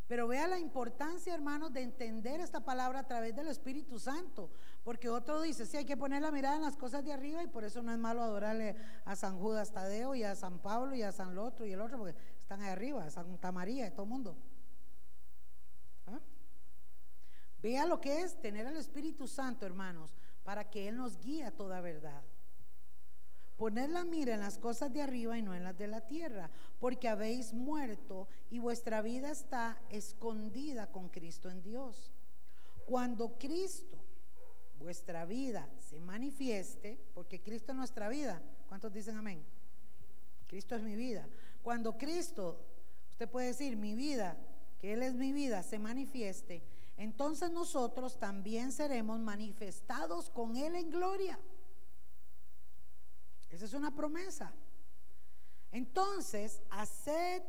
Pero 0.07 0.27
vea 0.27 0.47
la 0.47 0.57
importancia, 0.57 1.33
hermanos, 1.33 1.71
de 1.73 1.83
entender 1.83 2.39
esta 2.39 2.65
palabra 2.65 2.99
a 3.01 3.07
través 3.07 3.35
del 3.35 3.49
Espíritu 3.49 3.99
Santo. 3.99 4.51
Porque 4.85 5.09
otro 5.09 5.41
dice, 5.41 5.65
sí, 5.65 5.77
hay 5.77 5.85
que 5.85 5.97
poner 5.97 6.21
la 6.21 6.29
mirada 6.29 6.57
en 6.57 6.61
las 6.61 6.77
cosas 6.77 7.03
de 7.03 7.11
arriba 7.11 7.41
y 7.41 7.47
por 7.47 7.63
eso 7.63 7.81
no 7.81 7.91
es 7.91 7.97
malo 7.97 8.21
adorarle 8.21 8.75
a 9.03 9.15
San 9.15 9.39
Judas 9.39 9.71
Tadeo 9.71 10.13
y 10.13 10.21
a 10.21 10.35
San 10.35 10.59
Pablo 10.59 10.93
y 10.95 11.01
a 11.01 11.11
San 11.11 11.33
Lotro 11.33 11.65
y 11.65 11.73
el 11.73 11.81
otro, 11.81 11.97
porque 11.97 12.15
están 12.39 12.61
ahí 12.61 12.69
arriba, 12.69 13.09
Santa 13.09 13.51
María 13.51 13.87
y 13.87 13.91
todo 13.91 14.03
el 14.03 14.09
mundo. 14.09 14.37
¿Ah? 16.05 16.19
Vea 17.63 17.87
lo 17.87 17.99
que 17.99 18.21
es 18.21 18.39
tener 18.39 18.67
al 18.67 18.77
Espíritu 18.77 19.27
Santo, 19.27 19.65
hermanos, 19.65 20.13
para 20.43 20.69
que 20.69 20.87
Él 20.87 20.97
nos 20.97 21.17
guíe 21.17 21.45
a 21.45 21.51
toda 21.51 21.81
verdad. 21.81 22.21
Poner 23.57 23.89
la 23.89 24.05
mira 24.05 24.35
en 24.35 24.41
las 24.41 24.59
cosas 24.59 24.93
de 24.93 25.01
arriba 25.01 25.35
y 25.35 25.41
no 25.41 25.55
en 25.55 25.63
las 25.63 25.75
de 25.75 25.87
la 25.87 26.01
tierra, 26.01 26.51
porque 26.79 27.07
habéis 27.07 27.55
muerto 27.55 28.27
y 28.51 28.59
vuestra 28.59 29.01
vida 29.01 29.31
está 29.31 29.81
escondida 29.89 30.91
con 30.91 31.09
Cristo 31.09 31.49
en 31.49 31.63
Dios. 31.63 32.11
Cuando 32.85 33.39
Cristo, 33.39 33.94
vuestra 34.79 35.25
vida, 35.25 35.69
se 35.79 35.99
manifieste, 35.99 36.99
porque 37.13 37.41
Cristo 37.41 37.71
es 37.71 37.77
nuestra 37.77 38.09
vida, 38.09 38.41
¿cuántos 38.67 38.93
dicen 38.93 39.17
amén? 39.17 39.43
Cristo 40.47 40.75
es 40.75 40.83
mi 40.83 40.95
vida. 40.95 41.27
Cuando 41.63 41.97
Cristo, 41.97 42.59
usted 43.09 43.29
puede 43.29 43.47
decir 43.47 43.75
mi 43.75 43.95
vida, 43.95 44.37
que 44.79 44.93
Él 44.93 45.03
es 45.03 45.15
mi 45.15 45.31
vida, 45.31 45.63
se 45.63 45.79
manifieste, 45.79 46.63
entonces 46.97 47.51
nosotros 47.51 48.19
también 48.19 48.71
seremos 48.71 49.19
manifestados 49.19 50.29
con 50.29 50.55
Él 50.55 50.75
en 50.75 50.91
gloria. 50.91 51.39
Esa 53.49 53.65
es 53.65 53.73
una 53.73 53.95
promesa. 53.95 54.53
Entonces, 55.71 56.61
haced 56.69 57.41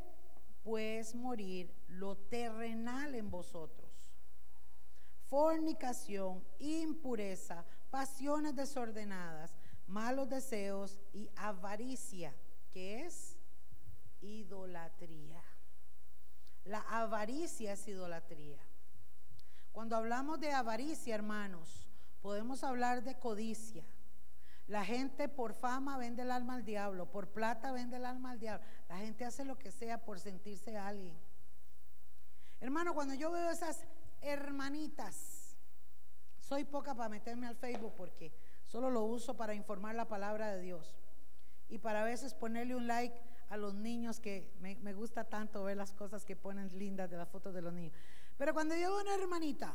pues 0.62 1.14
morir 1.14 1.72
lo 1.86 2.16
terrenal 2.16 3.14
en 3.14 3.30
vosotros. 3.30 3.85
Fornicación, 5.28 6.44
impureza, 6.58 7.64
pasiones 7.90 8.54
desordenadas, 8.54 9.54
malos 9.86 10.28
deseos 10.28 11.00
y 11.12 11.30
avaricia, 11.36 12.34
que 12.70 13.04
es 13.04 13.36
idolatría. 14.20 15.42
La 16.64 16.80
avaricia 16.80 17.72
es 17.72 17.86
idolatría. 17.88 18.60
Cuando 19.72 19.96
hablamos 19.96 20.40
de 20.40 20.52
avaricia, 20.52 21.14
hermanos, 21.14 21.88
podemos 22.20 22.64
hablar 22.64 23.02
de 23.02 23.18
codicia 23.18 23.84
la 24.66 24.84
gente 24.84 25.28
por 25.28 25.54
fama 25.54 25.96
vende 25.96 26.22
el 26.22 26.32
alma 26.32 26.54
al 26.54 26.64
diablo, 26.64 27.08
por 27.08 27.28
plata 27.28 27.70
vende 27.70 27.96
el 27.96 28.04
alma 28.04 28.32
al 28.32 28.40
diablo. 28.40 28.66
La 28.88 28.98
gente 28.98 29.24
hace 29.24 29.44
lo 29.44 29.56
que 29.58 29.70
sea 29.70 30.04
por 30.04 30.18
sentirse 30.18 30.76
alguien. 30.76 31.16
Hermano, 32.58 32.92
cuando 32.92 33.14
yo 33.14 33.30
veo 33.30 33.50
esas 33.50 33.84
hermanitas, 34.20 35.56
soy 36.38 36.64
poca 36.64 36.94
para 36.94 37.08
meterme 37.08 37.46
al 37.46 37.56
Facebook 37.56 37.94
porque 37.96 38.32
solo 38.64 38.90
lo 38.90 39.02
uso 39.02 39.36
para 39.36 39.54
informar 39.54 39.94
la 39.94 40.08
palabra 40.08 40.54
de 40.54 40.60
Dios 40.60 40.96
y 41.68 41.78
para 41.78 42.02
a 42.02 42.04
veces 42.04 42.34
ponerle 42.34 42.76
un 42.76 42.86
like 42.86 43.20
a 43.48 43.56
los 43.56 43.74
niños 43.74 44.20
que 44.20 44.52
me, 44.60 44.94
gusta 44.94 45.24
tanto 45.24 45.64
ver 45.64 45.76
las 45.76 45.92
cosas 45.92 46.24
que 46.24 46.36
ponen 46.36 46.68
lindas 46.76 47.10
de 47.10 47.16
las 47.16 47.28
fotos 47.28 47.54
de 47.54 47.62
los 47.62 47.72
niños. 47.72 47.92
Pero 48.36 48.52
cuando 48.52 48.76
yo 48.76 49.00
una 49.00 49.14
hermanita, 49.14 49.74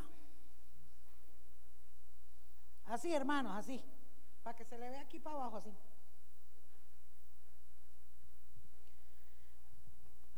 así 2.86 3.14
hermanos, 3.14 3.54
así, 3.56 3.84
para 4.44 4.56
que 4.56 4.66
se 4.66 4.78
le 4.78 4.90
vea 4.90 5.02
aquí 5.02 5.20
para 5.20 5.36
abajo 5.38 5.58
así. 5.58 5.74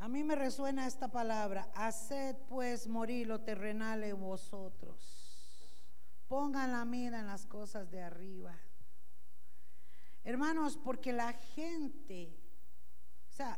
A 0.03 0.09
mí 0.09 0.21
me 0.21 0.35
resuena 0.35 0.85
esta 0.85 1.07
palabra, 1.07 1.71
haced 1.75 2.35
pues 2.49 2.89
morir 2.89 3.25
lo 3.25 3.39
terrenal 3.39 4.03
en 4.03 4.19
vosotros. 4.19 4.99
Pongan 6.27 6.73
la 6.73 6.83
mira 6.83 7.21
en 7.21 7.27
las 7.27 7.45
cosas 7.45 7.89
de 7.89 8.01
arriba. 8.01 8.53
Hermanos, 10.25 10.75
porque 10.75 11.13
la 11.13 11.31
gente, 11.31 12.37
o 13.29 13.31
sea, 13.31 13.57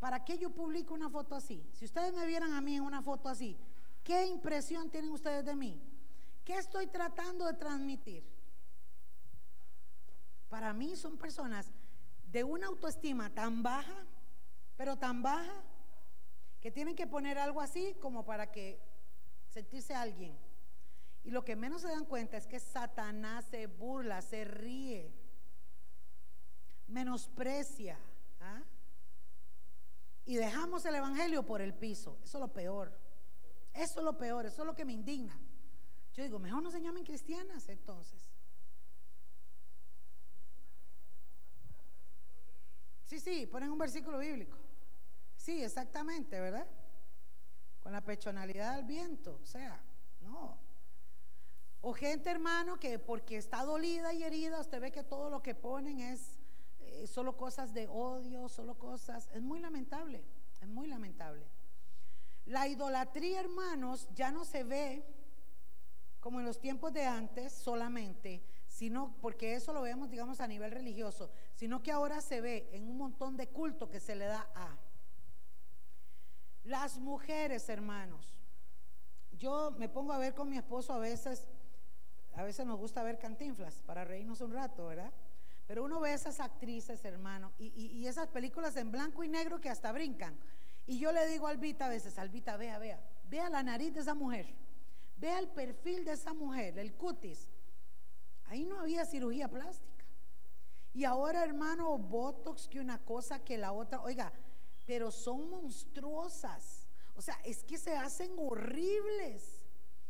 ¿para 0.00 0.24
qué 0.24 0.36
yo 0.36 0.50
publico 0.50 0.94
una 0.94 1.08
foto 1.08 1.36
así? 1.36 1.64
Si 1.74 1.84
ustedes 1.84 2.12
me 2.12 2.26
vieran 2.26 2.54
a 2.54 2.60
mí 2.60 2.74
en 2.74 2.82
una 2.82 3.00
foto 3.00 3.28
así, 3.28 3.56
¿qué 4.02 4.26
impresión 4.26 4.90
tienen 4.90 5.12
ustedes 5.12 5.44
de 5.44 5.54
mí? 5.54 5.80
¿Qué 6.44 6.54
estoy 6.54 6.88
tratando 6.88 7.46
de 7.46 7.52
transmitir? 7.52 8.24
Para 10.48 10.72
mí 10.72 10.96
son 10.96 11.16
personas 11.16 11.70
de 12.24 12.42
una 12.42 12.66
autoestima 12.66 13.30
tan 13.30 13.62
baja, 13.62 14.08
pero 14.76 14.96
tan 14.96 15.22
baja, 15.22 15.62
que 16.60 16.70
tienen 16.70 16.94
que 16.94 17.08
poner 17.08 17.38
algo 17.38 17.60
así 17.60 17.94
como 18.00 18.24
para 18.24 18.52
que 18.52 18.80
sentirse 19.48 19.94
alguien. 19.94 20.38
Y 21.24 21.30
lo 21.30 21.44
que 21.44 21.56
menos 21.56 21.82
se 21.82 21.88
dan 21.88 22.04
cuenta 22.04 22.36
es 22.36 22.46
que 22.46 22.60
Satanás 22.60 23.46
se 23.50 23.66
burla, 23.66 24.22
se 24.22 24.44
ríe, 24.44 25.12
menosprecia. 26.86 27.98
¿ah? 28.40 28.62
Y 30.24 30.36
dejamos 30.36 30.84
el 30.84 30.94
Evangelio 30.94 31.44
por 31.44 31.60
el 31.60 31.74
piso. 31.74 32.18
Eso 32.22 32.38
es 32.38 32.40
lo 32.40 32.52
peor. 32.52 32.96
Eso 33.74 34.00
es 34.00 34.04
lo 34.04 34.16
peor, 34.16 34.46
eso 34.46 34.62
es 34.62 34.66
lo 34.66 34.74
que 34.74 34.84
me 34.84 34.92
indigna. 34.92 35.38
Yo 36.12 36.22
digo, 36.22 36.38
mejor 36.38 36.62
no 36.62 36.70
se 36.70 36.80
llamen 36.80 37.04
cristianas 37.04 37.68
entonces. 37.68 38.30
Sí, 43.06 43.18
sí, 43.18 43.46
ponen 43.46 43.70
un 43.70 43.78
versículo 43.78 44.18
bíblico. 44.18 44.61
Sí, 45.42 45.60
exactamente, 45.60 46.38
¿verdad? 46.38 46.68
Con 47.80 47.90
la 47.90 48.00
pechonalidad 48.00 48.76
del 48.76 48.84
viento, 48.84 49.40
o 49.42 49.44
sea, 49.44 49.82
no. 50.20 50.56
O 51.80 51.92
gente, 51.94 52.30
hermano, 52.30 52.78
que 52.78 53.00
porque 53.00 53.38
está 53.38 53.64
dolida 53.64 54.12
y 54.12 54.22
herida, 54.22 54.60
usted 54.60 54.80
ve 54.80 54.92
que 54.92 55.02
todo 55.02 55.30
lo 55.30 55.42
que 55.42 55.56
ponen 55.56 55.98
es 55.98 56.38
eh, 56.78 57.08
solo 57.08 57.36
cosas 57.36 57.74
de 57.74 57.88
odio, 57.88 58.48
solo 58.48 58.78
cosas. 58.78 59.28
Es 59.34 59.42
muy 59.42 59.58
lamentable, 59.58 60.22
es 60.60 60.68
muy 60.68 60.86
lamentable. 60.86 61.44
La 62.44 62.68
idolatría, 62.68 63.40
hermanos, 63.40 64.08
ya 64.14 64.30
no 64.30 64.44
se 64.44 64.62
ve 64.62 65.04
como 66.20 66.38
en 66.38 66.46
los 66.46 66.60
tiempos 66.60 66.92
de 66.92 67.04
antes 67.04 67.52
solamente, 67.52 68.44
sino 68.68 69.16
porque 69.20 69.56
eso 69.56 69.72
lo 69.72 69.82
vemos, 69.82 70.08
digamos, 70.08 70.40
a 70.40 70.46
nivel 70.46 70.70
religioso, 70.70 71.32
sino 71.56 71.82
que 71.82 71.90
ahora 71.90 72.20
se 72.20 72.40
ve 72.40 72.70
en 72.70 72.86
un 72.88 72.96
montón 72.96 73.36
de 73.36 73.48
culto 73.48 73.90
que 73.90 73.98
se 73.98 74.14
le 74.14 74.26
da 74.26 74.48
a 74.54 74.78
las 76.64 76.98
mujeres, 76.98 77.68
hermanos. 77.68 78.34
Yo 79.32 79.72
me 79.78 79.88
pongo 79.88 80.12
a 80.12 80.18
ver 80.18 80.34
con 80.34 80.48
mi 80.48 80.56
esposo 80.56 80.92
a 80.92 80.98
veces, 80.98 81.46
a 82.34 82.42
veces 82.42 82.66
nos 82.66 82.78
gusta 82.78 83.02
ver 83.02 83.18
cantinflas 83.18 83.82
para 83.82 84.04
reírnos 84.04 84.40
un 84.40 84.52
rato, 84.52 84.86
¿verdad? 84.86 85.12
Pero 85.66 85.84
uno 85.84 86.00
ve 86.00 86.12
esas 86.12 86.40
actrices, 86.40 87.04
hermano, 87.04 87.52
y, 87.58 87.68
y 87.68 88.06
esas 88.06 88.28
películas 88.28 88.76
en 88.76 88.90
blanco 88.90 89.24
y 89.24 89.28
negro 89.28 89.60
que 89.60 89.70
hasta 89.70 89.92
brincan. 89.92 90.38
Y 90.86 90.98
yo 90.98 91.12
le 91.12 91.26
digo 91.26 91.46
a 91.46 91.50
Albita 91.50 91.86
a 91.86 91.88
veces, 91.88 92.18
Albita, 92.18 92.56
vea, 92.56 92.78
vea, 92.78 93.00
vea 93.24 93.48
la 93.48 93.62
nariz 93.62 93.94
de 93.94 94.00
esa 94.00 94.14
mujer, 94.14 94.52
vea 95.16 95.38
el 95.38 95.48
perfil 95.48 96.04
de 96.04 96.12
esa 96.12 96.34
mujer, 96.34 96.78
el 96.78 96.94
cutis 96.94 97.48
Ahí 98.52 98.66
no 98.66 98.80
había 98.80 99.06
cirugía 99.06 99.48
plástica. 99.48 100.04
Y 100.92 101.04
ahora, 101.04 101.42
hermano, 101.42 101.96
Botox 101.96 102.68
que 102.68 102.80
una 102.80 102.98
cosa 102.98 103.38
que 103.42 103.56
la 103.56 103.72
otra. 103.72 104.02
Oiga, 104.02 104.30
pero 104.92 105.10
son 105.10 105.48
monstruosas. 105.48 106.86
O 107.14 107.22
sea, 107.22 107.40
es 107.46 107.64
que 107.64 107.78
se 107.78 107.96
hacen 107.96 108.30
horribles. 108.36 109.64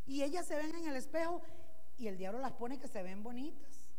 Y 0.07 0.24
ellas 0.24 0.45
se 0.45 0.57
ven 0.57 0.74
en 0.74 0.89
el 0.89 0.97
espejo 0.97 1.41
y 1.97 2.09
el 2.09 2.18
diablo 2.18 2.41
las 2.41 2.55
pone 2.55 2.80
que 2.80 2.89
se 2.89 3.01
ven 3.01 3.22
bonitas. 3.22 3.93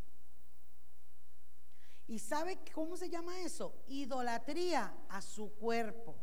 ¿Y 2.06 2.18
sabe 2.18 2.58
cómo 2.74 2.98
se 2.98 3.08
llama 3.08 3.40
eso? 3.40 3.82
Idolatría 3.86 4.94
a 5.08 5.22
su 5.22 5.54
cuerpo. 5.54 6.16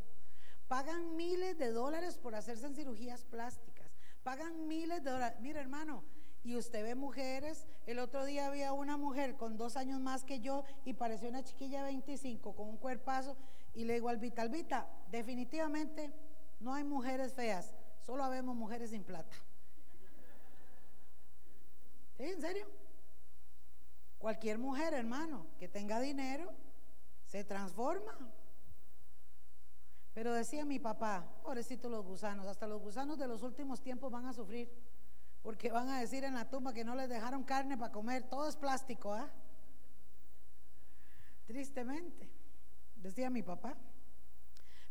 Pagan 0.67 1.15
miles 1.15 1.57
de 1.57 1.71
dólares 1.71 2.19
por 2.19 2.35
hacerse 2.35 2.67
en 2.67 2.75
cirugías 2.75 3.25
plásticas. 3.25 3.89
Pagan 4.21 4.67
miles 4.67 5.03
de 5.03 5.09
dólares. 5.09 5.39
Mira, 5.41 5.59
hermano, 5.59 6.03
y 6.43 6.55
usted 6.55 6.83
ve 6.83 6.93
mujeres. 6.93 7.67
El 7.87 7.97
otro 7.97 8.25
día 8.25 8.45
había 8.45 8.73
una 8.73 8.95
mujer 8.95 9.37
con 9.37 9.57
dos 9.57 9.75
años 9.75 9.99
más 9.99 10.23
que 10.23 10.39
yo 10.39 10.65
y 10.85 10.93
parecía 10.93 11.29
una 11.29 11.43
chiquilla 11.43 11.79
de 11.79 11.93
25 11.93 12.55
con 12.55 12.69
un 12.69 12.77
cuerpazo. 12.77 13.35
Y 13.73 13.85
le 13.85 13.93
digo 13.93 14.09
al 14.09 14.17
Vita, 14.17 14.47
Vita, 14.47 14.87
definitivamente 15.09 16.13
no 16.59 16.73
hay 16.73 16.83
mujeres 16.83 17.33
feas, 17.33 17.73
solo 18.05 18.23
habemos 18.23 18.55
mujeres 18.55 18.89
sin 18.89 19.03
plata. 19.03 19.35
¿Sí? 22.17 22.23
¿En 22.23 22.41
serio? 22.41 22.67
Cualquier 24.19 24.59
mujer, 24.59 24.93
hermano, 24.93 25.47
que 25.57 25.67
tenga 25.67 25.99
dinero, 25.99 26.53
se 27.25 27.43
transforma. 27.43 28.15
Pero 30.13 30.33
decía 30.33 30.65
mi 30.65 30.77
papá, 30.77 31.25
pobrecito 31.41 31.89
los 31.89 32.05
gusanos, 32.05 32.45
hasta 32.45 32.67
los 32.67 32.81
gusanos 32.81 33.17
de 33.17 33.27
los 33.27 33.41
últimos 33.41 33.81
tiempos 33.81 34.11
van 34.11 34.25
a 34.25 34.33
sufrir, 34.33 34.69
porque 35.41 35.71
van 35.71 35.89
a 35.89 35.99
decir 35.99 36.23
en 36.23 36.35
la 36.35 36.49
tumba 36.49 36.73
que 36.73 36.83
no 36.83 36.95
les 36.95 37.09
dejaron 37.09 37.43
carne 37.43 37.77
para 37.77 37.91
comer, 37.91 38.29
todo 38.29 38.47
es 38.49 38.57
plástico, 38.57 39.13
¿ah? 39.13 39.31
Tristemente, 41.45 42.29
decía 43.01 43.29
mi 43.29 43.43
papá. 43.43 43.75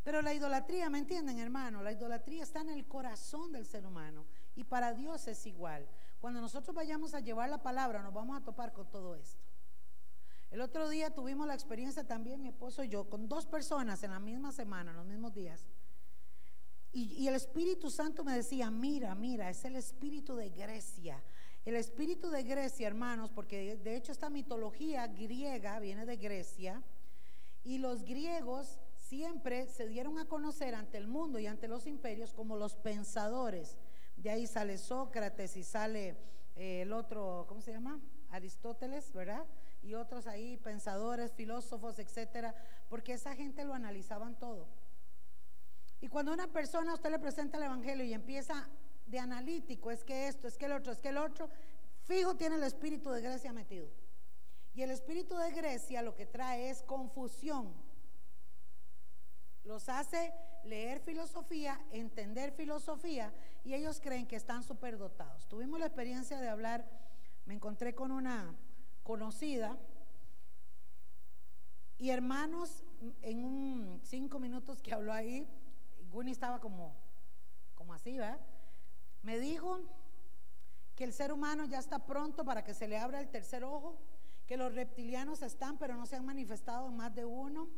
Pero 0.02 0.22
la 0.22 0.32
idolatría, 0.32 0.88
¿me 0.88 0.98
entienden, 0.98 1.38
hermano? 1.38 1.82
La 1.82 1.92
idolatría 1.92 2.42
está 2.42 2.60
en 2.60 2.70
el 2.70 2.86
corazón 2.86 3.52
del 3.52 3.66
ser 3.66 3.86
humano 3.86 4.24
y 4.54 4.64
para 4.64 4.94
Dios 4.94 5.28
es 5.28 5.46
igual. 5.46 5.86
Cuando 6.20 6.40
nosotros 6.40 6.74
vayamos 6.74 7.14
a 7.14 7.20
llevar 7.20 7.48
la 7.50 7.62
palabra, 7.62 8.02
nos 8.02 8.14
vamos 8.14 8.40
a 8.40 8.44
topar 8.44 8.72
con 8.72 8.90
todo 8.90 9.14
esto. 9.14 9.44
El 10.50 10.62
otro 10.62 10.88
día 10.88 11.10
tuvimos 11.10 11.46
la 11.46 11.54
experiencia 11.54 12.04
también, 12.04 12.42
mi 12.42 12.48
esposo 12.48 12.82
y 12.82 12.88
yo, 12.88 13.08
con 13.08 13.28
dos 13.28 13.46
personas 13.46 14.02
en 14.02 14.10
la 14.10 14.18
misma 14.18 14.50
semana, 14.50 14.90
en 14.90 14.96
los 14.96 15.06
mismos 15.06 15.32
días. 15.32 15.68
Y, 16.92 17.28
el 17.28 17.36
Espíritu 17.36 17.88
Santo 17.88 18.24
me 18.24 18.34
decía, 18.34 18.68
mira, 18.68 19.14
mira, 19.14 19.48
es 19.48 19.64
el 19.64 19.76
Espíritu 19.76 20.34
de 20.34 20.50
Grecia. 20.50 21.22
El 21.64 21.76
Espíritu 21.76 22.30
de 22.30 22.42
Grecia, 22.42 22.88
hermanos, 22.88 23.30
porque 23.30 23.76
de 23.76 23.96
hecho 23.96 24.10
esta 24.10 24.28
mitología 24.28 25.06
griega 25.06 25.78
viene 25.78 26.04
de 26.04 26.16
Grecia. 26.16 26.82
Y 27.64 27.78
los 27.78 28.04
griegos 28.04 28.78
siempre 28.96 29.66
se 29.68 29.86
dieron 29.86 30.18
a 30.18 30.26
conocer 30.26 30.74
ante 30.74 30.98
el 30.98 31.08
mundo 31.08 31.38
y 31.38 31.46
ante 31.46 31.68
los 31.68 31.86
imperios 31.86 32.32
como 32.32 32.56
los 32.56 32.76
pensadores. 32.76 33.76
De 34.16 34.30
ahí 34.30 34.46
sale 34.46 34.78
Sócrates 34.78 35.56
y 35.56 35.62
sale 35.62 36.16
eh, 36.56 36.82
el 36.82 36.92
otro, 36.92 37.44
¿cómo 37.48 37.60
se 37.60 37.72
llama? 37.72 38.00
Aristóteles, 38.30 39.12
¿verdad? 39.12 39.46
y 39.82 39.94
otros 39.94 40.26
ahí, 40.26 40.56
pensadores, 40.58 41.32
filósofos, 41.32 41.98
etcétera, 41.98 42.54
porque 42.88 43.14
esa 43.14 43.34
gente 43.34 43.64
lo 43.64 43.74
analizaban 43.74 44.38
todo. 44.38 44.68
Y 46.00 46.08
cuando 46.08 46.32
una 46.32 46.46
persona 46.48 46.92
a 46.92 46.94
usted 46.94 47.10
le 47.10 47.18
presenta 47.18 47.58
el 47.58 47.64
Evangelio 47.64 48.04
y 48.04 48.12
empieza 48.12 48.68
de 49.06 49.18
analítico, 49.18 49.90
es 49.90 50.04
que 50.04 50.28
esto, 50.28 50.48
es 50.48 50.56
que 50.56 50.66
el 50.66 50.72
otro, 50.72 50.92
es 50.92 51.00
que 51.00 51.08
el 51.08 51.18
otro, 51.18 51.48
fijo 52.04 52.36
tiene 52.36 52.56
el 52.56 52.62
espíritu 52.62 53.10
de 53.10 53.20
Grecia 53.20 53.52
metido. 53.52 53.88
Y 54.80 54.82
el 54.82 54.92
espíritu 54.92 55.36
de 55.36 55.50
Grecia 55.50 56.00
lo 56.00 56.14
que 56.14 56.24
trae 56.24 56.70
es 56.70 56.82
confusión. 56.84 57.70
Los 59.62 59.90
hace 59.90 60.32
leer 60.64 61.00
filosofía, 61.00 61.78
entender 61.90 62.50
filosofía, 62.52 63.30
y 63.62 63.74
ellos 63.74 64.00
creen 64.00 64.26
que 64.26 64.36
están 64.36 64.62
superdotados. 64.62 65.46
Tuvimos 65.48 65.78
la 65.80 65.84
experiencia 65.84 66.40
de 66.40 66.48
hablar, 66.48 66.88
me 67.44 67.52
encontré 67.52 67.94
con 67.94 68.10
una 68.10 68.56
conocida. 69.02 69.76
Y 71.98 72.08
hermanos, 72.08 72.82
en 73.20 73.44
un 73.44 74.00
cinco 74.02 74.38
minutos 74.38 74.80
que 74.80 74.94
habló 74.94 75.12
ahí, 75.12 75.46
Guni 76.10 76.30
estaba 76.30 76.58
como, 76.58 76.96
como 77.74 77.92
así, 77.92 78.16
¿verdad? 78.16 78.40
Me 79.20 79.38
dijo 79.38 79.78
que 80.96 81.04
el 81.04 81.12
ser 81.12 81.34
humano 81.34 81.66
ya 81.66 81.80
está 81.80 82.06
pronto 82.06 82.46
para 82.46 82.64
que 82.64 82.72
se 82.72 82.88
le 82.88 82.96
abra 82.96 83.20
el 83.20 83.28
tercer 83.28 83.62
ojo, 83.62 83.98
que 84.50 84.56
los 84.56 84.74
reptilianos 84.74 85.42
están, 85.42 85.78
pero 85.78 85.94
no 85.94 86.06
se 86.06 86.16
han 86.16 86.26
manifestado 86.26 86.88
más 86.88 87.14
de 87.14 87.24
uno, 87.24 87.68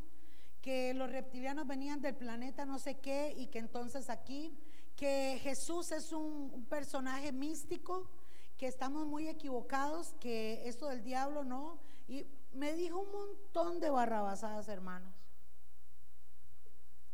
que 0.59 0.95
los 0.95 1.07
reptilianos 1.11 1.67
venían 1.67 2.01
del 2.01 2.15
planeta 2.15 2.65
no 2.65 2.79
sé 2.79 2.95
qué 2.95 3.31
y 3.37 3.45
que 3.45 3.59
entonces 3.59 4.09
aquí, 4.09 4.57
que 4.95 5.39
Jesús 5.43 5.91
es 5.91 6.11
un 6.11 6.65
personaje 6.67 7.31
místico 7.31 8.09
que 8.57 8.65
estamos 8.65 9.05
muy 9.05 9.27
equivocados, 9.27 10.15
que 10.19 10.67
esto 10.67 10.87
del 10.87 11.03
diablo 11.03 11.43
no. 11.43 11.77
Y 12.07 12.25
me 12.53 12.73
dijo 12.73 12.97
un 13.01 13.11
montón 13.11 13.79
de 13.79 13.91
barrabasadas, 13.91 14.67
hermanos. 14.67 15.13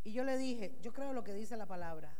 Y 0.06 0.14
yo 0.14 0.24
le 0.24 0.38
dije, 0.38 0.80
yo 0.82 0.94
creo 0.94 1.12
lo 1.12 1.26
que 1.26 1.34
dice 1.34 1.58
la 1.58 1.66
palabra. 1.66 2.16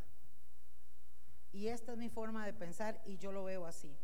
Y 1.54 1.68
esta 1.68 1.94
es 1.94 1.98
mi 1.98 2.10
forma 2.10 2.46
de 2.46 2.52
pensar 2.52 3.02
y 3.06 3.18
yo 3.18 3.32
lo 3.32 3.46
veo 3.46 3.66
así. 3.66 3.98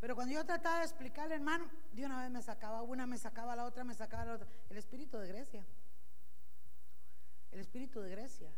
Pero 0.00 0.14
cuando 0.14 0.34
yo 0.34 0.44
trataba 0.44 0.78
de 0.78 0.84
explicarle, 0.84 1.34
hermano, 1.34 1.70
de 1.92 2.04
una 2.04 2.20
vez 2.20 2.30
me 2.30 2.42
sacaba 2.42 2.82
una, 2.82 3.06
me 3.06 3.16
sacaba 3.16 3.56
la 3.56 3.64
otra, 3.64 3.84
me 3.84 3.94
sacaba 3.94 4.24
la 4.24 4.34
otra. 4.34 4.48
El 4.68 4.76
espíritu 4.76 5.18
de 5.18 5.28
Grecia. 5.28 5.66
El 7.50 7.60
espíritu 7.60 8.00
de 8.00 8.10
Grecia. 8.10 8.52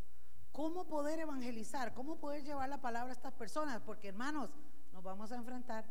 ¿Cómo 0.50 0.88
poder 0.88 1.20
evangelizar? 1.20 1.94
¿Cómo 1.94 2.18
poder 2.18 2.42
llevar 2.42 2.68
la 2.68 2.80
palabra 2.80 3.12
a 3.12 3.16
estas 3.16 3.32
personas? 3.32 3.80
Porque, 3.80 4.08
hermanos, 4.08 4.50
nos 4.92 5.02
vamos 5.02 5.30
a 5.30 5.36
enfrentar. 5.36 5.84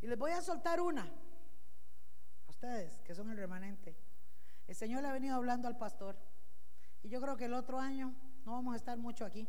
Y 0.00 0.06
les 0.06 0.18
voy 0.18 0.30
a 0.30 0.40
soltar 0.40 0.80
una 0.80 1.02
a 1.02 2.50
ustedes, 2.50 3.00
que 3.02 3.14
son 3.14 3.30
el 3.30 3.36
remanente. 3.36 3.94
El 4.66 4.74
Señor 4.74 5.02
le 5.02 5.08
ha 5.08 5.12
venido 5.12 5.36
hablando 5.36 5.68
al 5.68 5.76
pastor. 5.76 6.16
Y 7.02 7.08
yo 7.10 7.20
creo 7.20 7.36
que 7.36 7.44
el 7.44 7.54
otro 7.54 7.78
año 7.78 8.14
no 8.46 8.52
vamos 8.52 8.72
a 8.72 8.76
estar 8.76 8.96
mucho 8.96 9.26
aquí. 9.26 9.46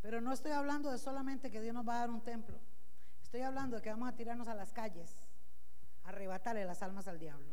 Pero 0.00 0.20
no 0.20 0.32
estoy 0.32 0.52
hablando 0.52 0.90
de 0.90 0.98
solamente 0.98 1.50
que 1.50 1.60
Dios 1.60 1.74
nos 1.74 1.86
va 1.86 1.96
a 1.96 1.98
dar 2.00 2.10
un 2.10 2.22
templo. 2.22 2.58
Estoy 3.28 3.42
hablando 3.42 3.76
de 3.76 3.82
que 3.82 3.90
vamos 3.90 4.08
a 4.08 4.16
tirarnos 4.16 4.48
a 4.48 4.54
las 4.54 4.72
calles, 4.72 5.14
a 6.02 6.08
arrebatarle 6.08 6.64
las 6.64 6.82
almas 6.82 7.08
al 7.08 7.18
diablo. 7.18 7.52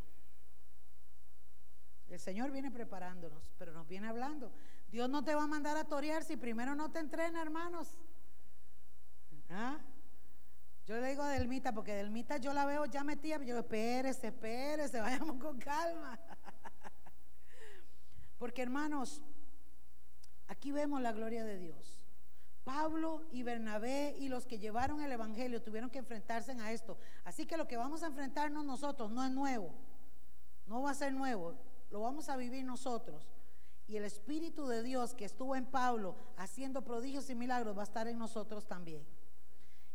El 2.08 2.18
Señor 2.18 2.50
viene 2.50 2.72
preparándonos, 2.72 3.52
pero 3.58 3.74
nos 3.74 3.86
viene 3.86 4.08
hablando. 4.08 4.54
Dios 4.88 5.10
no 5.10 5.26
te 5.26 5.36
va 5.36 5.44
a 5.44 5.48
mandar 5.48 5.76
a 5.76 5.84
torear 5.84 6.24
si 6.24 6.38
primero 6.38 6.76
no 6.76 6.92
te 6.94 7.00
entrena, 7.00 7.42
hermanos. 7.42 7.98
¿Ah? 9.50 9.78
Yo 10.86 10.96
le 10.96 11.10
digo 11.10 11.24
a 11.24 11.32
Delmita, 11.32 11.74
porque 11.74 11.94
Delmita 11.94 12.38
yo 12.38 12.54
la 12.54 12.66
veo 12.66 12.86
ya 12.86 13.04
metida, 13.04 13.44
yo 13.44 13.60
espérese, 13.60 14.28
espérese, 14.28 15.02
vayamos 15.02 15.36
con 15.44 15.60
calma. 15.60 16.18
Porque 18.38 18.62
hermanos, 18.62 19.22
aquí 20.48 20.72
vemos 20.72 21.02
la 21.02 21.12
gloria 21.12 21.44
de 21.44 21.58
Dios. 21.58 21.95
Pablo 22.66 23.24
y 23.32 23.44
Bernabé 23.44 24.18
y 24.20 24.28
los 24.28 24.46
que 24.46 24.60
llevaron 24.60 25.00
el 25.02 25.12
Evangelio 25.12 25.62
tuvieron 25.62 25.90
que 25.90 26.00
enfrentarse 26.00 26.52
a 26.52 26.72
esto. 26.74 26.98
Así 27.24 27.46
que 27.46 27.56
lo 27.56 27.68
que 27.68 27.78
vamos 27.78 28.04
a 28.04 28.08
enfrentarnos 28.08 28.66
nosotros 28.66 29.10
no 29.10 29.24
es 29.24 29.32
nuevo, 29.32 29.72
no 30.68 30.82
va 30.82 30.92
a 30.92 30.96
ser 30.96 31.14
nuevo, 31.14 31.56
lo 31.92 32.02
vamos 32.02 32.28
a 32.28 32.36
vivir 32.36 32.66
nosotros. 32.66 33.30
Y 33.88 33.96
el 33.96 34.04
Espíritu 34.04 34.68
de 34.68 34.84
Dios 34.84 35.14
que 35.14 35.24
estuvo 35.24 35.56
en 35.56 35.66
Pablo 35.66 36.18
haciendo 36.36 36.82
prodigios 36.82 37.30
y 37.30 37.36
milagros 37.36 37.78
va 37.78 37.82
a 37.82 37.86
estar 37.86 38.08
en 38.10 38.18
nosotros 38.18 38.68
también 38.68 39.06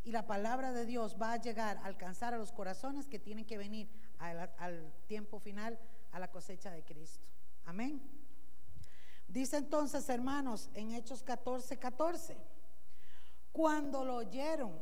y 0.03 0.11
la 0.11 0.25
palabra 0.25 0.71
de 0.71 0.85
Dios 0.85 1.15
va 1.21 1.33
a 1.33 1.37
llegar 1.37 1.77
a 1.77 1.85
alcanzar 1.85 2.33
a 2.33 2.37
los 2.37 2.51
corazones 2.51 3.07
que 3.07 3.19
tienen 3.19 3.45
que 3.45 3.57
venir 3.57 3.89
al, 4.17 4.91
tiempo 5.07 5.39
final, 5.39 5.79
a 6.11 6.19
la 6.19 6.29
cosecha 6.29 6.71
de 6.71 6.83
Cristo. 6.83 7.25
Amén. 7.65 8.01
Dice 9.27 9.57
entonces, 9.57 10.09
hermanos, 10.09 10.69
en 10.73 10.91
Hechos 10.93 11.23
14, 11.23 11.77
14, 11.77 12.37
cuando 13.51 14.03
lo 14.05 14.17
oyeron 14.17 14.79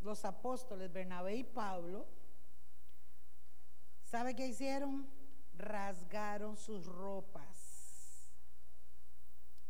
los 0.00 0.24
apóstoles 0.24 0.92
Bernabé 0.92 1.36
y 1.36 1.44
Pablo, 1.44 2.06
¿sabe 4.04 4.34
qué 4.34 4.46
hicieron? 4.46 5.08
Rasgaron 5.54 6.56
sus 6.56 6.86
ropas. 6.86 8.28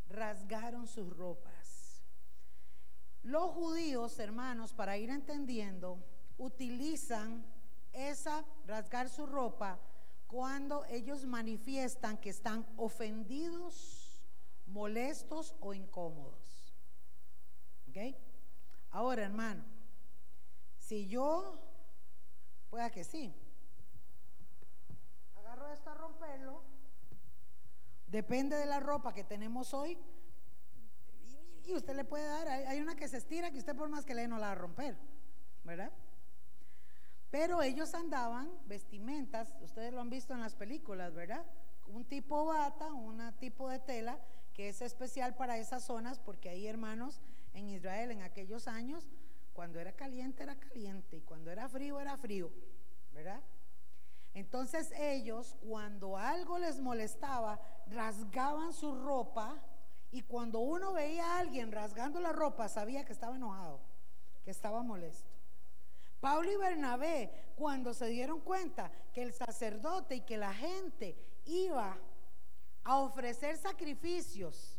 Rasgaron 0.07 0.87
sus 0.87 1.15
ropas. 1.15 2.03
Los 3.23 3.51
judíos, 3.51 4.17
hermanos, 4.19 4.73
para 4.73 4.97
ir 4.97 5.09
entendiendo, 5.09 6.03
utilizan 6.37 7.45
esa 7.91 8.45
rasgar 8.65 9.09
su 9.09 9.25
ropa 9.25 9.79
cuando 10.27 10.85
ellos 10.85 11.25
manifiestan 11.25 12.17
que 12.17 12.29
están 12.29 12.65
ofendidos, 12.77 14.21
molestos 14.67 15.55
o 15.59 15.73
incómodos. 15.73 16.48
¿Ok? 17.89 18.15
Ahora, 18.91 19.23
hermano, 19.23 19.63
Si 20.77 21.07
yo, 21.07 21.59
pueda 22.69 22.89
que 22.89 23.03
sí, 23.03 23.33
agarro 25.35 25.67
esto 25.71 25.89
a 25.89 25.93
romperlo, 25.93 26.63
depende 28.07 28.55
de 28.55 28.65
la 28.65 28.79
ropa 28.79 29.13
que 29.13 29.23
tenemos 29.23 29.73
hoy, 29.73 29.97
y 31.63 31.75
usted 31.75 31.95
le 31.95 32.05
puede 32.05 32.25
dar, 32.25 32.47
hay 32.47 32.79
una 32.79 32.95
que 32.95 33.07
se 33.07 33.17
estira 33.17 33.51
que 33.51 33.59
usted 33.59 33.75
por 33.75 33.89
más 33.89 34.05
que 34.05 34.15
le 34.15 34.27
no 34.27 34.39
la 34.39 34.47
va 34.47 34.51
a 34.53 34.55
romper, 34.55 34.97
¿verdad? 35.63 35.91
Pero 37.29 37.61
ellos 37.61 37.93
andaban 37.93 38.51
vestimentas, 38.65 39.53
ustedes 39.61 39.93
lo 39.93 40.01
han 40.01 40.09
visto 40.09 40.33
en 40.33 40.39
las 40.39 40.55
películas, 40.55 41.13
¿verdad? 41.13 41.45
Un 41.87 42.05
tipo 42.05 42.45
bata, 42.45 42.91
un 42.93 43.31
tipo 43.39 43.69
de 43.69 43.79
tela 43.79 44.19
que 44.53 44.69
es 44.69 44.81
especial 44.81 45.35
para 45.35 45.57
esas 45.57 45.83
zonas, 45.83 46.19
porque 46.19 46.49
ahí, 46.49 46.65
hermanos, 46.65 47.21
en 47.53 47.69
Israel 47.69 48.11
en 48.11 48.21
aquellos 48.21 48.67
años, 48.67 49.07
cuando 49.53 49.79
era 49.79 49.93
caliente 49.93 50.43
era 50.43 50.55
caliente 50.55 51.17
y 51.17 51.21
cuando 51.21 51.51
era 51.51 51.67
frío 51.67 51.99
era 51.99 52.17
frío, 52.17 52.51
¿verdad? 53.11 53.41
Entonces 54.33 54.91
ellos, 54.97 55.57
cuando 55.61 56.17
algo 56.17 56.59
les 56.59 56.79
molestaba, 56.79 57.59
rasgaban 57.87 58.73
su 58.73 58.95
ropa 58.95 59.61
y 60.11 60.21
cuando 60.21 60.59
uno 60.59 60.93
veía 60.93 61.25
a 61.25 61.39
alguien 61.39 61.71
rasgando 61.71 62.19
la 62.19 62.31
ropa, 62.31 62.69
sabía 62.69 63.05
que 63.05 63.13
estaba 63.13 63.35
enojado, 63.35 63.81
que 64.43 64.51
estaba 64.51 64.81
molesto. 64.81 65.29
Pablo 66.19 66.51
y 66.51 66.57
Bernabé, 66.57 67.31
cuando 67.55 67.93
se 67.93 68.07
dieron 68.07 68.41
cuenta 68.41 68.91
que 69.13 69.23
el 69.23 69.33
sacerdote 69.33 70.15
y 70.15 70.21
que 70.21 70.37
la 70.37 70.53
gente 70.53 71.15
iba 71.45 71.97
a 72.83 72.97
ofrecer 72.99 73.57
sacrificios 73.57 74.78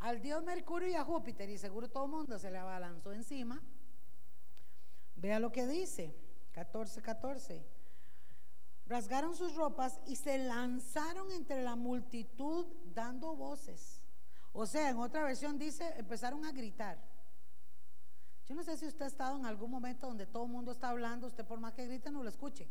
al 0.00 0.20
dios 0.20 0.42
Mercurio 0.44 0.88
y 0.88 0.94
a 0.94 1.04
Júpiter, 1.04 1.48
y 1.50 1.58
seguro 1.58 1.88
todo 1.88 2.04
el 2.04 2.10
mundo 2.10 2.38
se 2.38 2.50
le 2.50 2.58
abalanzó 2.58 3.12
encima, 3.12 3.60
vea 5.16 5.40
lo 5.40 5.50
que 5.50 5.66
dice, 5.66 6.14
14, 6.52 7.02
14. 7.02 7.66
Rasgaron 8.86 9.34
sus 9.34 9.54
ropas 9.54 10.00
y 10.06 10.16
se 10.16 10.38
lanzaron 10.38 11.30
entre 11.32 11.62
la 11.62 11.76
multitud 11.76 12.66
dando 12.94 13.36
voces. 13.36 14.02
O 14.52 14.66
sea, 14.66 14.88
en 14.90 14.98
otra 14.98 15.22
versión 15.24 15.58
dice, 15.58 15.94
empezaron 15.98 16.44
a 16.44 16.52
gritar. 16.52 16.98
Yo 18.46 18.54
no 18.54 18.62
sé 18.62 18.78
si 18.78 18.86
usted 18.86 19.04
ha 19.04 19.08
estado 19.08 19.36
en 19.36 19.44
algún 19.44 19.70
momento 19.70 20.06
donde 20.06 20.26
todo 20.26 20.44
el 20.44 20.50
mundo 20.50 20.72
está 20.72 20.88
hablando, 20.88 21.26
usted 21.26 21.44
por 21.44 21.60
más 21.60 21.74
que 21.74 21.86
grite 21.86 22.10
no 22.10 22.22
lo 22.22 22.30
escuche. 22.30 22.66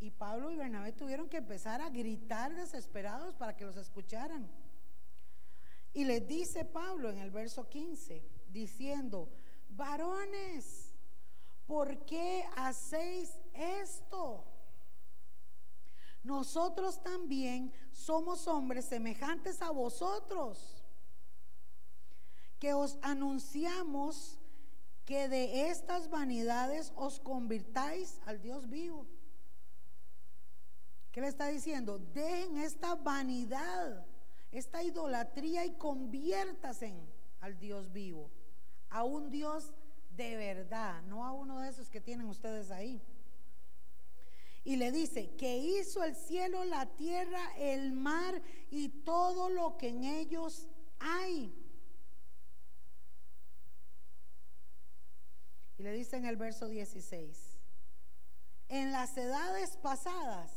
Y 0.00 0.10
Pablo 0.10 0.50
y 0.50 0.56
Bernabé 0.56 0.92
tuvieron 0.92 1.28
que 1.28 1.36
empezar 1.36 1.80
a 1.80 1.88
gritar 1.88 2.54
desesperados 2.54 3.36
para 3.36 3.56
que 3.56 3.64
los 3.64 3.76
escucharan. 3.76 4.50
Y 5.96 6.04
les 6.04 6.28
dice 6.28 6.66
Pablo 6.66 7.08
en 7.08 7.16
el 7.16 7.30
verso 7.30 7.70
15, 7.70 8.22
diciendo, 8.50 9.30
varones, 9.70 10.92
¿por 11.66 12.04
qué 12.04 12.44
hacéis 12.54 13.30
esto? 13.54 14.44
Nosotros 16.22 17.02
también 17.02 17.72
somos 17.92 18.46
hombres 18.46 18.84
semejantes 18.84 19.62
a 19.62 19.70
vosotros 19.70 20.84
que 22.58 22.74
os 22.74 22.98
anunciamos 23.00 24.38
que 25.06 25.30
de 25.30 25.70
estas 25.70 26.10
vanidades 26.10 26.92
os 26.94 27.20
convirtáis 27.20 28.20
al 28.26 28.42
Dios 28.42 28.68
vivo. 28.68 29.06
¿Qué 31.10 31.22
le 31.22 31.28
está 31.28 31.46
diciendo? 31.46 31.98
Dejen 31.98 32.58
esta 32.58 32.96
vanidad, 32.96 34.06
esta 34.58 34.82
idolatría 34.82 35.64
y 35.64 35.72
conviértase 35.74 36.94
al 37.40 37.58
Dios 37.58 37.92
vivo, 37.92 38.30
a 38.90 39.04
un 39.04 39.30
Dios 39.30 39.72
de 40.10 40.36
verdad, 40.36 41.02
no 41.02 41.24
a 41.24 41.32
uno 41.32 41.60
de 41.60 41.68
esos 41.68 41.90
que 41.90 42.00
tienen 42.00 42.26
ustedes 42.26 42.70
ahí. 42.70 43.02
Y 44.64 44.76
le 44.76 44.90
dice 44.90 45.36
que 45.36 45.58
hizo 45.58 46.02
el 46.02 46.16
cielo, 46.16 46.64
la 46.64 46.86
tierra, 46.96 47.40
el 47.56 47.92
mar 47.92 48.42
y 48.70 48.88
todo 48.88 49.48
lo 49.48 49.76
que 49.76 49.88
en 49.90 50.04
ellos 50.04 50.66
hay 50.98 51.54
Y 55.78 55.82
le 55.82 55.92
dice 55.92 56.16
en 56.16 56.24
el 56.24 56.36
verso 56.36 56.68
16, 56.68 57.58
en 58.68 58.92
las 58.92 59.16
edades 59.16 59.76
pasadas, 59.76 60.50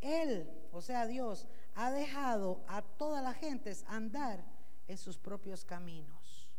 Él, 0.00 0.50
o 0.72 0.82
sea 0.82 1.06
Dios, 1.06 1.48
ha 1.74 1.90
dejado 1.90 2.64
a 2.68 2.82
todas 2.82 3.22
las 3.22 3.36
gentes 3.36 3.84
andar 3.88 4.44
en 4.88 4.98
sus 4.98 5.18
propios 5.18 5.64
caminos. 5.64 6.50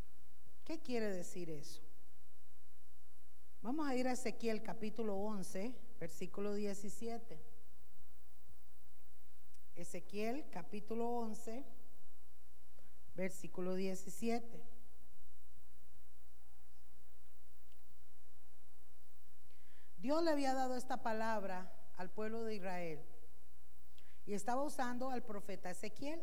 ¿Qué 0.64 0.80
quiere 0.80 1.10
decir 1.10 1.50
eso? 1.50 1.82
Vamos 3.62 3.88
a 3.88 3.96
ir 3.96 4.08
a 4.08 4.14
Ezequiel 4.14 4.62
capítulo 4.62 5.16
11, 5.16 5.76
versículo 6.00 6.54
17. 6.54 7.40
Ezequiel 9.76 10.46
capítulo 10.52 11.10
11, 11.20 11.66
versículo 13.16 13.76
17. 13.76 14.64
Dios 19.98 20.22
le 20.24 20.32
había 20.32 20.54
dado 20.54 20.76
esta 20.76 21.02
palabra 21.02 21.72
al 21.96 22.10
pueblo 22.10 22.44
de 22.44 22.56
Israel 22.56 23.13
y 24.26 24.34
estaba 24.34 24.64
usando 24.64 25.10
al 25.10 25.24
profeta 25.24 25.70
Ezequiel. 25.70 26.22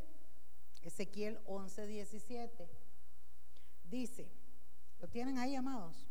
Ezequiel 0.82 1.38
11, 1.46 1.86
17. 1.86 2.68
Dice, 3.84 4.30
¿lo 5.00 5.08
tienen 5.08 5.38
ahí, 5.38 5.54
amados? 5.54 6.08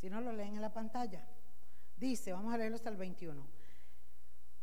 Si 0.00 0.08
no, 0.08 0.20
lo 0.20 0.32
leen 0.32 0.54
en 0.54 0.62
la 0.62 0.72
pantalla. 0.72 1.26
Dice, 1.96 2.32
vamos 2.32 2.52
a 2.52 2.58
leerlo 2.58 2.76
hasta 2.76 2.90
el 2.90 2.96
21. 2.96 3.46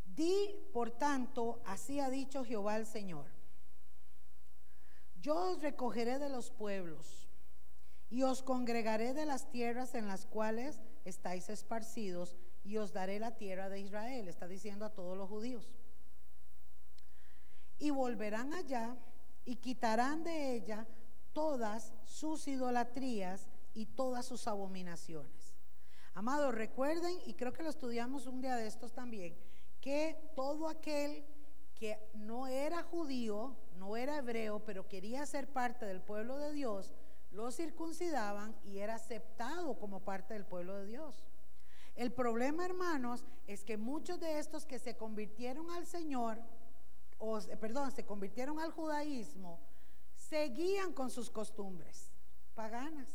Di, 0.05 0.69
por 0.71 0.91
tanto, 0.91 1.61
así 1.65 1.99
ha 1.99 2.09
dicho 2.09 2.43
Jehová 2.43 2.77
el 2.77 2.85
Señor. 2.85 3.25
Yo 5.19 5.51
os 5.51 5.61
recogeré 5.61 6.19
de 6.19 6.29
los 6.29 6.51
pueblos 6.51 7.29
y 8.09 8.23
os 8.23 8.43
congregaré 8.43 9.13
de 9.13 9.25
las 9.25 9.49
tierras 9.49 9.95
en 9.95 10.07
las 10.07 10.25
cuales 10.25 10.79
estáis 11.05 11.49
esparcidos 11.49 12.35
y 12.63 12.77
os 12.77 12.93
daré 12.93 13.19
la 13.19 13.35
tierra 13.35 13.69
de 13.69 13.79
Israel, 13.79 14.27
está 14.27 14.47
diciendo 14.47 14.85
a 14.85 14.93
todos 14.93 15.17
los 15.17 15.29
judíos. 15.29 15.69
Y 17.79 17.89
volverán 17.89 18.53
allá 18.53 18.95
y 19.45 19.57
quitarán 19.57 20.23
de 20.23 20.55
ella 20.55 20.87
todas 21.33 21.93
sus 22.05 22.47
idolatrías 22.47 23.47
y 23.73 23.85
todas 23.87 24.25
sus 24.25 24.47
abominaciones. 24.47 25.53
Amados, 26.13 26.53
recuerden, 26.53 27.17
y 27.25 27.33
creo 27.33 27.53
que 27.53 27.63
lo 27.63 27.69
estudiamos 27.69 28.27
un 28.27 28.39
día 28.39 28.55
de 28.55 28.67
estos 28.67 28.93
también, 28.93 29.35
que 29.81 30.31
todo 30.35 30.69
aquel 30.69 31.25
que 31.73 31.97
no 32.13 32.47
era 32.47 32.83
judío, 32.83 33.57
no 33.77 33.97
era 33.97 34.17
hebreo, 34.17 34.63
pero 34.63 34.87
quería 34.87 35.25
ser 35.25 35.51
parte 35.51 35.85
del 35.85 36.01
pueblo 36.01 36.37
de 36.37 36.53
Dios, 36.53 36.93
lo 37.31 37.51
circuncidaban 37.51 38.55
y 38.63 38.77
era 38.77 38.95
aceptado 38.95 39.77
como 39.79 40.01
parte 40.01 40.35
del 40.35 40.45
pueblo 40.45 40.77
de 40.77 40.85
Dios. 40.85 41.25
El 41.95 42.11
problema, 42.11 42.63
hermanos, 42.63 43.25
es 43.47 43.63
que 43.63 43.77
muchos 43.77 44.19
de 44.19 44.39
estos 44.39 44.65
que 44.65 44.79
se 44.79 44.95
convirtieron 44.95 45.71
al 45.71 45.85
Señor, 45.85 46.39
perdón, 47.59 47.91
se 47.91 48.05
convirtieron 48.05 48.59
al 48.59 48.71
judaísmo, 48.71 49.59
seguían 50.15 50.93
con 50.93 51.09
sus 51.09 51.29
costumbres 51.29 52.11
paganas. 52.53 53.09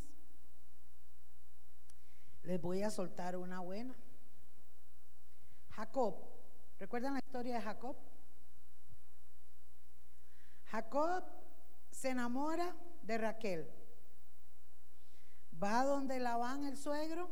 Les 2.43 2.61
voy 2.61 2.83
a 2.83 2.89
soltar 2.89 3.35
una 3.35 3.59
buena. 3.59 3.95
Jacob, 5.71 6.15
¿recuerdan 6.77 7.13
la 7.13 7.19
historia 7.19 7.55
de 7.55 7.61
Jacob? 7.61 7.95
Jacob 10.65 11.23
se 11.91 12.09
enamora 12.09 12.75
de 13.01 13.17
Raquel 13.17 13.79
va 15.61 15.83
donde 15.83 16.19
Labán, 16.19 16.65
el 16.65 16.77
suegro, 16.77 17.29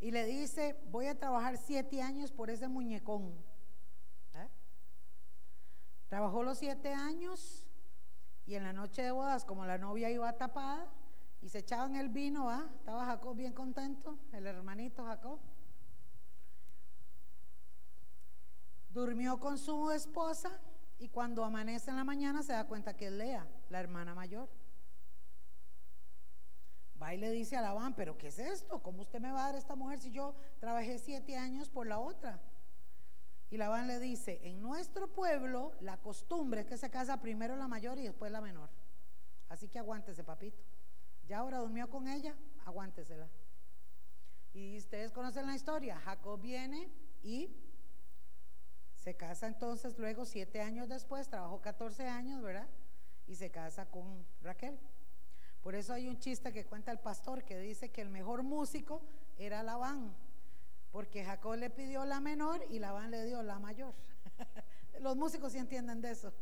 y 0.00 0.10
le 0.10 0.26
dice, 0.26 0.78
voy 0.90 1.06
a 1.06 1.18
trabajar 1.18 1.56
siete 1.56 2.02
años 2.02 2.30
por 2.30 2.50
ese 2.50 2.68
muñecón. 2.68 3.34
Trabajó 6.08 6.42
los 6.42 6.58
siete 6.58 6.92
años 6.92 7.66
y 8.46 8.54
en 8.54 8.64
la 8.64 8.72
noche 8.72 9.02
de 9.02 9.10
bodas, 9.10 9.44
como 9.44 9.66
la 9.66 9.76
novia 9.76 10.10
iba 10.10 10.32
tapada 10.32 10.90
y 11.42 11.50
se 11.50 11.58
echaban 11.58 11.96
el 11.96 12.08
vino, 12.08 12.48
¿ah? 12.50 12.66
estaba 12.76 13.04
Jacob 13.04 13.36
bien 13.36 13.52
contento, 13.52 14.18
el 14.32 14.46
hermanito 14.46 15.04
Jacob. 15.04 15.38
Durmió 18.88 19.38
con 19.38 19.58
su 19.58 19.90
esposa 19.90 20.58
y 20.98 21.08
cuando 21.10 21.44
amanece 21.44 21.90
en 21.90 21.96
la 21.96 22.04
mañana 22.04 22.42
se 22.42 22.54
da 22.54 22.66
cuenta 22.66 22.96
que 22.96 23.06
es 23.06 23.12
Lea, 23.12 23.46
la 23.68 23.78
hermana 23.78 24.14
mayor. 24.14 24.48
Va 27.00 27.14
y 27.14 27.18
le 27.18 27.30
dice 27.30 27.56
a 27.56 27.60
Labán, 27.60 27.94
pero 27.94 28.16
¿qué 28.16 28.28
es 28.28 28.38
esto? 28.38 28.82
¿Cómo 28.82 29.02
usted 29.02 29.20
me 29.20 29.30
va 29.30 29.44
a 29.44 29.46
dar 29.48 29.54
esta 29.56 29.76
mujer 29.76 30.00
si 30.00 30.10
yo 30.10 30.34
trabajé 30.58 30.98
siete 30.98 31.36
años 31.36 31.68
por 31.68 31.86
la 31.86 31.98
otra? 31.98 32.40
Y 33.50 33.56
Labán 33.56 33.86
le 33.86 33.98
dice, 33.98 34.40
en 34.42 34.60
nuestro 34.60 35.08
pueblo 35.08 35.72
la 35.80 35.96
costumbre 35.98 36.60
es 36.60 36.66
que 36.66 36.76
se 36.76 36.90
casa 36.90 37.20
primero 37.20 37.56
la 37.56 37.68
mayor 37.68 37.98
y 37.98 38.02
después 38.02 38.30
la 38.30 38.40
menor. 38.40 38.68
Así 39.48 39.68
que 39.68 39.78
aguántese, 39.78 40.22
papito. 40.22 40.62
Ya 41.26 41.38
ahora 41.38 41.58
durmió 41.58 41.88
con 41.88 42.08
ella, 42.08 42.34
aguántesela. 42.64 43.28
Y 44.52 44.76
ustedes 44.76 45.12
conocen 45.12 45.46
la 45.46 45.54
historia. 45.54 45.98
Jacob 46.00 46.40
viene 46.40 46.90
y 47.22 47.50
se 48.94 49.14
casa 49.14 49.46
entonces 49.46 49.98
luego, 49.98 50.24
siete 50.24 50.60
años 50.60 50.88
después, 50.88 51.28
trabajó 51.28 51.60
14 51.60 52.06
años, 52.06 52.42
¿verdad? 52.42 52.68
Y 53.26 53.36
se 53.36 53.50
casa 53.50 53.86
con 53.86 54.26
Raquel. 54.42 54.78
Por 55.62 55.74
eso 55.74 55.92
hay 55.92 56.08
un 56.08 56.18
chiste 56.18 56.52
que 56.52 56.66
cuenta 56.66 56.92
el 56.92 56.98
pastor 56.98 57.44
que 57.44 57.58
dice 57.58 57.90
que 57.90 58.02
el 58.02 58.08
mejor 58.08 58.42
músico 58.42 59.02
era 59.38 59.62
Labán, 59.62 60.14
porque 60.92 61.24
Jacob 61.24 61.54
le 61.56 61.70
pidió 61.70 62.04
la 62.04 62.20
menor 62.20 62.64
y 62.70 62.78
Labán 62.78 63.10
le 63.10 63.24
dio 63.24 63.42
la 63.42 63.58
mayor. 63.58 63.94
Los 65.00 65.16
músicos 65.16 65.52
sí 65.52 65.58
entienden 65.58 66.00
de 66.00 66.10
eso. 66.10 66.32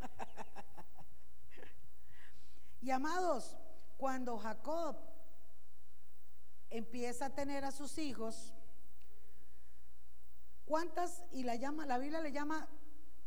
y 2.81 2.91
amados, 2.91 3.57
cuando 3.97 4.39
Jacob 4.39 4.97
empieza 6.71 7.27
a 7.27 7.31
tener 7.31 7.65
a 7.65 7.71
sus 7.71 7.99
hijos, 7.99 8.53
¿cuántas? 10.65 11.23
Y 11.33 11.43
la 11.43 11.57
llama, 11.57 11.87
la 11.87 11.99
Biblia 11.99 12.21
le 12.21 12.33
llama 12.33 12.69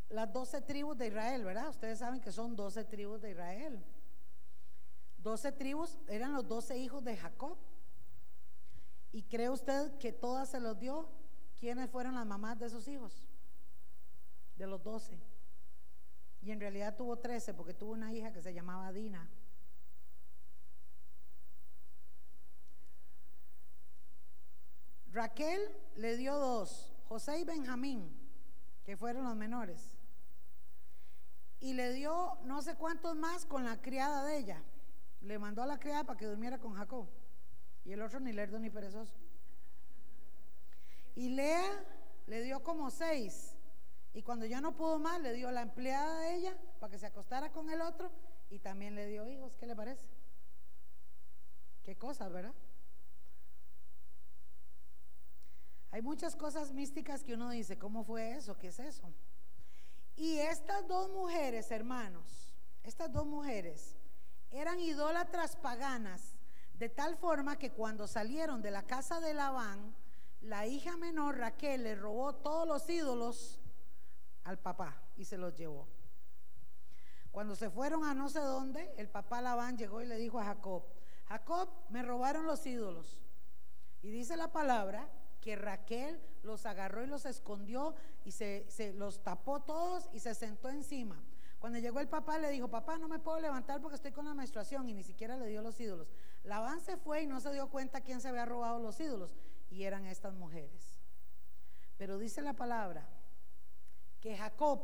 las 0.09 0.31
doce 0.33 0.61
tribus 0.61 0.97
de 0.97 1.07
Israel, 1.07 1.43
¿verdad? 1.43 1.69
Ustedes 1.69 1.99
saben 1.99 2.19
que 2.19 2.31
son 2.31 2.55
doce 2.55 2.83
tribus 2.83 3.21
de 3.21 3.31
Israel. 3.31 3.83
Doce 5.17 5.51
tribus 5.51 5.97
eran 6.07 6.33
los 6.33 6.47
doce 6.47 6.77
hijos 6.77 7.03
de 7.03 7.15
Jacob. 7.17 7.57
¿Y 9.11 9.23
cree 9.23 9.49
usted 9.49 9.97
que 9.97 10.11
todas 10.11 10.49
se 10.49 10.59
los 10.59 10.79
dio? 10.79 11.09
¿Quiénes 11.59 11.89
fueron 11.89 12.15
las 12.15 12.25
mamás 12.25 12.59
de 12.59 12.67
esos 12.67 12.87
hijos? 12.87 13.27
De 14.55 14.67
los 14.67 14.83
doce. 14.83 15.19
Y 16.41 16.51
en 16.51 16.59
realidad 16.59 16.95
tuvo 16.95 17.17
trece 17.17 17.53
porque 17.53 17.73
tuvo 17.73 17.91
una 17.91 18.13
hija 18.13 18.31
que 18.31 18.41
se 18.41 18.53
llamaba 18.53 18.91
Dina. 18.91 19.29
Raquel 25.11 25.59
le 25.95 26.17
dio 26.17 26.37
dos, 26.37 26.93
José 27.07 27.39
y 27.39 27.43
Benjamín, 27.43 28.15
que 28.83 28.95
fueron 28.95 29.25
los 29.25 29.35
menores. 29.35 29.97
Y 31.59 31.73
le 31.73 31.91
dio 31.93 32.37
no 32.45 32.61
sé 32.61 32.75
cuántos 32.75 33.15
más 33.15 33.45
con 33.45 33.65
la 33.65 33.81
criada 33.81 34.23
de 34.23 34.37
ella. 34.37 34.63
Le 35.21 35.39
mandó 35.39 35.63
a 35.63 35.67
la 35.67 35.79
criada 35.79 36.05
para 36.05 36.17
que 36.17 36.25
durmiera 36.25 36.59
con 36.59 36.75
Jacob. 36.75 37.09
Y 37.89 37.93
el 37.93 38.03
otro 38.03 38.19
ni 38.19 38.31
lerdo 38.31 38.59
ni 38.59 38.69
perezoso. 38.69 39.15
Y 41.15 41.29
Lea 41.29 41.83
le 42.27 42.43
dio 42.43 42.61
como 42.61 42.91
seis. 42.91 43.55
Y 44.13 44.21
cuando 44.21 44.45
ya 44.45 44.61
no 44.61 44.75
pudo 44.75 44.99
más, 44.99 45.19
le 45.21 45.33
dio 45.33 45.49
la 45.49 45.63
empleada 45.63 46.19
de 46.19 46.35
ella 46.35 46.57
para 46.79 46.91
que 46.91 46.99
se 46.99 47.07
acostara 47.07 47.51
con 47.51 47.71
el 47.71 47.81
otro. 47.81 48.11
Y 48.51 48.59
también 48.59 48.93
le 48.93 49.07
dio 49.07 49.25
hijos. 49.25 49.55
¿Qué 49.55 49.65
le 49.65 49.75
parece? 49.75 50.05
Qué 51.81 51.97
cosas, 51.97 52.31
¿verdad? 52.31 52.53
Hay 55.89 56.03
muchas 56.03 56.35
cosas 56.35 56.71
místicas 56.71 57.23
que 57.23 57.33
uno 57.33 57.49
dice, 57.49 57.79
¿cómo 57.79 58.03
fue 58.03 58.33
eso? 58.33 58.55
¿Qué 58.55 58.67
es 58.67 58.77
eso? 58.77 59.11
Y 60.15 60.37
estas 60.37 60.87
dos 60.87 61.09
mujeres, 61.09 61.71
hermanos, 61.71 62.53
estas 62.83 63.11
dos 63.11 63.25
mujeres 63.25 63.95
eran 64.51 64.79
idólatras 64.79 65.55
paganas, 65.55 66.35
de 66.79 66.87
tal 66.87 67.17
forma 67.17 67.59
que 67.59 67.71
cuando 67.71 68.07
salieron 68.07 68.61
de 68.61 68.71
la 68.71 68.83
casa 68.83 69.19
de 69.19 69.33
Labán, 69.33 69.93
la 70.39 70.65
hija 70.65 70.95
menor 70.95 71.37
Raquel 71.37 71.83
le 71.83 71.93
robó 71.93 72.35
todos 72.35 72.65
los 72.65 72.89
ídolos 72.89 73.59
al 74.45 74.57
papá 74.57 74.95
y 75.17 75.25
se 75.25 75.37
los 75.37 75.57
llevó. 75.57 75.89
Cuando 77.31 77.57
se 77.57 77.69
fueron 77.69 78.05
a 78.05 78.13
no 78.13 78.29
sé 78.29 78.39
dónde, 78.39 78.93
el 78.97 79.09
papá 79.09 79.41
Labán 79.41 79.77
llegó 79.77 80.01
y 80.01 80.05
le 80.05 80.15
dijo 80.15 80.39
a 80.39 80.45
Jacob, 80.45 80.85
Jacob, 81.27 81.69
me 81.89 82.01
robaron 82.01 82.45
los 82.47 82.65
ídolos. 82.65 83.21
Y 84.01 84.09
dice 84.09 84.37
la 84.37 84.53
palabra 84.53 85.09
que 85.41 85.57
Raquel 85.57 86.21
los 86.43 86.65
agarró 86.65 87.03
y 87.03 87.07
los 87.07 87.25
escondió 87.25 87.93
y 88.23 88.31
se, 88.31 88.65
los 88.95 89.21
tapó 89.21 89.59
todos 89.59 90.09
y 90.13 90.21
se 90.21 90.33
sentó 90.33 90.69
encima. 90.69 91.21
Cuando 91.59 91.77
llegó 91.77 91.99
el 91.99 92.07
papá 92.07 92.39
le 92.39 92.49
dijo, 92.51 92.69
papá, 92.69 92.97
no 92.97 93.09
me 93.09 93.19
puedo 93.19 93.37
levantar 93.41 93.81
porque 93.81 93.95
estoy 93.95 94.13
con 94.13 94.23
la 94.23 94.33
menstruación 94.33 94.87
y 94.87 94.93
ni 94.93 95.03
siquiera 95.03 95.35
le 95.35 95.47
dio 95.47 95.61
los 95.61 95.77
ídolos. 95.81 96.07
Labán 96.49 96.81
se 96.81 96.97
fue 96.97 97.21
y 97.21 97.27
no 97.27 97.39
se 97.39 97.53
dio 97.53 97.69
cuenta 97.69 98.01
quién 98.01 98.21
se 98.21 98.27
había 98.27 98.43
robado 98.43 98.79
los 98.79 98.99
ídolos 98.99 99.37
y 99.69 99.83
eran 99.83 100.05
estas 100.05 100.33
mujeres. 100.33 100.99
Pero 101.95 102.17
dice 102.17 102.41
la 102.41 102.53
palabra 102.53 103.07
que 104.19 104.35
Jacob 104.35 104.81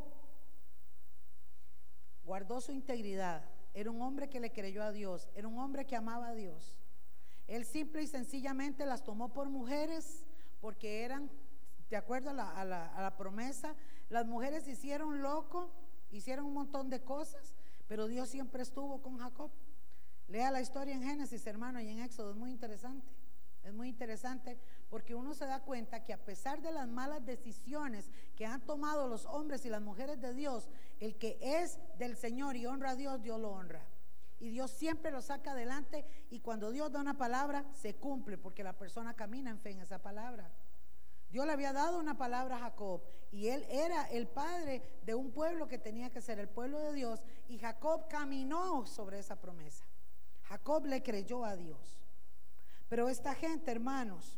guardó 2.24 2.62
su 2.62 2.72
integridad, 2.72 3.44
era 3.74 3.90
un 3.90 4.00
hombre 4.04 4.30
que 4.30 4.40
le 4.40 4.54
creyó 4.54 4.84
a 4.84 4.92
Dios, 4.92 5.28
era 5.34 5.48
un 5.48 5.58
hombre 5.58 5.86
que 5.86 5.96
amaba 5.96 6.28
a 6.28 6.36
Dios. 6.36 6.76
Él 7.48 7.66
simple 7.66 8.04
y 8.04 8.08
sencillamente 8.08 8.86
las 8.86 9.04
tomó 9.04 9.34
por 9.34 9.50
mujeres 9.50 10.24
porque 10.62 11.04
eran, 11.04 11.32
de 11.90 11.98
acuerdo 11.98 12.30
a 12.30 12.64
la, 12.64 13.16
promesa, 13.18 13.76
las 14.10 14.28
mujeres 14.28 14.68
hicieron 14.68 15.24
loco, 15.24 15.72
hicieron 16.12 16.46
un 16.46 16.54
montón 16.54 16.92
de 16.92 17.02
cosas, 17.02 17.56
pero 17.88 18.06
Dios 18.06 18.30
siempre 18.30 18.62
estuvo 18.62 19.02
con 19.02 19.18
Jacob. 19.18 19.50
Lea 20.28 20.52
la 20.52 20.62
historia 20.62 20.96
en 20.96 21.04
Génesis, 21.04 21.46
hermano, 21.46 21.80
y 21.80 21.90
en 21.90 22.00
Éxodo, 22.00 22.32
es 22.32 22.36
muy 22.36 22.52
interesante. 22.52 23.06
Es 23.64 23.74
muy 23.74 23.90
interesante 23.90 24.60
porque 24.90 25.16
uno 25.16 25.34
se 25.34 25.48
da 25.48 25.60
cuenta 25.60 26.04
que 26.04 26.14
a 26.14 26.24
pesar 26.24 26.62
de 26.62 26.72
las 26.72 26.88
malas 26.88 27.26
decisiones 27.26 28.12
que 28.36 28.46
han 28.46 28.62
tomado 28.62 29.08
los 29.08 29.26
hombres 29.26 29.66
y 29.66 29.70
las 29.70 29.82
mujeres 29.82 30.22
de 30.22 30.36
Dios, 30.36 30.70
el 31.00 31.18
que 31.18 31.40
es 31.42 31.80
del 31.98 32.16
Señor 32.16 32.56
y 32.56 32.68
honra 32.68 32.92
a 32.92 32.96
Dios, 32.96 33.24
Dios 33.24 33.40
lo 33.40 33.50
honra. 33.50 33.84
Y 34.40 34.50
Dios 34.50 34.70
siempre 34.70 35.10
lo 35.10 35.22
saca 35.22 35.54
adelante 35.54 36.06
y 36.30 36.42
cuando 36.42 36.70
Dios 36.70 36.92
da 36.92 37.02
una 37.02 37.18
palabra, 37.18 37.66
se 37.74 37.96
cumple 37.96 38.38
porque 38.38 38.64
la 38.64 38.74
persona 38.74 39.16
camina 39.16 39.50
en 39.50 39.60
fe 39.60 39.72
en 39.72 39.80
esa 39.80 40.00
palabra. 40.00 40.52
Dios 41.32 41.48
le 41.48 41.54
había 41.54 41.74
dado 41.74 41.98
una 41.98 42.18
palabra 42.18 42.58
a 42.58 42.60
Jacob 42.60 43.02
y 43.32 43.48
él 43.48 43.66
era 43.70 44.04
el 44.12 44.28
padre 44.28 44.84
de 45.04 45.16
un 45.16 45.32
pueblo 45.32 45.68
que 45.68 45.80
tenía 45.80 46.12
que 46.12 46.22
ser 46.22 46.38
el 46.38 46.50
pueblo 46.50 46.80
de 46.80 46.94
Dios 46.94 47.24
y 47.48 47.58
Jacob 47.58 48.08
caminó 48.08 48.86
sobre 48.86 49.18
esa 49.18 49.42
promesa. 49.42 49.86
Jacob 50.48 50.86
le 50.86 51.04
creyó 51.04 51.46
a 51.46 51.56
Dios. 51.56 52.00
Pero 52.90 53.10
esta 53.10 53.36
gente, 53.36 53.72
hermanos, 53.72 54.38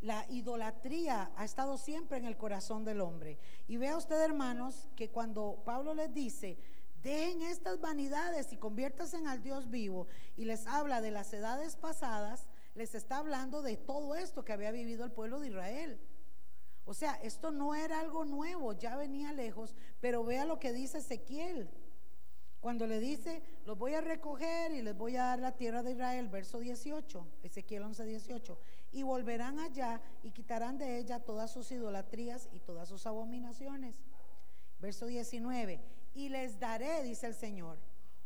la 0.00 0.26
idolatría 0.30 1.30
ha 1.36 1.44
estado 1.44 1.78
siempre 1.78 2.18
en 2.18 2.24
el 2.26 2.36
corazón 2.36 2.84
del 2.84 3.00
hombre. 3.00 3.38
Y 3.68 3.76
vea 3.76 3.96
usted, 3.96 4.20
hermanos, 4.22 4.88
que 4.96 5.10
cuando 5.10 5.62
Pablo 5.64 5.94
les 5.94 6.12
dice, 6.12 6.58
Dejen 7.06 7.42
estas 7.42 7.80
vanidades 7.80 8.52
y 8.52 8.56
conviértanse 8.56 9.18
al 9.28 9.40
Dios 9.40 9.70
vivo. 9.70 10.08
Y 10.36 10.44
les 10.44 10.66
habla 10.66 11.00
de 11.00 11.12
las 11.12 11.32
edades 11.32 11.76
pasadas, 11.76 12.48
les 12.74 12.96
está 12.96 13.18
hablando 13.18 13.62
de 13.62 13.76
todo 13.76 14.16
esto 14.16 14.44
que 14.44 14.52
había 14.52 14.72
vivido 14.72 15.04
el 15.04 15.12
pueblo 15.12 15.38
de 15.38 15.46
Israel. 15.46 16.00
O 16.84 16.94
sea, 16.94 17.14
esto 17.22 17.52
no 17.52 17.76
era 17.76 18.00
algo 18.00 18.24
nuevo, 18.24 18.72
ya 18.72 18.96
venía 18.96 19.32
lejos, 19.32 19.76
pero 20.00 20.24
vea 20.24 20.44
lo 20.46 20.58
que 20.58 20.72
dice 20.72 20.98
Ezequiel. 20.98 21.70
Cuando 22.66 22.88
le 22.88 22.98
dice, 22.98 23.44
los 23.64 23.78
voy 23.78 23.94
a 23.94 24.00
recoger 24.00 24.72
y 24.72 24.82
les 24.82 24.98
voy 24.98 25.14
a 25.14 25.26
dar 25.26 25.38
la 25.38 25.52
tierra 25.52 25.84
de 25.84 25.92
Israel, 25.92 26.26
verso 26.26 26.58
18, 26.58 27.24
Ezequiel 27.44 27.84
11, 27.84 28.04
18, 28.04 28.58
y 28.90 29.04
volverán 29.04 29.60
allá 29.60 30.00
y 30.24 30.32
quitarán 30.32 30.76
de 30.76 30.98
ella 30.98 31.20
todas 31.20 31.52
sus 31.52 31.70
idolatrías 31.70 32.48
y 32.50 32.58
todas 32.58 32.88
sus 32.88 33.06
abominaciones. 33.06 33.94
Verso 34.80 35.06
19, 35.06 35.80
y 36.14 36.28
les 36.28 36.58
daré, 36.58 37.04
dice 37.04 37.28
el 37.28 37.36
Señor, 37.36 37.78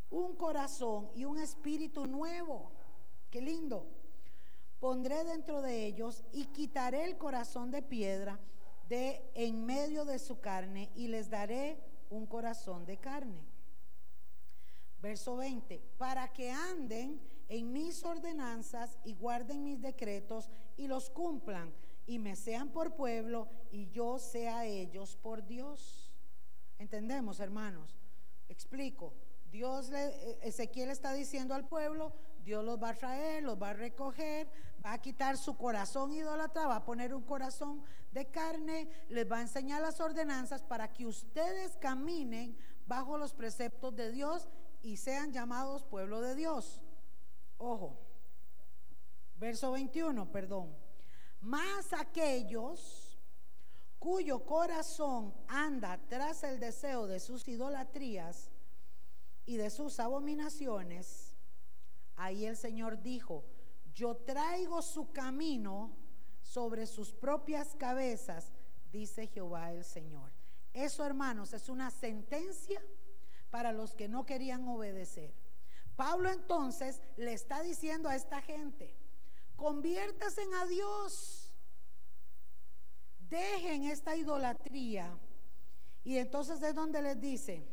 un 0.08 0.34
corazón 0.36 1.10
y 1.14 1.26
un 1.26 1.38
espíritu 1.38 2.06
nuevo. 2.06 2.72
Qué 3.30 3.42
lindo. 3.42 3.88
Pondré 4.78 5.22
dentro 5.24 5.60
de 5.60 5.84
ellos 5.84 6.24
y 6.32 6.46
quitaré 6.46 7.04
el 7.04 7.18
corazón 7.18 7.70
de 7.70 7.82
piedra 7.82 8.40
de 8.88 9.22
en 9.34 9.66
medio 9.66 10.06
de 10.06 10.18
su 10.18 10.40
carne 10.40 10.88
y 10.94 11.08
les 11.08 11.28
daré 11.28 11.78
un 12.08 12.24
corazón 12.24 12.86
de 12.86 12.96
carne. 12.96 13.49
Verso 15.00 15.36
20, 15.36 15.82
para 15.98 16.32
que 16.32 16.50
anden 16.50 17.20
en 17.48 17.72
mis 17.72 18.04
ordenanzas 18.04 18.98
y 19.04 19.14
guarden 19.14 19.64
mis 19.64 19.80
decretos 19.80 20.50
y 20.76 20.86
los 20.86 21.10
cumplan 21.10 21.72
y 22.06 22.18
me 22.18 22.36
sean 22.36 22.70
por 22.70 22.94
pueblo 22.94 23.48
y 23.70 23.88
yo 23.90 24.18
sea 24.18 24.66
ellos 24.66 25.16
por 25.16 25.46
Dios. 25.46 26.12
¿Entendemos, 26.78 27.40
hermanos? 27.40 27.98
Explico. 28.48 29.14
Dios 29.50 29.88
le, 29.90 30.06
eh, 30.06 30.38
Ezequiel 30.42 30.90
está 30.90 31.12
diciendo 31.12 31.54
al 31.54 31.66
pueblo, 31.66 32.12
Dios 32.44 32.64
los 32.64 32.82
va 32.82 32.90
a 32.90 32.94
traer, 32.94 33.42
los 33.42 33.60
va 33.60 33.70
a 33.70 33.74
recoger, 33.74 34.48
va 34.84 34.92
a 34.92 35.00
quitar 35.00 35.36
su 35.36 35.56
corazón 35.56 36.12
idólatra, 36.12 36.66
va 36.66 36.76
a 36.76 36.84
poner 36.84 37.14
un 37.14 37.22
corazón 37.22 37.82
de 38.12 38.26
carne, 38.26 38.88
les 39.08 39.30
va 39.30 39.38
a 39.38 39.42
enseñar 39.42 39.82
las 39.82 40.00
ordenanzas 40.00 40.62
para 40.62 40.92
que 40.92 41.06
ustedes 41.06 41.76
caminen 41.76 42.56
bajo 42.86 43.18
los 43.18 43.34
preceptos 43.34 43.94
de 43.94 44.10
Dios 44.10 44.48
y 44.82 44.96
sean 44.96 45.32
llamados 45.32 45.84
pueblo 45.84 46.20
de 46.20 46.34
Dios. 46.34 46.80
Ojo, 47.58 47.98
verso 49.36 49.72
21, 49.72 50.30
perdón. 50.30 50.74
Más 51.40 51.92
aquellos 51.92 53.18
cuyo 53.98 54.44
corazón 54.44 55.34
anda 55.46 55.98
tras 56.08 56.42
el 56.42 56.58
deseo 56.58 57.06
de 57.06 57.20
sus 57.20 57.46
idolatrías 57.48 58.50
y 59.44 59.56
de 59.56 59.70
sus 59.70 60.00
abominaciones, 60.00 61.36
ahí 62.16 62.46
el 62.46 62.56
Señor 62.56 63.02
dijo, 63.02 63.44
yo 63.92 64.16
traigo 64.16 64.80
su 64.82 65.12
camino 65.12 65.96
sobre 66.40 66.86
sus 66.86 67.12
propias 67.12 67.74
cabezas, 67.74 68.52
dice 68.90 69.26
Jehová 69.26 69.72
el 69.72 69.84
Señor. 69.84 70.32
Eso, 70.72 71.04
hermanos, 71.04 71.52
es 71.52 71.68
una 71.68 71.90
sentencia 71.90 72.80
para 73.50 73.72
los 73.72 73.94
que 73.94 74.08
no 74.08 74.26
querían 74.26 74.66
obedecer. 74.68 75.34
Pablo 75.96 76.30
entonces 76.30 77.00
le 77.16 77.32
está 77.32 77.62
diciendo 77.62 78.08
a 78.08 78.16
esta 78.16 78.40
gente, 78.40 78.96
conviértase 79.56 80.42
a 80.60 80.66
Dios, 80.66 81.52
dejen 83.28 83.84
esta 83.84 84.16
idolatría. 84.16 85.18
Y 86.02 86.16
entonces 86.16 86.62
es 86.62 86.74
donde 86.74 87.02
les 87.02 87.20
dice, 87.20 87.66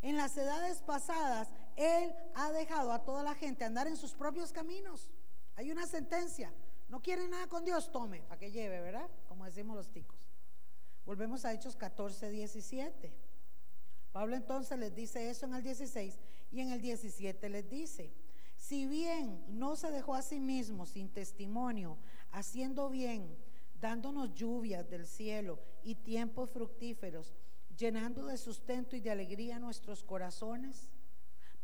en 0.00 0.16
las 0.16 0.36
edades 0.36 0.80
pasadas, 0.82 1.48
Él 1.76 2.14
ha 2.34 2.50
dejado 2.52 2.92
a 2.92 3.04
toda 3.04 3.22
la 3.22 3.34
gente 3.34 3.64
andar 3.64 3.86
en 3.86 3.96
sus 3.96 4.14
propios 4.14 4.52
caminos. 4.52 5.10
Hay 5.56 5.70
una 5.70 5.86
sentencia. 5.86 6.52
No 6.88 7.02
quiere 7.02 7.26
nada 7.28 7.48
con 7.48 7.64
Dios, 7.64 7.90
tome, 7.90 8.22
para 8.22 8.38
que 8.38 8.50
lleve, 8.50 8.80
¿verdad? 8.80 9.10
Como 9.28 9.44
decimos 9.44 9.76
los 9.76 9.90
ticos. 9.90 10.30
Volvemos 11.04 11.44
a 11.44 11.52
Hechos 11.52 11.76
14, 11.76 12.30
17. 12.30 13.25
Pablo 14.16 14.34
entonces 14.34 14.78
les 14.78 14.94
dice 14.94 15.28
eso 15.28 15.44
en 15.44 15.52
el 15.52 15.62
16 15.62 16.18
y 16.50 16.60
en 16.60 16.72
el 16.72 16.80
17 16.80 17.50
les 17.50 17.68
dice, 17.68 18.14
si 18.56 18.86
bien 18.86 19.44
no 19.46 19.76
se 19.76 19.90
dejó 19.90 20.14
a 20.14 20.22
sí 20.22 20.40
mismo 20.40 20.86
sin 20.86 21.10
testimonio, 21.10 21.98
haciendo 22.30 22.88
bien, 22.88 23.36
dándonos 23.78 24.32
lluvias 24.32 24.88
del 24.88 25.06
cielo 25.06 25.60
y 25.82 25.96
tiempos 25.96 26.48
fructíferos, 26.48 27.34
llenando 27.76 28.24
de 28.24 28.38
sustento 28.38 28.96
y 28.96 29.00
de 29.00 29.10
alegría 29.10 29.58
nuestros 29.58 30.02
corazones. 30.02 30.88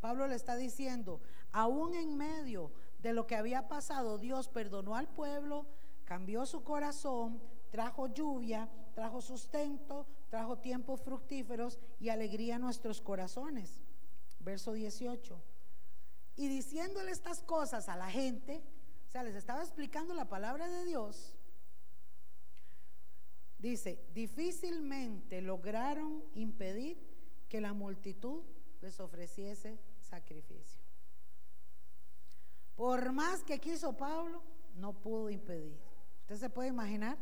Pablo 0.00 0.26
le 0.26 0.34
está 0.34 0.54
diciendo, 0.54 1.22
aún 1.52 1.94
en 1.94 2.18
medio 2.18 2.70
de 2.98 3.14
lo 3.14 3.26
que 3.26 3.36
había 3.36 3.66
pasado, 3.66 4.18
Dios 4.18 4.48
perdonó 4.48 4.94
al 4.94 5.08
pueblo, 5.08 5.64
cambió 6.04 6.44
su 6.44 6.62
corazón, 6.62 7.40
trajo 7.70 8.08
lluvia, 8.08 8.68
trajo 8.94 9.22
sustento, 9.22 10.06
trajo 10.32 10.56
tiempos 10.56 11.02
fructíferos 11.02 11.78
y 12.00 12.08
alegría 12.08 12.56
a 12.56 12.58
nuestros 12.58 13.02
corazones. 13.02 13.82
Verso 14.40 14.72
18. 14.72 15.38
Y 16.36 16.48
diciéndole 16.48 17.10
estas 17.10 17.42
cosas 17.42 17.90
a 17.90 17.96
la 17.96 18.10
gente, 18.10 18.64
o 19.06 19.10
sea, 19.10 19.24
les 19.24 19.34
estaba 19.34 19.60
explicando 19.60 20.14
la 20.14 20.30
palabra 20.30 20.70
de 20.70 20.86
Dios, 20.86 21.36
dice, 23.58 24.02
difícilmente 24.14 25.42
lograron 25.42 26.24
impedir 26.34 26.96
que 27.50 27.60
la 27.60 27.74
multitud 27.74 28.42
les 28.80 29.00
ofreciese 29.00 29.78
sacrificio. 30.00 30.80
Por 32.74 33.12
más 33.12 33.42
que 33.42 33.60
quiso 33.60 33.94
Pablo, 33.98 34.42
no 34.76 34.94
pudo 34.94 35.28
impedir. 35.28 35.78
¿Usted 36.22 36.36
se 36.36 36.48
puede 36.48 36.70
imaginar? 36.70 37.18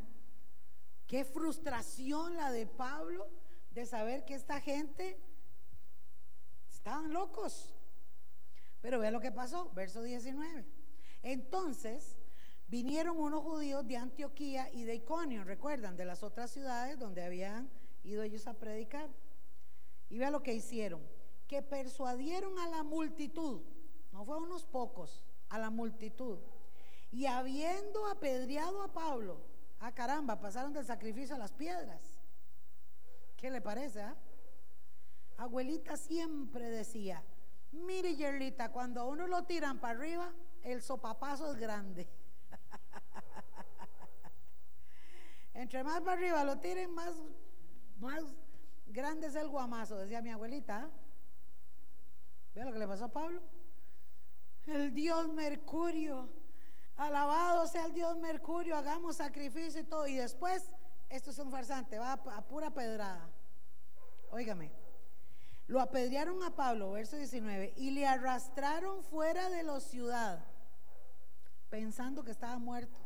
Qué 1.11 1.25
frustración 1.25 2.37
la 2.37 2.53
de 2.53 2.69
Pablo 2.69 3.29
de 3.73 3.85
saber 3.85 4.25
que 4.25 4.37
esta 4.37 4.61
gente 4.61 5.21
estaban 6.71 7.13
locos. 7.13 7.75
Pero 8.81 9.01
vea 9.01 9.11
lo 9.11 9.19
que 9.19 9.33
pasó, 9.33 9.73
verso 9.75 10.03
19. 10.05 10.65
Entonces 11.25 12.17
vinieron 12.69 13.19
unos 13.19 13.43
judíos 13.43 13.85
de 13.89 13.97
Antioquía 13.97 14.71
y 14.73 14.85
de 14.85 14.95
Iconio, 14.95 15.43
recuerdan, 15.43 15.97
de 15.97 16.05
las 16.05 16.23
otras 16.23 16.53
ciudades 16.53 16.97
donde 16.97 17.25
habían 17.25 17.69
ido 18.05 18.23
ellos 18.23 18.47
a 18.47 18.55
predicar. 18.55 19.11
Y 20.11 20.19
vea 20.19 20.31
lo 20.31 20.45
que 20.45 20.55
hicieron, 20.55 21.03
que 21.49 21.61
persuadieron 21.61 22.57
a 22.61 22.69
la 22.69 22.85
multitud, 22.85 23.63
no 24.13 24.25
fue 24.25 24.37
unos 24.37 24.65
pocos, 24.65 25.25
a 25.49 25.59
la 25.59 25.71
multitud. 25.71 26.39
Y 27.11 27.27
habiendo 27.27 28.07
apedreado 28.07 28.85
a 28.85 28.93
Pablo, 28.93 29.50
Ah, 29.81 29.93
caramba, 29.93 30.39
pasaron 30.39 30.75
del 30.75 30.85
sacrificio 30.85 31.35
a 31.35 31.39
las 31.39 31.53
piedras. 31.53 32.21
¿Qué 33.37 33.51
le 33.51 33.63
parece? 33.63 34.03
Ah? 34.03 34.15
Abuelita 35.39 35.97
siempre 35.97 36.69
decía, 36.69 37.25
mire 37.73 38.15
Yerlita, 38.15 38.73
cuando 38.73 39.09
uno 39.09 39.27
lo 39.27 39.45
tiran 39.45 39.81
para 39.81 39.99
arriba, 39.99 40.35
el 40.63 40.83
sopapazo 40.83 41.51
es 41.51 41.59
grande. 41.59 42.07
Entre 45.55 45.83
más 45.83 46.03
para 46.03 46.13
arriba 46.13 46.45
lo 46.45 46.59
tiren, 46.59 46.93
más, 46.93 47.15
grande 48.87 49.29
es 49.29 49.35
el 49.35 49.49
guamazo, 49.49 49.97
decía 49.97 50.21
mi 50.21 50.29
abuelita. 50.29 50.85
¿ah? 50.85 50.91
¿Ve 52.55 52.65
lo 52.65 52.73
que 52.73 52.79
le 52.79 52.87
pasó 52.87 53.07
a 53.07 53.13
Pablo? 53.13 53.41
El 54.67 54.93
dios 54.93 55.33
Mercurio 55.33 56.29
Alabado 57.01 57.67
sea 57.67 57.87
el 57.87 57.95
Dios 57.95 58.19
Mercurio, 58.19 58.77
hagamos 58.77 59.17
sacrificio 59.17 59.81
y 59.81 59.85
todo. 59.85 60.07
Y 60.07 60.17
después, 60.17 60.71
esto 61.09 61.31
es 61.31 61.39
un 61.39 61.51
farsante, 61.51 61.99
va 61.99 62.13
a, 62.13 62.47
pura 62.47 62.75
pedrada. 62.75 63.27
Óigame, 64.31 64.71
lo 65.67 65.81
apedrearon 65.81 66.43
a 66.43 66.55
Pablo, 66.55 66.91
verso 66.91 67.17
19, 67.17 67.73
y 67.79 67.93
le 67.93 68.07
arrastraron 68.07 69.03
fuera 69.03 69.49
de 69.49 69.63
la 69.63 69.81
ciudad, 69.81 70.45
pensando 71.71 72.23
que 72.23 72.33
estaba 72.33 72.59
muerto. 72.59 73.01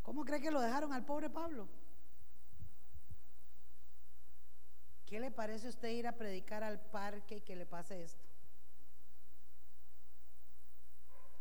¿Cómo 0.00 0.24
cree 0.24 0.40
que 0.40 0.50
lo 0.50 0.62
dejaron 0.62 0.94
al 0.94 1.04
pobre 1.04 1.28
Pablo? 1.28 1.68
¿Qué 5.04 5.20
le 5.20 5.30
parece 5.30 5.66
a 5.66 5.70
usted 5.70 5.90
ir 5.90 6.06
a 6.06 6.16
predicar 6.16 6.64
al 6.64 6.80
parque 6.80 7.36
y 7.36 7.40
que 7.42 7.56
le 7.56 7.66
pase 7.66 8.02
esto? 8.02 8.24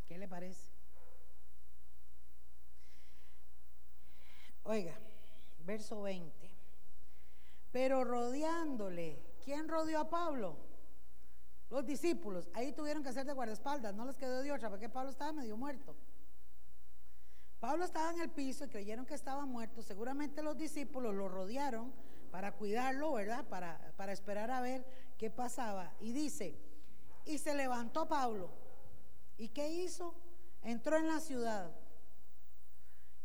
¿Qué 0.05 0.17
le 0.17 0.27
parece? 0.27 0.68
Oiga, 4.69 4.93
verso 5.65 6.03
20. 6.03 6.31
Pero 7.71 8.03
rodeándole, 8.03 9.19
¿quién 9.43 9.67
rodeó 9.67 10.01
a 10.01 10.09
Pablo? 10.11 10.57
Los 11.71 11.87
discípulos. 11.87 12.47
Ahí 12.53 12.71
tuvieron 12.71 13.01
que 13.01 13.09
hacer 13.09 13.25
de 13.25 13.33
guardaespaldas, 13.33 13.95
no 13.95 14.05
les 14.05 14.15
quedó 14.15 14.43
de 14.43 14.51
otra, 14.51 14.69
porque 14.69 14.87
Pablo 14.87 15.09
estaba 15.09 15.31
medio 15.31 15.57
muerto. 15.57 15.95
Pablo 17.59 17.83
estaba 17.83 18.11
en 18.11 18.21
el 18.21 18.29
piso 18.29 18.65
y 18.65 18.67
creyeron 18.69 19.07
que 19.07 19.15
estaba 19.15 19.43
muerto. 19.43 19.81
Seguramente 19.81 20.43
los 20.43 20.55
discípulos 20.55 21.15
lo 21.15 21.27
rodearon 21.27 21.91
para 22.29 22.51
cuidarlo, 22.51 23.13
¿verdad? 23.13 23.45
Para, 23.45 23.91
para 23.97 24.11
esperar 24.11 24.51
a 24.51 24.61
ver 24.61 24.85
qué 25.17 25.31
pasaba. 25.31 25.95
Y 25.99 26.11
dice, 26.11 26.55
y 27.25 27.39
se 27.39 27.55
levantó 27.55 28.07
Pablo. 28.07 28.51
¿Y 29.35 29.49
qué 29.49 29.67
hizo? 29.67 30.13
Entró 30.61 30.95
en 30.95 31.07
la 31.07 31.19
ciudad. 31.21 31.71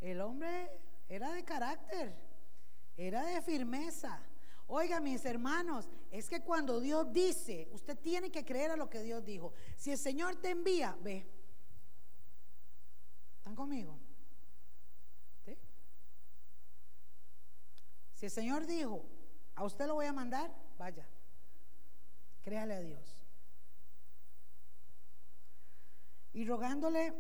El 0.00 0.22
hombre 0.22 0.83
era 1.14 1.32
de 1.32 1.44
carácter, 1.44 2.12
era 2.96 3.24
de 3.24 3.40
firmeza. 3.42 4.20
Oiga, 4.66 4.98
mis 4.98 5.24
hermanos, 5.24 5.88
es 6.10 6.28
que 6.28 6.40
cuando 6.40 6.80
Dios 6.80 7.12
dice, 7.12 7.68
usted 7.70 7.96
tiene 7.98 8.30
que 8.30 8.44
creer 8.44 8.72
a 8.72 8.76
lo 8.76 8.90
que 8.90 9.02
Dios 9.02 9.24
dijo. 9.24 9.52
Si 9.76 9.92
el 9.92 9.98
Señor 9.98 10.36
te 10.36 10.50
envía, 10.50 10.96
ve. 11.02 11.24
¿Están 13.36 13.54
conmigo? 13.54 13.98
¿Sí? 15.44 15.56
Si 18.14 18.26
el 18.26 18.32
Señor 18.32 18.66
dijo, 18.66 19.04
a 19.54 19.64
usted 19.64 19.86
lo 19.86 19.94
voy 19.94 20.06
a 20.06 20.12
mandar, 20.12 20.52
vaya. 20.78 21.06
Créale 22.42 22.74
a 22.74 22.80
Dios. 22.80 23.22
Y 26.32 26.44
rogándole 26.44 27.14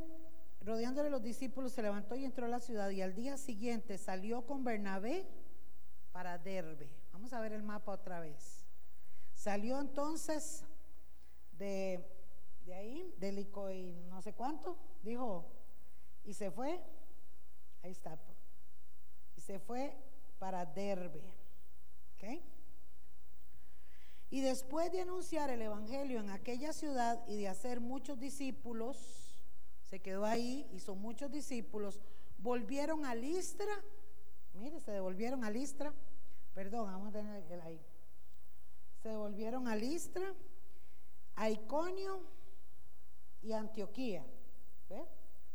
Rodeándole 0.64 1.10
los 1.10 1.22
discípulos, 1.22 1.72
se 1.72 1.82
levantó 1.82 2.16
y 2.16 2.24
entró 2.24 2.46
a 2.46 2.48
la 2.48 2.58
ciudad 2.58 2.88
y 2.88 3.02
al 3.02 3.14
día 3.14 3.36
siguiente 3.36 3.98
salió 3.98 4.46
con 4.46 4.64
Bernabé 4.64 5.26
para 6.10 6.38
Derbe. 6.38 6.88
Vamos 7.12 7.34
a 7.34 7.40
ver 7.40 7.52
el 7.52 7.62
mapa 7.62 7.92
otra 7.92 8.18
vez. 8.18 8.64
Salió 9.34 9.78
entonces 9.78 10.64
de, 11.58 12.02
de 12.64 12.74
ahí, 12.74 13.14
de 13.18 13.32
Lico 13.32 13.70
y 13.70 13.92
no 14.08 14.22
sé 14.22 14.32
cuánto, 14.32 14.78
dijo, 15.02 15.44
y 16.24 16.32
se 16.32 16.50
fue, 16.50 16.80
ahí 17.82 17.90
está, 17.90 18.18
y 19.36 19.42
se 19.42 19.58
fue 19.58 19.94
para 20.38 20.64
Derbe. 20.64 21.22
¿ok? 22.14 22.42
Y 24.30 24.40
después 24.40 24.90
de 24.92 25.02
anunciar 25.02 25.50
el 25.50 25.60
Evangelio 25.60 26.20
en 26.20 26.30
aquella 26.30 26.72
ciudad 26.72 27.22
y 27.28 27.36
de 27.36 27.48
hacer 27.48 27.80
muchos 27.80 28.18
discípulos, 28.18 29.23
se 29.94 30.00
quedó 30.00 30.24
ahí, 30.24 30.68
hizo 30.72 30.96
muchos 30.96 31.30
discípulos, 31.30 32.00
volvieron 32.38 33.04
a 33.04 33.14
Listra, 33.14 33.72
mire, 34.52 34.80
se 34.80 34.90
devolvieron 34.90 35.44
a 35.44 35.50
Listra, 35.50 35.94
perdón, 36.52 36.86
vamos 36.86 37.10
a 37.10 37.12
tener 37.12 37.44
el 37.48 37.60
ahí, 37.60 37.80
se 39.00 39.10
devolvieron 39.10 39.68
a 39.68 39.76
Listra, 39.76 40.34
a 41.36 41.48
Iconio 41.48 42.24
y 43.40 43.52
Antioquía. 43.52 44.26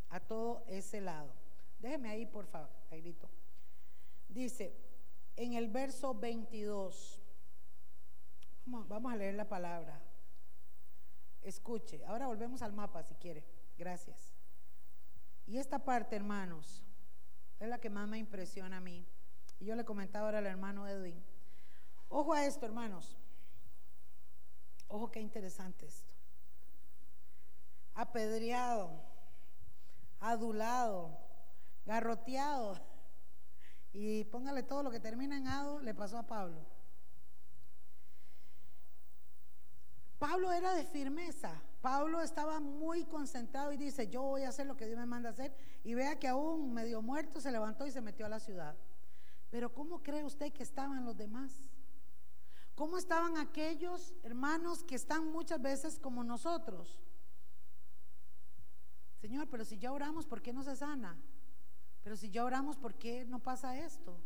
A 0.09 0.21
todo 0.21 0.63
ese 0.67 1.01
lado. 1.01 1.33
Déjeme 1.77 2.09
ahí, 2.09 2.25
por 2.25 2.47
favor, 2.47 2.69
ahí 2.91 3.01
grito. 3.01 3.29
Dice, 4.29 4.73
en 5.35 5.53
el 5.53 5.67
verso 5.67 6.13
22, 6.13 7.21
vamos 8.65 9.11
a 9.11 9.17
leer 9.17 9.35
la 9.35 9.49
palabra. 9.49 10.01
Escuche, 11.41 12.05
ahora 12.05 12.27
volvemos 12.27 12.61
al 12.61 12.71
mapa 12.71 13.03
si 13.03 13.15
quiere. 13.15 13.43
Gracias. 13.79 14.28
Y 15.49 15.57
esta 15.57 15.79
parte, 15.79 16.15
hermanos, 16.15 16.83
es 17.59 17.67
la 17.67 17.79
que 17.79 17.89
más 17.89 18.07
me 18.07 18.19
impresiona 18.19 18.77
a 18.77 18.81
mí. 18.81 19.03
Y 19.59 19.65
yo 19.65 19.75
le 19.75 19.83
comentaba 19.83 20.27
ahora 20.27 20.37
al 20.37 20.45
hermano 20.45 20.87
Edwin. 20.87 21.19
Ojo 22.07 22.35
a 22.35 22.45
esto, 22.45 22.67
hermanos. 22.67 23.17
Ojo 24.89 25.09
qué 25.09 25.19
interesante 25.19 25.87
esto. 25.87 26.13
Apedreado, 27.95 28.91
adulado, 30.19 31.17
garroteado. 31.83 32.79
Y 33.91 34.25
póngale 34.25 34.61
todo 34.61 34.83
lo 34.83 34.91
que 34.91 34.99
termina 34.99 35.35
en 35.35 35.47
ado, 35.47 35.79
le 35.79 35.95
pasó 35.95 36.19
a 36.19 36.27
Pablo. 36.27 36.63
Pablo 40.19 40.53
era 40.53 40.75
de 40.75 40.85
firmeza. 40.85 41.59
Pablo 41.81 42.21
estaba 42.21 42.59
muy 42.59 43.05
concentrado 43.05 43.71
y 43.71 43.77
dice, 43.77 44.09
yo 44.09 44.21
voy 44.21 44.43
a 44.43 44.49
hacer 44.49 44.67
lo 44.67 44.75
que 44.75 44.85
Dios 44.85 44.99
me 44.99 45.05
manda 45.05 45.29
hacer. 45.29 45.53
Y 45.83 45.93
vea 45.93 46.19
que 46.19 46.27
aún 46.27 46.73
medio 46.73 47.01
muerto 47.01 47.39
se 47.39 47.51
levantó 47.51 47.87
y 47.87 47.91
se 47.91 48.01
metió 48.01 48.25
a 48.25 48.29
la 48.29 48.39
ciudad. 48.39 48.75
Pero 49.49 49.73
¿cómo 49.73 50.03
cree 50.03 50.25
usted 50.25 50.51
que 50.51 50.63
estaban 50.63 51.05
los 51.05 51.15
demás? 51.15 51.53
¿Cómo 52.75 52.97
estaban 52.97 53.37
aquellos 53.37 54.13
hermanos 54.23 54.83
que 54.83 54.95
están 54.95 55.31
muchas 55.31 55.61
veces 55.61 55.99
como 55.99 56.23
nosotros? 56.23 56.99
Señor, 59.19 59.49
pero 59.49 59.65
si 59.65 59.77
ya 59.77 59.91
oramos, 59.91 60.25
¿por 60.25 60.41
qué 60.41 60.53
no 60.53 60.63
se 60.63 60.75
sana? 60.75 61.17
Pero 62.03 62.15
si 62.15 62.29
ya 62.29 62.43
oramos, 62.45 62.77
¿por 62.77 62.95
qué 62.95 63.25
no 63.25 63.39
pasa 63.39 63.77
esto? 63.77 64.17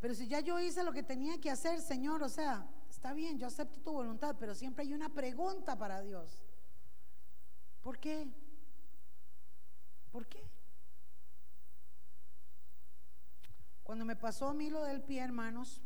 Pero 0.00 0.14
si 0.14 0.26
ya 0.28 0.40
yo 0.40 0.58
hice 0.58 0.82
lo 0.82 0.92
que 0.92 1.02
tenía 1.02 1.40
que 1.40 1.50
hacer, 1.50 1.80
Señor, 1.80 2.22
o 2.22 2.28
sea, 2.28 2.68
está 2.88 3.12
bien, 3.12 3.38
yo 3.38 3.46
acepto 3.46 3.80
tu 3.80 3.92
voluntad, 3.92 4.36
pero 4.38 4.54
siempre 4.54 4.84
hay 4.84 4.94
una 4.94 5.08
pregunta 5.08 5.76
para 5.76 6.00
Dios. 6.02 6.42
¿Por 7.82 7.98
qué? 7.98 8.26
¿Por 10.10 10.26
qué? 10.26 10.48
Cuando 13.82 14.04
me 14.04 14.16
pasó 14.16 14.48
a 14.48 14.54
mí 14.54 14.70
lo 14.70 14.84
del 14.84 15.02
pie, 15.02 15.20
hermanos, 15.20 15.82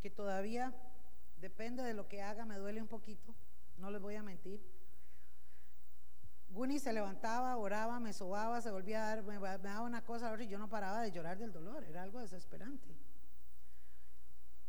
que 0.00 0.10
todavía 0.10 0.74
depende 1.40 1.82
de 1.82 1.94
lo 1.94 2.06
que 2.06 2.22
haga, 2.22 2.44
me 2.44 2.56
duele 2.58 2.82
un 2.82 2.88
poquito, 2.88 3.34
no 3.78 3.90
les 3.90 4.00
voy 4.00 4.16
a 4.16 4.22
mentir. 4.22 4.60
Guni 6.50 6.78
se 6.78 6.92
levantaba, 6.92 7.56
oraba, 7.56 7.98
me 8.00 8.12
sobaba, 8.12 8.60
se 8.60 8.70
volvía 8.70 9.02
a 9.02 9.16
dar, 9.16 9.24
me, 9.24 9.38
daba 9.38 9.82
una 9.82 10.04
cosa 10.04 10.34
y 10.42 10.48
yo 10.48 10.58
no 10.58 10.68
paraba 10.68 11.02
de 11.02 11.12
llorar 11.12 11.38
del 11.38 11.52
dolor, 11.52 11.84
era 11.84 12.02
algo 12.02 12.20
desesperante. 12.20 12.96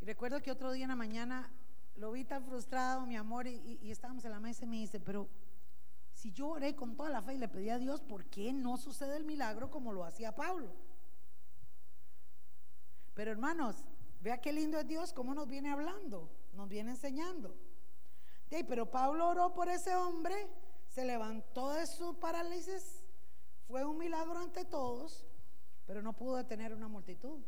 Y 0.01 0.05
recuerdo 0.05 0.41
que 0.41 0.51
otro 0.51 0.71
día 0.71 0.86
en 0.86 0.89
la 0.89 0.95
mañana 0.95 1.51
lo 1.95 2.11
vi 2.11 2.23
tan 2.23 2.45
frustrado, 2.45 3.05
mi 3.05 3.17
amor, 3.17 3.47
y, 3.47 3.80
y 3.82 3.91
estábamos 3.91 4.23
en 4.23 4.32
la 4.32 4.39
mesa 4.39 4.63
y 4.63 4.67
me 4.67 4.77
dice, 4.77 4.99
pero 4.99 5.30
si 6.20 6.34
yo 6.34 6.49
oré 6.49 6.76
con 6.76 6.97
toda 6.97 7.09
la 7.09 7.22
fe 7.22 7.36
y 7.36 7.38
le 7.38 7.47
pedí 7.47 7.70
a 7.70 7.78
Dios, 7.78 8.01
¿por 8.01 8.26
qué 8.26 8.51
no 8.51 8.76
sucede 8.76 9.15
el 9.15 9.24
milagro 9.24 9.72
como 9.72 9.93
lo 9.93 10.03
hacía 10.03 10.36
Pablo? 10.36 10.70
Pero 13.13 13.32
hermanos, 13.32 13.86
vea 14.20 14.41
qué 14.41 14.51
lindo 14.51 14.78
es 14.78 14.86
Dios, 14.86 15.13
cómo 15.13 15.34
nos 15.34 15.47
viene 15.47 15.72
hablando, 15.72 16.30
nos 16.51 16.67
viene 16.67 16.91
enseñando. 16.91 17.55
pero 18.49 18.91
Pablo 18.91 19.30
oró 19.30 19.53
por 19.53 19.70
ese 19.70 19.95
hombre, 19.95 20.36
se 20.89 21.05
levantó 21.05 21.70
de 21.70 21.88
su 21.88 22.20
parálisis, 22.20 23.01
fue 23.70 23.86
un 23.86 23.97
milagro 23.97 24.39
ante 24.39 24.65
todos, 24.65 25.26
pero 25.86 26.01
no 26.01 26.11
pudo 26.11 26.36
detener 26.36 26.74
una 26.74 26.89
multitud. 26.89 27.39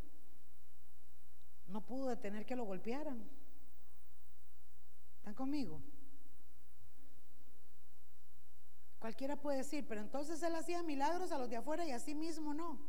No 1.68 1.86
pudo 1.86 2.08
detener 2.08 2.46
que 2.46 2.56
lo 2.56 2.64
golpearan. 2.64 3.30
¿Están 5.18 5.34
conmigo? 5.34 5.82
Cualquiera 9.02 9.36
puede 9.36 9.58
decir, 9.58 9.84
pero 9.88 10.00
entonces 10.00 10.44
él 10.44 10.54
hacía 10.54 10.84
milagros 10.84 11.32
a 11.32 11.40
los 11.40 11.50
de 11.50 11.56
afuera 11.56 11.84
y 11.84 11.92
a 11.92 11.98
sí 11.98 12.14
mismo 12.14 12.54
no. 12.54 12.80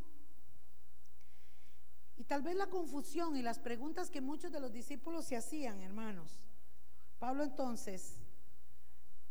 Y 2.18 2.24
tal 2.24 2.42
vez 2.42 2.54
la 2.54 2.66
confusión 2.66 3.34
y 3.34 3.40
las 3.40 3.58
preguntas 3.58 4.10
que 4.10 4.20
muchos 4.20 4.52
de 4.52 4.60
los 4.60 4.70
discípulos 4.70 5.24
se 5.24 5.36
hacían, 5.36 5.80
hermanos. 5.80 6.38
Pablo 7.18 7.44
entonces 7.44 8.20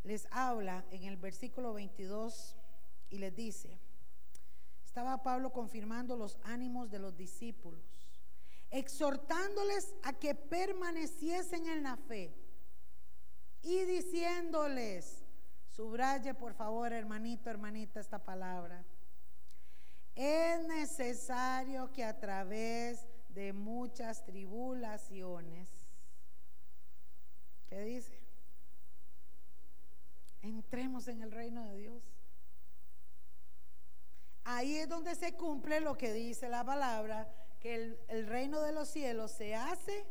les 0.01 0.27
habla 0.31 0.83
en 0.89 1.03
el 1.03 1.17
versículo 1.17 1.71
22 1.73 2.57
y 3.11 3.19
les 3.19 3.35
dice, 3.35 3.79
estaba 4.83 5.21
Pablo 5.21 5.53
confirmando 5.53 6.17
los 6.17 6.39
ánimos 6.41 6.89
de 6.89 6.97
los 6.97 7.15
discípulos, 7.15 7.83
exhortándoles 8.71 9.93
a 10.01 10.13
que 10.13 10.33
permaneciesen 10.33 11.67
en 11.67 11.83
la 11.83 11.95
fe 11.95 12.33
y 13.61 13.83
diciéndoles, 13.83 15.20
Subraye, 15.71 16.33
por 16.33 16.53
favor, 16.53 16.91
hermanito, 16.91 17.49
hermanita, 17.49 18.01
esta 18.01 18.19
palabra. 18.19 18.83
Es 20.15 20.67
necesario 20.67 21.91
que 21.93 22.03
a 22.03 22.19
través 22.19 23.07
de 23.29 23.53
muchas 23.53 24.25
tribulaciones, 24.25 25.69
¿qué 27.69 27.81
dice? 27.81 28.19
Entremos 30.41 31.07
en 31.07 31.21
el 31.21 31.31
reino 31.31 31.63
de 31.63 31.77
Dios. 31.77 32.03
Ahí 34.43 34.75
es 34.75 34.89
donde 34.89 35.15
se 35.15 35.35
cumple 35.37 35.79
lo 35.79 35.97
que 35.97 36.11
dice 36.11 36.49
la 36.49 36.65
palabra, 36.65 37.33
que 37.61 37.75
el, 37.75 37.99
el 38.09 38.27
reino 38.27 38.61
de 38.61 38.73
los 38.73 38.89
cielos 38.89 39.31
se 39.31 39.55
hace 39.55 40.05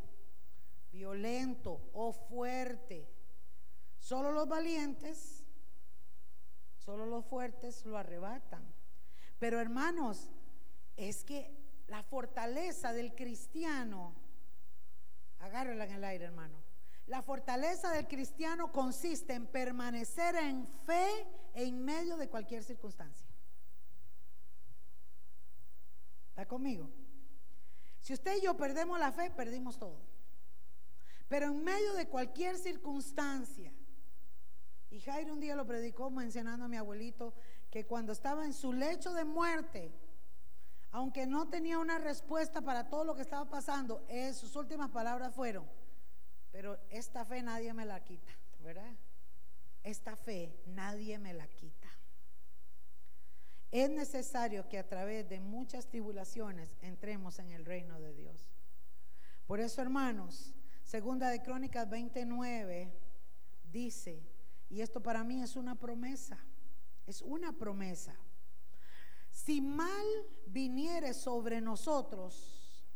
violento 0.90 1.90
o 1.92 2.12
fuerte. 2.12 3.06
Solo 3.98 4.32
los 4.32 4.48
valientes 4.48 5.39
Solo 6.90 7.06
los 7.06 7.24
fuertes 7.24 7.86
lo 7.86 7.96
arrebatan. 7.96 8.64
Pero 9.38 9.60
hermanos, 9.60 10.28
es 10.96 11.22
que 11.22 11.56
la 11.86 12.02
fortaleza 12.02 12.92
del 12.92 13.14
cristiano, 13.14 14.12
agárrela 15.38 15.84
en 15.84 15.92
el 15.92 16.02
aire, 16.02 16.24
hermano. 16.24 16.60
La 17.06 17.22
fortaleza 17.22 17.92
del 17.92 18.08
cristiano 18.08 18.72
consiste 18.72 19.34
en 19.34 19.46
permanecer 19.46 20.34
en 20.34 20.66
fe 20.84 21.28
en 21.54 21.80
medio 21.84 22.16
de 22.16 22.28
cualquier 22.28 22.64
circunstancia. 22.64 23.28
¿Está 26.30 26.44
conmigo? 26.44 26.90
Si 28.00 28.14
usted 28.14 28.38
y 28.38 28.40
yo 28.40 28.56
perdemos 28.56 28.98
la 28.98 29.12
fe, 29.12 29.30
perdimos 29.30 29.78
todo. 29.78 30.00
Pero 31.28 31.52
en 31.52 31.62
medio 31.62 31.94
de 31.94 32.08
cualquier 32.08 32.58
circunstancia, 32.58 33.72
y 34.90 35.00
Jairo 35.00 35.32
un 35.32 35.40
día 35.40 35.54
lo 35.54 35.66
predicó 35.66 36.10
mencionando 36.10 36.64
a 36.64 36.68
mi 36.68 36.76
abuelito 36.76 37.32
que 37.70 37.86
cuando 37.86 38.12
estaba 38.12 38.44
en 38.44 38.52
su 38.52 38.72
lecho 38.72 39.12
de 39.12 39.24
muerte, 39.24 39.92
aunque 40.90 41.26
no 41.26 41.48
tenía 41.48 41.78
una 41.78 41.98
respuesta 41.98 42.60
para 42.60 42.88
todo 42.88 43.04
lo 43.04 43.14
que 43.14 43.22
estaba 43.22 43.48
pasando, 43.48 44.04
sus 44.34 44.56
últimas 44.56 44.90
palabras 44.90 45.32
fueron, 45.34 45.64
pero 46.50 46.78
esta 46.90 47.24
fe 47.24 47.42
nadie 47.42 47.72
me 47.72 47.86
la 47.86 48.02
quita, 48.02 48.32
¿verdad? 48.58 48.92
Esta 49.84 50.16
fe 50.16 50.60
nadie 50.66 51.18
me 51.18 51.32
la 51.32 51.46
quita. 51.46 51.88
Es 53.70 53.88
necesario 53.88 54.68
que 54.68 54.78
a 54.78 54.88
través 54.88 55.28
de 55.28 55.38
muchas 55.38 55.86
tribulaciones 55.86 56.76
entremos 56.82 57.38
en 57.38 57.52
el 57.52 57.64
reino 57.64 58.00
de 58.00 58.12
Dios. 58.12 58.50
Por 59.46 59.60
eso, 59.60 59.80
hermanos, 59.80 60.52
segunda 60.82 61.28
de 61.28 61.40
Crónicas 61.40 61.88
29 61.88 62.92
dice, 63.70 64.20
y 64.70 64.80
esto 64.80 65.02
para 65.02 65.24
mí 65.24 65.42
es 65.42 65.56
una 65.56 65.74
promesa, 65.74 66.38
es 67.06 67.20
una 67.22 67.52
promesa. 67.52 68.14
Si 69.30 69.60
mal 69.60 70.06
viniere 70.46 71.12
sobre 71.12 71.60
nosotros, 71.60 72.86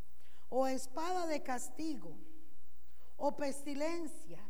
o 0.48 0.68
espada 0.68 1.26
de 1.26 1.42
castigo, 1.42 2.16
o 3.16 3.36
pestilencia, 3.36 4.40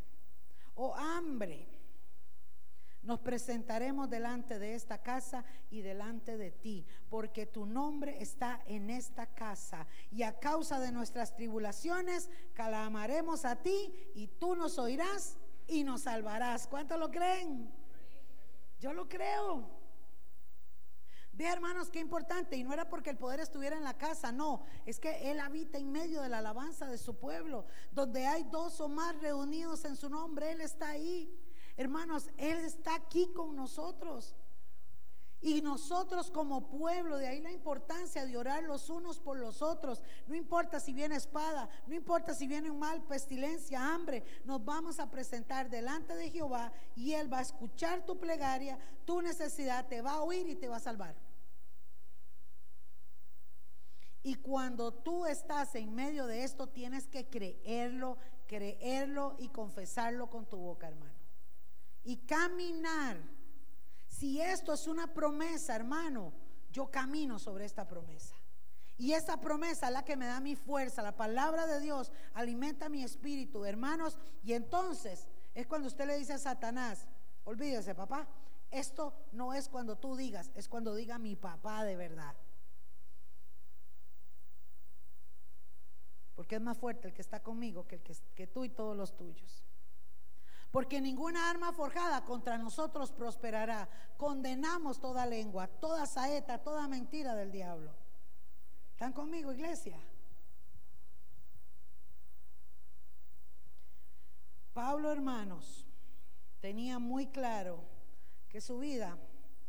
o 0.75 0.95
hambre, 0.95 1.67
nos 3.03 3.21
presentaremos 3.21 4.09
delante 4.09 4.59
de 4.59 4.75
esta 4.75 5.03
casa 5.03 5.45
y 5.71 5.81
delante 5.81 6.37
de 6.37 6.51
ti, 6.51 6.87
porque 7.09 7.47
tu 7.47 7.65
nombre 7.65 8.23
está 8.23 8.63
en 8.67 8.91
esta 8.91 9.27
casa. 9.27 9.87
Y 10.11 10.23
a 10.23 10.39
causa 10.39 10.81
de 10.81 10.93
nuestras 10.93 11.35
tribulaciones, 11.35 12.31
clamaremos 12.55 13.45
a 13.45 13.57
ti 13.57 13.93
y 14.15 14.27
tú 14.27 14.57
nos 14.57 14.79
oirás 14.79 15.39
y 15.67 15.85
nos 15.85 16.03
salvarás. 16.03 16.67
¿Cuántos 16.67 16.99
lo 16.99 17.11
creen? 17.11 17.73
Yo 18.81 18.93
lo 18.93 19.09
creo. 19.09 19.69
Ve 21.33 21.47
hermanos, 21.47 21.91
qué 21.91 21.99
importante. 21.99 22.57
Y 22.57 22.63
no 22.63 22.73
era 22.73 22.89
porque 22.89 23.11
el 23.11 23.17
poder 23.17 23.41
estuviera 23.41 23.77
en 23.77 23.85
la 23.85 23.99
casa, 23.99 24.31
no. 24.31 24.65
Es 24.87 25.01
que 25.01 25.31
Él 25.31 25.41
habita 25.41 25.79
en 25.79 25.91
medio 25.91 26.23
de 26.23 26.29
la 26.29 26.39
alabanza 26.39 26.87
de 26.87 26.99
su 26.99 27.19
pueblo. 27.19 27.67
Donde 27.91 28.27
hay 28.27 28.45
dos 28.45 28.81
o 28.81 28.89
más 28.89 29.21
reunidos 29.21 29.85
en 29.85 29.97
su 29.97 30.09
nombre, 30.09 30.53
Él 30.53 30.61
está 30.61 30.91
ahí. 30.91 31.37
Hermanos, 31.77 32.31
Él 32.37 32.59
está 32.59 32.95
aquí 32.95 33.33
con 33.35 33.57
nosotros. 33.57 34.37
Y 35.45 35.61
nosotros 35.61 36.31
como 36.31 36.71
pueblo, 36.71 37.19
de 37.19 37.29
ahí 37.29 37.39
la 37.39 37.53
importancia 37.53 38.25
de 38.25 38.35
orar 38.35 38.63
los 38.63 38.89
unos 38.89 39.21
por 39.21 39.39
los 39.39 39.61
otros. 39.61 40.03
No 40.27 40.35
importa 40.35 40.81
si 40.81 40.95
viene 40.95 41.17
espada, 41.17 41.69
no 41.87 41.95
importa 41.95 42.33
si 42.33 42.47
viene 42.47 42.71
un 42.71 42.79
mal, 42.79 43.03
pestilencia, 43.03 43.93
hambre, 43.93 44.25
nos 44.47 44.65
vamos 44.65 44.99
a 44.99 45.11
presentar 45.11 45.69
delante 45.69 46.17
de 46.17 46.31
Jehová 46.31 46.73
y 46.97 47.13
Él 47.13 47.31
va 47.31 47.41
a 47.41 47.43
escuchar 47.43 48.07
tu 48.07 48.19
plegaria, 48.19 48.79
tu 49.05 49.21
necesidad, 49.21 49.87
te 49.87 50.01
va 50.01 50.13
a 50.13 50.23
oír 50.23 50.49
y 50.49 50.55
te 50.55 50.67
va 50.67 50.77
a 50.77 50.81
salvar. 50.81 51.15
Y 54.23 54.37
cuando 54.37 54.95
tú 54.95 55.27
estás 55.27 55.75
en 55.75 55.95
medio 55.95 56.25
de 56.27 56.45
esto, 56.45 56.71
tienes 56.71 57.07
que 57.07 57.29
creerlo, 57.29 58.17
creerlo 58.47 59.37
y 59.39 59.49
confesarlo 59.51 60.31
con 60.31 60.47
tu 60.49 60.57
boca, 60.57 60.89
hermano. 60.89 61.19
Y 62.03 62.17
caminar. 62.17 63.19
Si 64.25 64.41
esto 64.41 64.73
es 64.73 64.87
una 64.87 65.13
promesa, 65.13 65.77
hermano, 65.77 66.33
yo 66.73 66.91
camino 66.91 67.39
sobre 67.39 67.67
esta 67.67 67.87
promesa. 67.87 68.35
Y 68.97 69.13
esa 69.13 69.39
promesa 69.39 69.89
es 69.89 69.93
la 69.93 70.03
que 70.03 70.17
me 70.17 70.25
da 70.25 70.41
mi 70.41 70.57
fuerza. 70.57 71.03
La 71.03 71.15
palabra 71.15 71.67
de 71.67 71.79
Dios 71.79 72.11
alimenta 72.33 72.89
mi 72.89 73.05
espíritu, 73.05 73.67
hermanos. 73.67 74.17
Y 74.43 74.55
entonces 74.55 75.29
es 75.53 75.67
cuando 75.67 75.89
usted 75.89 76.07
le 76.07 76.17
dice 76.17 76.33
a 76.33 76.39
Satanás, 76.39 77.07
olvídese, 77.45 77.95
papá, 77.95 78.27
esto 78.71 79.13
no 79.33 79.53
es 79.53 79.69
cuando 79.69 79.99
tú 79.99 80.17
digas, 80.17 80.51
es 80.55 80.71
cuando 80.71 80.95
diga 80.95 81.19
mi 81.19 81.37
papá 81.37 81.85
de 81.85 81.95
verdad. 81.95 82.35
Porque 86.35 86.55
es 86.55 86.63
más 86.63 86.79
fuerte 86.79 87.09
el 87.09 87.13
que 87.13 87.21
está 87.21 87.43
conmigo 87.43 87.87
que, 87.87 87.97
el 87.97 88.03
que, 88.03 88.17
que 88.35 88.47
tú 88.47 88.65
y 88.65 88.71
todos 88.71 88.97
los 88.97 89.15
tuyos. 89.19 89.64
Porque 90.75 91.01
ninguna 91.01 91.49
arma 91.49 91.73
forjada 91.73 92.25
contra 92.25 92.59
nosotros 92.59 93.13
prosperará. 93.13 93.89
Condenamos 94.17 94.99
toda 94.99 95.25
lengua, 95.25 95.69
toda 95.69 96.05
saeta, 96.05 96.59
toda 96.59 96.89
mentira 96.89 97.37
del 97.37 97.53
diablo. 97.53 97.93
¿Están 98.91 99.13
conmigo, 99.13 99.53
iglesia? 99.53 99.97
Pablo, 104.73 105.13
hermanos, 105.13 105.87
tenía 106.59 106.99
muy 106.99 107.29
claro 107.29 107.79
que 108.49 108.61
su 108.61 108.81
vida 108.81 109.17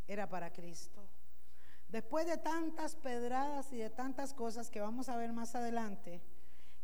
era 0.07 0.27
para 0.27 0.52
Cristo. 0.52 1.07
Después 1.88 2.26
de 2.26 2.38
tantas 2.38 2.95
pedradas 2.95 3.72
y 3.72 3.77
de 3.77 3.91
tantas 3.91 4.34
cosas 4.34 4.72
que 4.72 4.82
vamos 4.82 5.07
a 5.10 5.18
ver 5.18 5.32
más 5.34 5.53
adelante, 5.53 6.23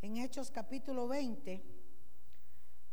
en 0.03 0.17
Hechos 0.17 0.51
capítulo 0.51 1.07
20, 1.07 1.63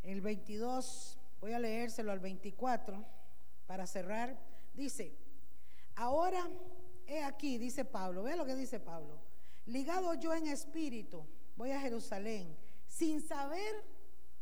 el 0.01 0.21
22, 0.21 1.18
voy 1.39 1.53
a 1.53 1.59
leérselo 1.59 2.11
al 2.11 2.19
24 2.19 3.05
para 3.65 3.87
cerrar, 3.87 4.37
dice, 4.73 5.15
ahora 5.95 6.47
he 7.07 7.23
aquí, 7.23 7.57
dice 7.57 7.85
Pablo, 7.85 8.23
ve 8.23 8.35
lo 8.35 8.45
que 8.45 8.55
dice 8.55 8.79
Pablo, 8.79 9.19
ligado 9.65 10.13
yo 10.15 10.33
en 10.33 10.47
espíritu, 10.47 11.25
voy 11.55 11.71
a 11.71 11.79
Jerusalén, 11.79 12.57
sin 12.87 13.21
saber 13.21 13.83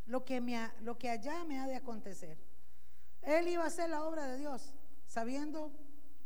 lo 0.05 0.23
que, 0.23 0.41
me 0.41 0.71
lo 0.81 0.97
que 0.97 1.09
allá 1.09 1.43
me 1.43 1.59
ha 1.59 1.67
de 1.67 1.75
acontecer. 1.75 2.37
Él 3.21 3.47
iba 3.49 3.63
a 3.63 3.67
hacer 3.67 3.89
la 3.89 4.03
obra 4.05 4.25
de 4.27 4.37
Dios, 4.37 4.73
sabiendo 5.05 5.71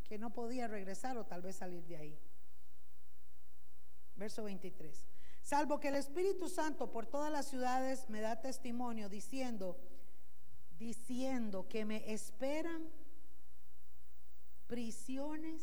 que 0.03 0.17
no 0.17 0.33
podía 0.33 0.67
regresar 0.67 1.17
o 1.17 1.25
tal 1.25 1.41
vez 1.41 1.55
salir 1.55 1.85
de 1.85 1.97
ahí. 1.97 2.19
Verso 4.15 4.43
23. 4.43 5.07
Salvo 5.41 5.79
que 5.79 5.87
el 5.87 5.95
Espíritu 5.95 6.47
Santo 6.47 6.91
por 6.91 7.07
todas 7.07 7.31
las 7.31 7.47
ciudades 7.47 8.07
me 8.09 8.21
da 8.21 8.39
testimonio 8.39 9.09
diciendo, 9.09 9.79
diciendo 10.81 11.67
que 11.69 11.85
me 11.85 12.11
esperan 12.11 12.89
prisiones 14.65 15.61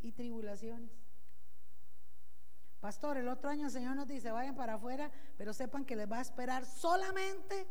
y 0.00 0.10
tribulaciones. 0.12 0.90
Pastor, 2.80 3.18
el 3.18 3.28
otro 3.28 3.50
año 3.50 3.66
el 3.66 3.72
Señor 3.72 3.94
nos 3.94 4.08
dice, 4.08 4.30
vayan 4.30 4.54
para 4.54 4.74
afuera, 4.74 5.10
pero 5.36 5.52
sepan 5.52 5.84
que 5.84 5.96
les 5.96 6.10
va 6.10 6.18
a 6.18 6.22
esperar 6.22 6.64
solamente 6.64 7.66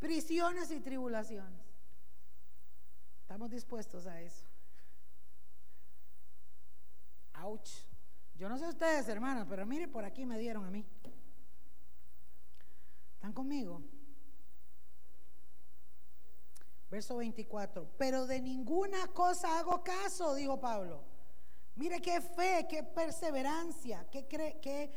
prisiones 0.00 0.72
y 0.72 0.80
tribulaciones. 0.80 1.64
Estamos 3.20 3.48
dispuestos 3.48 4.06
a 4.06 4.20
eso. 4.20 4.44
Ouch. 7.34 7.70
Yo 8.34 8.48
no 8.48 8.58
sé 8.58 8.66
ustedes, 8.66 9.08
hermanos, 9.08 9.46
pero 9.48 9.64
mire, 9.64 9.86
por 9.86 10.04
aquí 10.04 10.26
me 10.26 10.38
dieron 10.38 10.64
a 10.64 10.70
mí. 10.70 10.84
¿Están 13.14 13.32
conmigo? 13.32 13.80
Verso 16.90 17.16
24. 17.16 17.88
Pero 17.98 18.26
de 18.26 18.40
ninguna 18.40 19.08
cosa 19.08 19.58
hago 19.58 19.82
caso, 19.82 20.34
dijo 20.34 20.60
Pablo 20.60 21.02
Mire 21.76 22.00
qué 22.00 22.22
fe, 22.22 22.66
qué 22.68 22.82
perseverancia, 22.82 24.06
qué, 24.10 24.26
qué, 24.26 24.90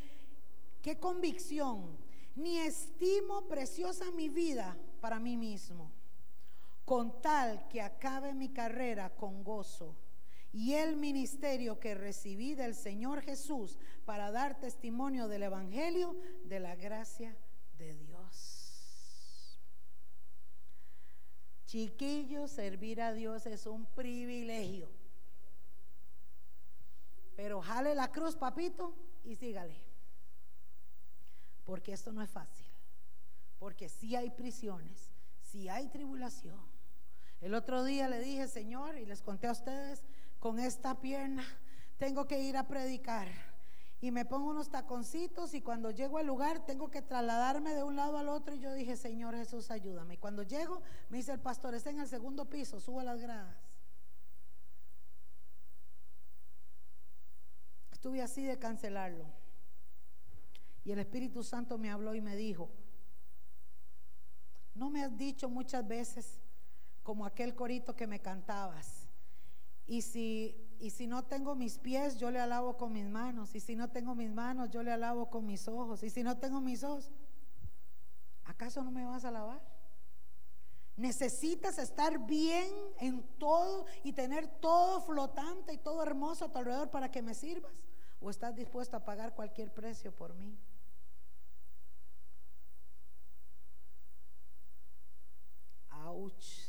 qué 0.81 0.97
convicción. 0.97 1.97
Ni 2.35 2.57
estimo 2.57 3.47
preciosa 3.49 4.11
mi 4.11 4.29
vida 4.29 4.77
para 5.01 5.19
mí 5.19 5.35
mismo, 5.35 5.91
con 6.85 7.21
tal 7.21 7.67
que 7.67 7.81
acabe 7.81 8.33
mi 8.33 8.49
carrera 8.49 9.09
con 9.09 9.43
gozo 9.43 9.97
y 10.53 10.73
el 10.73 10.95
ministerio 10.95 11.79
que 11.79 11.95
recibí 11.95 12.55
del 12.55 12.73
Señor 12.73 13.21
Jesús 13.21 13.77
para 14.05 14.31
dar 14.31 14.59
testimonio 14.59 15.27
del 15.27 15.43
Evangelio 15.43 16.15
de 16.45 16.61
la 16.61 16.75
gracia 16.75 17.35
de 17.77 17.93
Dios. 17.93 18.08
Chiquillos, 21.69 22.49
servir 22.49 22.99
a 22.99 23.13
Dios 23.13 23.45
es 23.45 23.67
un 23.67 23.85
privilegio. 23.85 24.89
Pero 27.35 27.61
jale 27.61 27.93
la 27.93 28.11
cruz, 28.11 28.35
papito, 28.35 28.95
y 29.23 29.35
sígale. 29.35 29.79
Porque 31.65 31.93
esto 31.93 32.11
no 32.11 32.23
es 32.23 32.29
fácil. 32.31 32.65
Porque 33.59 33.87
si 33.87 34.15
hay 34.15 34.31
prisiones, 34.31 35.11
si 35.43 35.69
hay 35.69 35.89
tribulación. 35.89 36.59
El 37.39 37.53
otro 37.53 37.83
día 37.83 38.07
le 38.07 38.19
dije, 38.19 38.47
Señor, 38.47 38.97
y 38.97 39.05
les 39.05 39.21
conté 39.21 39.45
a 39.45 39.51
ustedes, 39.51 40.01
con 40.39 40.59
esta 40.59 40.99
pierna 40.99 41.45
tengo 41.99 42.25
que 42.25 42.41
ir 42.41 42.57
a 42.57 42.67
predicar. 42.67 43.27
Y 44.01 44.11
me 44.11 44.23
pongo 44.25 44.49
unos 44.49 44.69
taconcitos 44.69 45.53
y 45.53 45.61
cuando 45.61 45.91
llego 45.91 46.17
al 46.17 46.25
lugar 46.25 46.65
tengo 46.65 46.89
que 46.89 47.01
trasladarme 47.01 47.73
de 47.73 47.83
un 47.83 47.95
lado 47.97 48.17
al 48.17 48.29
otro. 48.29 48.55
Y 48.55 48.59
yo 48.59 48.73
dije, 48.73 48.95
Señor 48.95 49.35
Jesús, 49.35 49.71
ayúdame. 49.71 50.13
Y 50.13 50.17
cuando 50.17 50.43
llego, 50.43 50.81
me 51.09 51.17
dice 51.17 51.33
el 51.33 51.39
pastor, 51.39 51.75
está 51.75 51.89
en 51.89 51.99
el 51.99 52.07
segundo 52.07 52.49
piso, 52.49 52.79
subo 52.79 53.01
a 53.01 53.03
las 53.03 53.19
gradas. 53.19 53.57
Estuve 57.91 58.21
así 58.21 58.43
de 58.43 58.57
cancelarlo. 58.57 59.25
Y 60.85 60.91
el 60.91 60.99
Espíritu 60.99 61.43
Santo 61.43 61.77
me 61.77 61.91
habló 61.91 62.15
y 62.15 62.21
me 62.21 62.37
dijo, 62.37 62.71
no 64.73 64.89
me 64.89 65.03
has 65.03 65.17
dicho 65.17 65.49
muchas 65.49 65.85
veces 65.85 66.39
como 67.03 67.25
aquel 67.25 67.53
corito 67.53 67.95
que 67.95 68.07
me 68.07 68.21
cantabas. 68.21 68.98
Y 69.89 70.03
si, 70.03 70.55
y 70.79 70.91
si 70.91 71.07
no 71.07 71.23
tengo 71.23 71.55
mis 71.55 71.79
pies, 71.79 72.19
yo 72.19 72.29
le 72.29 72.39
alabo 72.39 72.77
con 72.77 72.93
mis 72.93 73.09
manos. 73.09 73.55
Y 73.55 73.59
si 73.59 73.75
no 73.75 73.89
tengo 73.89 74.13
mis 74.13 74.29
manos, 74.29 74.69
yo 74.69 74.83
le 74.83 74.91
alabo 74.91 75.31
con 75.31 75.47
mis 75.47 75.67
ojos. 75.67 76.03
Y 76.03 76.11
si 76.11 76.21
no 76.21 76.37
tengo 76.37 76.61
mis 76.61 76.83
ojos, 76.83 77.09
¿acaso 78.45 78.83
no 78.83 78.91
me 78.91 79.03
vas 79.03 79.25
a 79.25 79.29
alabar? 79.29 79.63
Necesitas 80.95 81.79
estar 81.79 82.23
bien 82.27 82.71
en 82.99 83.23
todo 83.39 83.87
y 84.03 84.13
tener 84.13 84.47
todo 84.59 85.01
flotante 85.01 85.73
y 85.73 85.79
todo 85.79 86.03
hermoso 86.03 86.45
a 86.45 86.51
tu 86.51 86.59
alrededor 86.59 86.91
para 86.91 87.09
que 87.09 87.23
me 87.23 87.33
sirvas. 87.33 87.81
¿O 88.21 88.29
estás 88.29 88.55
dispuesto 88.55 88.95
a 88.95 89.03
pagar 89.03 89.33
cualquier 89.33 89.73
precio 89.73 90.15
por 90.15 90.35
mí? 90.35 90.55
Auch. 95.89 96.68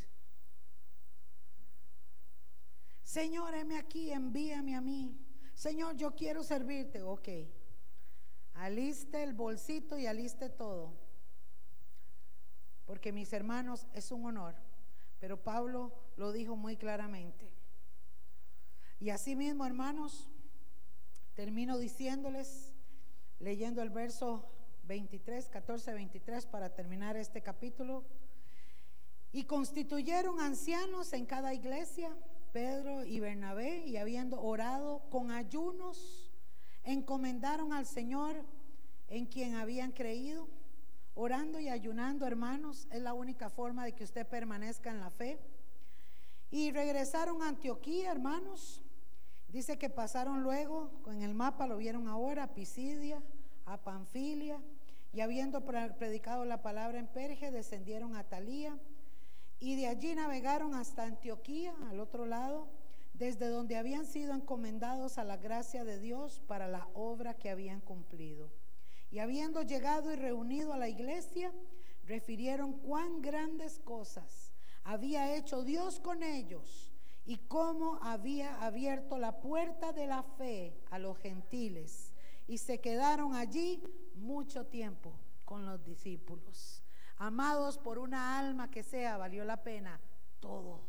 Señor, 3.10 3.54
heme 3.54 3.76
aquí, 3.76 4.12
envíame 4.12 4.76
a 4.76 4.80
mí. 4.80 5.18
Señor, 5.54 5.96
yo 5.96 6.14
quiero 6.14 6.44
servirte. 6.44 7.02
Ok. 7.02 7.28
Aliste 8.54 9.22
el 9.24 9.34
bolsito 9.34 9.98
y 9.98 10.06
aliste 10.06 10.48
todo. 10.48 10.92
Porque 12.84 13.10
mis 13.12 13.32
hermanos, 13.32 13.88
es 13.94 14.12
un 14.12 14.26
honor. 14.26 14.54
Pero 15.18 15.42
Pablo 15.42 15.92
lo 16.16 16.30
dijo 16.30 16.54
muy 16.54 16.76
claramente. 16.76 17.50
Y 19.00 19.10
así 19.10 19.34
mismo, 19.34 19.66
hermanos, 19.66 20.28
Termino 21.34 21.78
diciéndoles, 21.78 22.74
leyendo 23.38 23.80
el 23.80 23.88
verso 23.88 24.52
23, 24.82 25.48
14, 25.48 25.94
23 25.94 26.44
para 26.44 26.74
terminar 26.74 27.16
este 27.16 27.40
capítulo. 27.40 28.04
Y 29.32 29.44
constituyeron 29.44 30.38
ancianos 30.40 31.14
en 31.14 31.24
cada 31.24 31.54
iglesia, 31.54 32.14
Pedro 32.52 33.04
y 33.04 33.20
Bernabé, 33.20 33.86
y 33.86 33.96
habiendo 33.96 34.40
orado 34.40 35.02
con 35.10 35.30
ayunos, 35.30 36.30
encomendaron 36.84 37.72
al 37.72 37.86
Señor 37.86 38.44
en 39.08 39.26
quien 39.26 39.54
habían 39.54 39.92
creído. 39.92 40.48
Orando 41.14 41.60
y 41.60 41.68
ayunando, 41.68 42.26
hermanos, 42.26 42.86
es 42.90 43.02
la 43.02 43.14
única 43.14 43.50
forma 43.50 43.84
de 43.84 43.92
que 43.92 44.04
usted 44.04 44.26
permanezca 44.26 44.90
en 44.90 45.00
la 45.00 45.10
fe. 45.10 45.38
Y 46.50 46.70
regresaron 46.70 47.42
a 47.42 47.48
Antioquía, 47.48 48.10
hermanos, 48.10 48.82
Dice 49.52 49.78
que 49.78 49.90
pasaron 49.90 50.44
luego, 50.44 50.90
con 51.02 51.22
el 51.22 51.34
mapa 51.34 51.66
lo 51.66 51.76
vieron 51.76 52.06
ahora, 52.06 52.44
a 52.44 52.54
Pisidia, 52.54 53.20
a 53.66 53.78
Panfilia, 53.78 54.60
y 55.12 55.22
habiendo 55.22 55.64
predicado 55.64 56.44
la 56.44 56.62
palabra 56.62 57.00
en 57.00 57.08
Perge, 57.08 57.50
descendieron 57.50 58.14
a 58.14 58.22
Talía, 58.22 58.78
y 59.60 59.76
de 59.76 59.86
allí 59.86 60.14
navegaron 60.14 60.74
hasta 60.74 61.04
Antioquía, 61.04 61.74
al 61.88 62.00
otro 62.00 62.26
lado. 62.26 62.68
desde 63.12 63.48
donde 63.48 63.76
habían 63.76 64.06
sido 64.06 64.32
encomendados 64.32 65.18
a 65.18 65.24
la 65.24 65.36
gracia 65.36 65.84
de 65.84 65.98
Dios 65.98 66.40
para 66.46 66.68
la 66.68 66.88
obra 66.94 67.34
que 67.34 67.50
habían 67.50 67.82
cumplido. 67.82 68.50
Y 69.10 69.18
habiendo 69.18 69.60
llegado 69.60 70.10
y 70.10 70.16
reunido 70.16 70.72
a 70.72 70.78
la 70.78 70.88
iglesia, 70.88 71.52
refirieron 72.06 72.72
cuán 72.72 73.20
grandes 73.20 73.78
cosas 73.80 74.52
había 74.84 75.36
hecho 75.36 75.62
Dios 75.64 76.00
con 76.00 76.22
ellos 76.22 76.90
y 77.26 77.36
cómo 77.36 77.98
había 78.00 78.64
abierto 78.64 79.18
la 79.18 79.40
puerta 79.42 79.92
de 79.92 80.06
la 80.06 80.22
fe 80.22 80.74
a 80.90 80.98
los 80.98 81.18
gentiles. 81.18 82.14
Y 82.48 82.56
se 82.56 82.80
quedaron 82.80 83.34
allí 83.34 83.82
mucho 84.14 84.64
tiempo 84.64 85.12
con 85.44 85.66
los 85.66 85.84
discípulos. 85.84 86.79
Amados 87.20 87.76
por 87.76 87.98
una 87.98 88.38
alma 88.38 88.70
que 88.70 88.82
sea, 88.82 89.18
valió 89.18 89.44
la 89.44 89.62
pena 89.62 90.00
todo, 90.40 90.80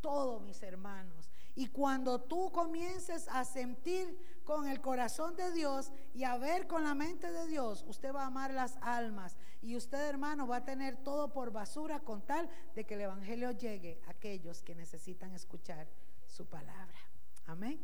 todo 0.00 0.40
mis 0.40 0.62
hermanos. 0.62 1.30
Y 1.54 1.66
cuando 1.66 2.22
tú 2.22 2.50
comiences 2.50 3.28
a 3.28 3.44
sentir 3.44 4.18
con 4.44 4.66
el 4.66 4.80
corazón 4.80 5.36
de 5.36 5.52
Dios 5.52 5.92
y 6.14 6.24
a 6.24 6.38
ver 6.38 6.66
con 6.66 6.84
la 6.84 6.94
mente 6.94 7.30
de 7.30 7.46
Dios, 7.46 7.84
usted 7.86 8.14
va 8.14 8.22
a 8.22 8.28
amar 8.28 8.54
las 8.54 8.78
almas 8.80 9.36
y 9.60 9.76
usted 9.76 10.08
hermano 10.08 10.46
va 10.46 10.56
a 10.56 10.64
tener 10.64 10.96
todo 10.96 11.34
por 11.34 11.52
basura 11.52 12.00
con 12.00 12.22
tal 12.22 12.48
de 12.74 12.86
que 12.86 12.94
el 12.94 13.02
Evangelio 13.02 13.50
llegue 13.50 14.00
a 14.06 14.12
aquellos 14.12 14.62
que 14.62 14.74
necesitan 14.74 15.34
escuchar 15.34 15.86
su 16.26 16.46
palabra. 16.46 16.98
Amén. 17.44 17.78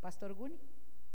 Pastor 0.00 0.32
Guni. 0.34 0.60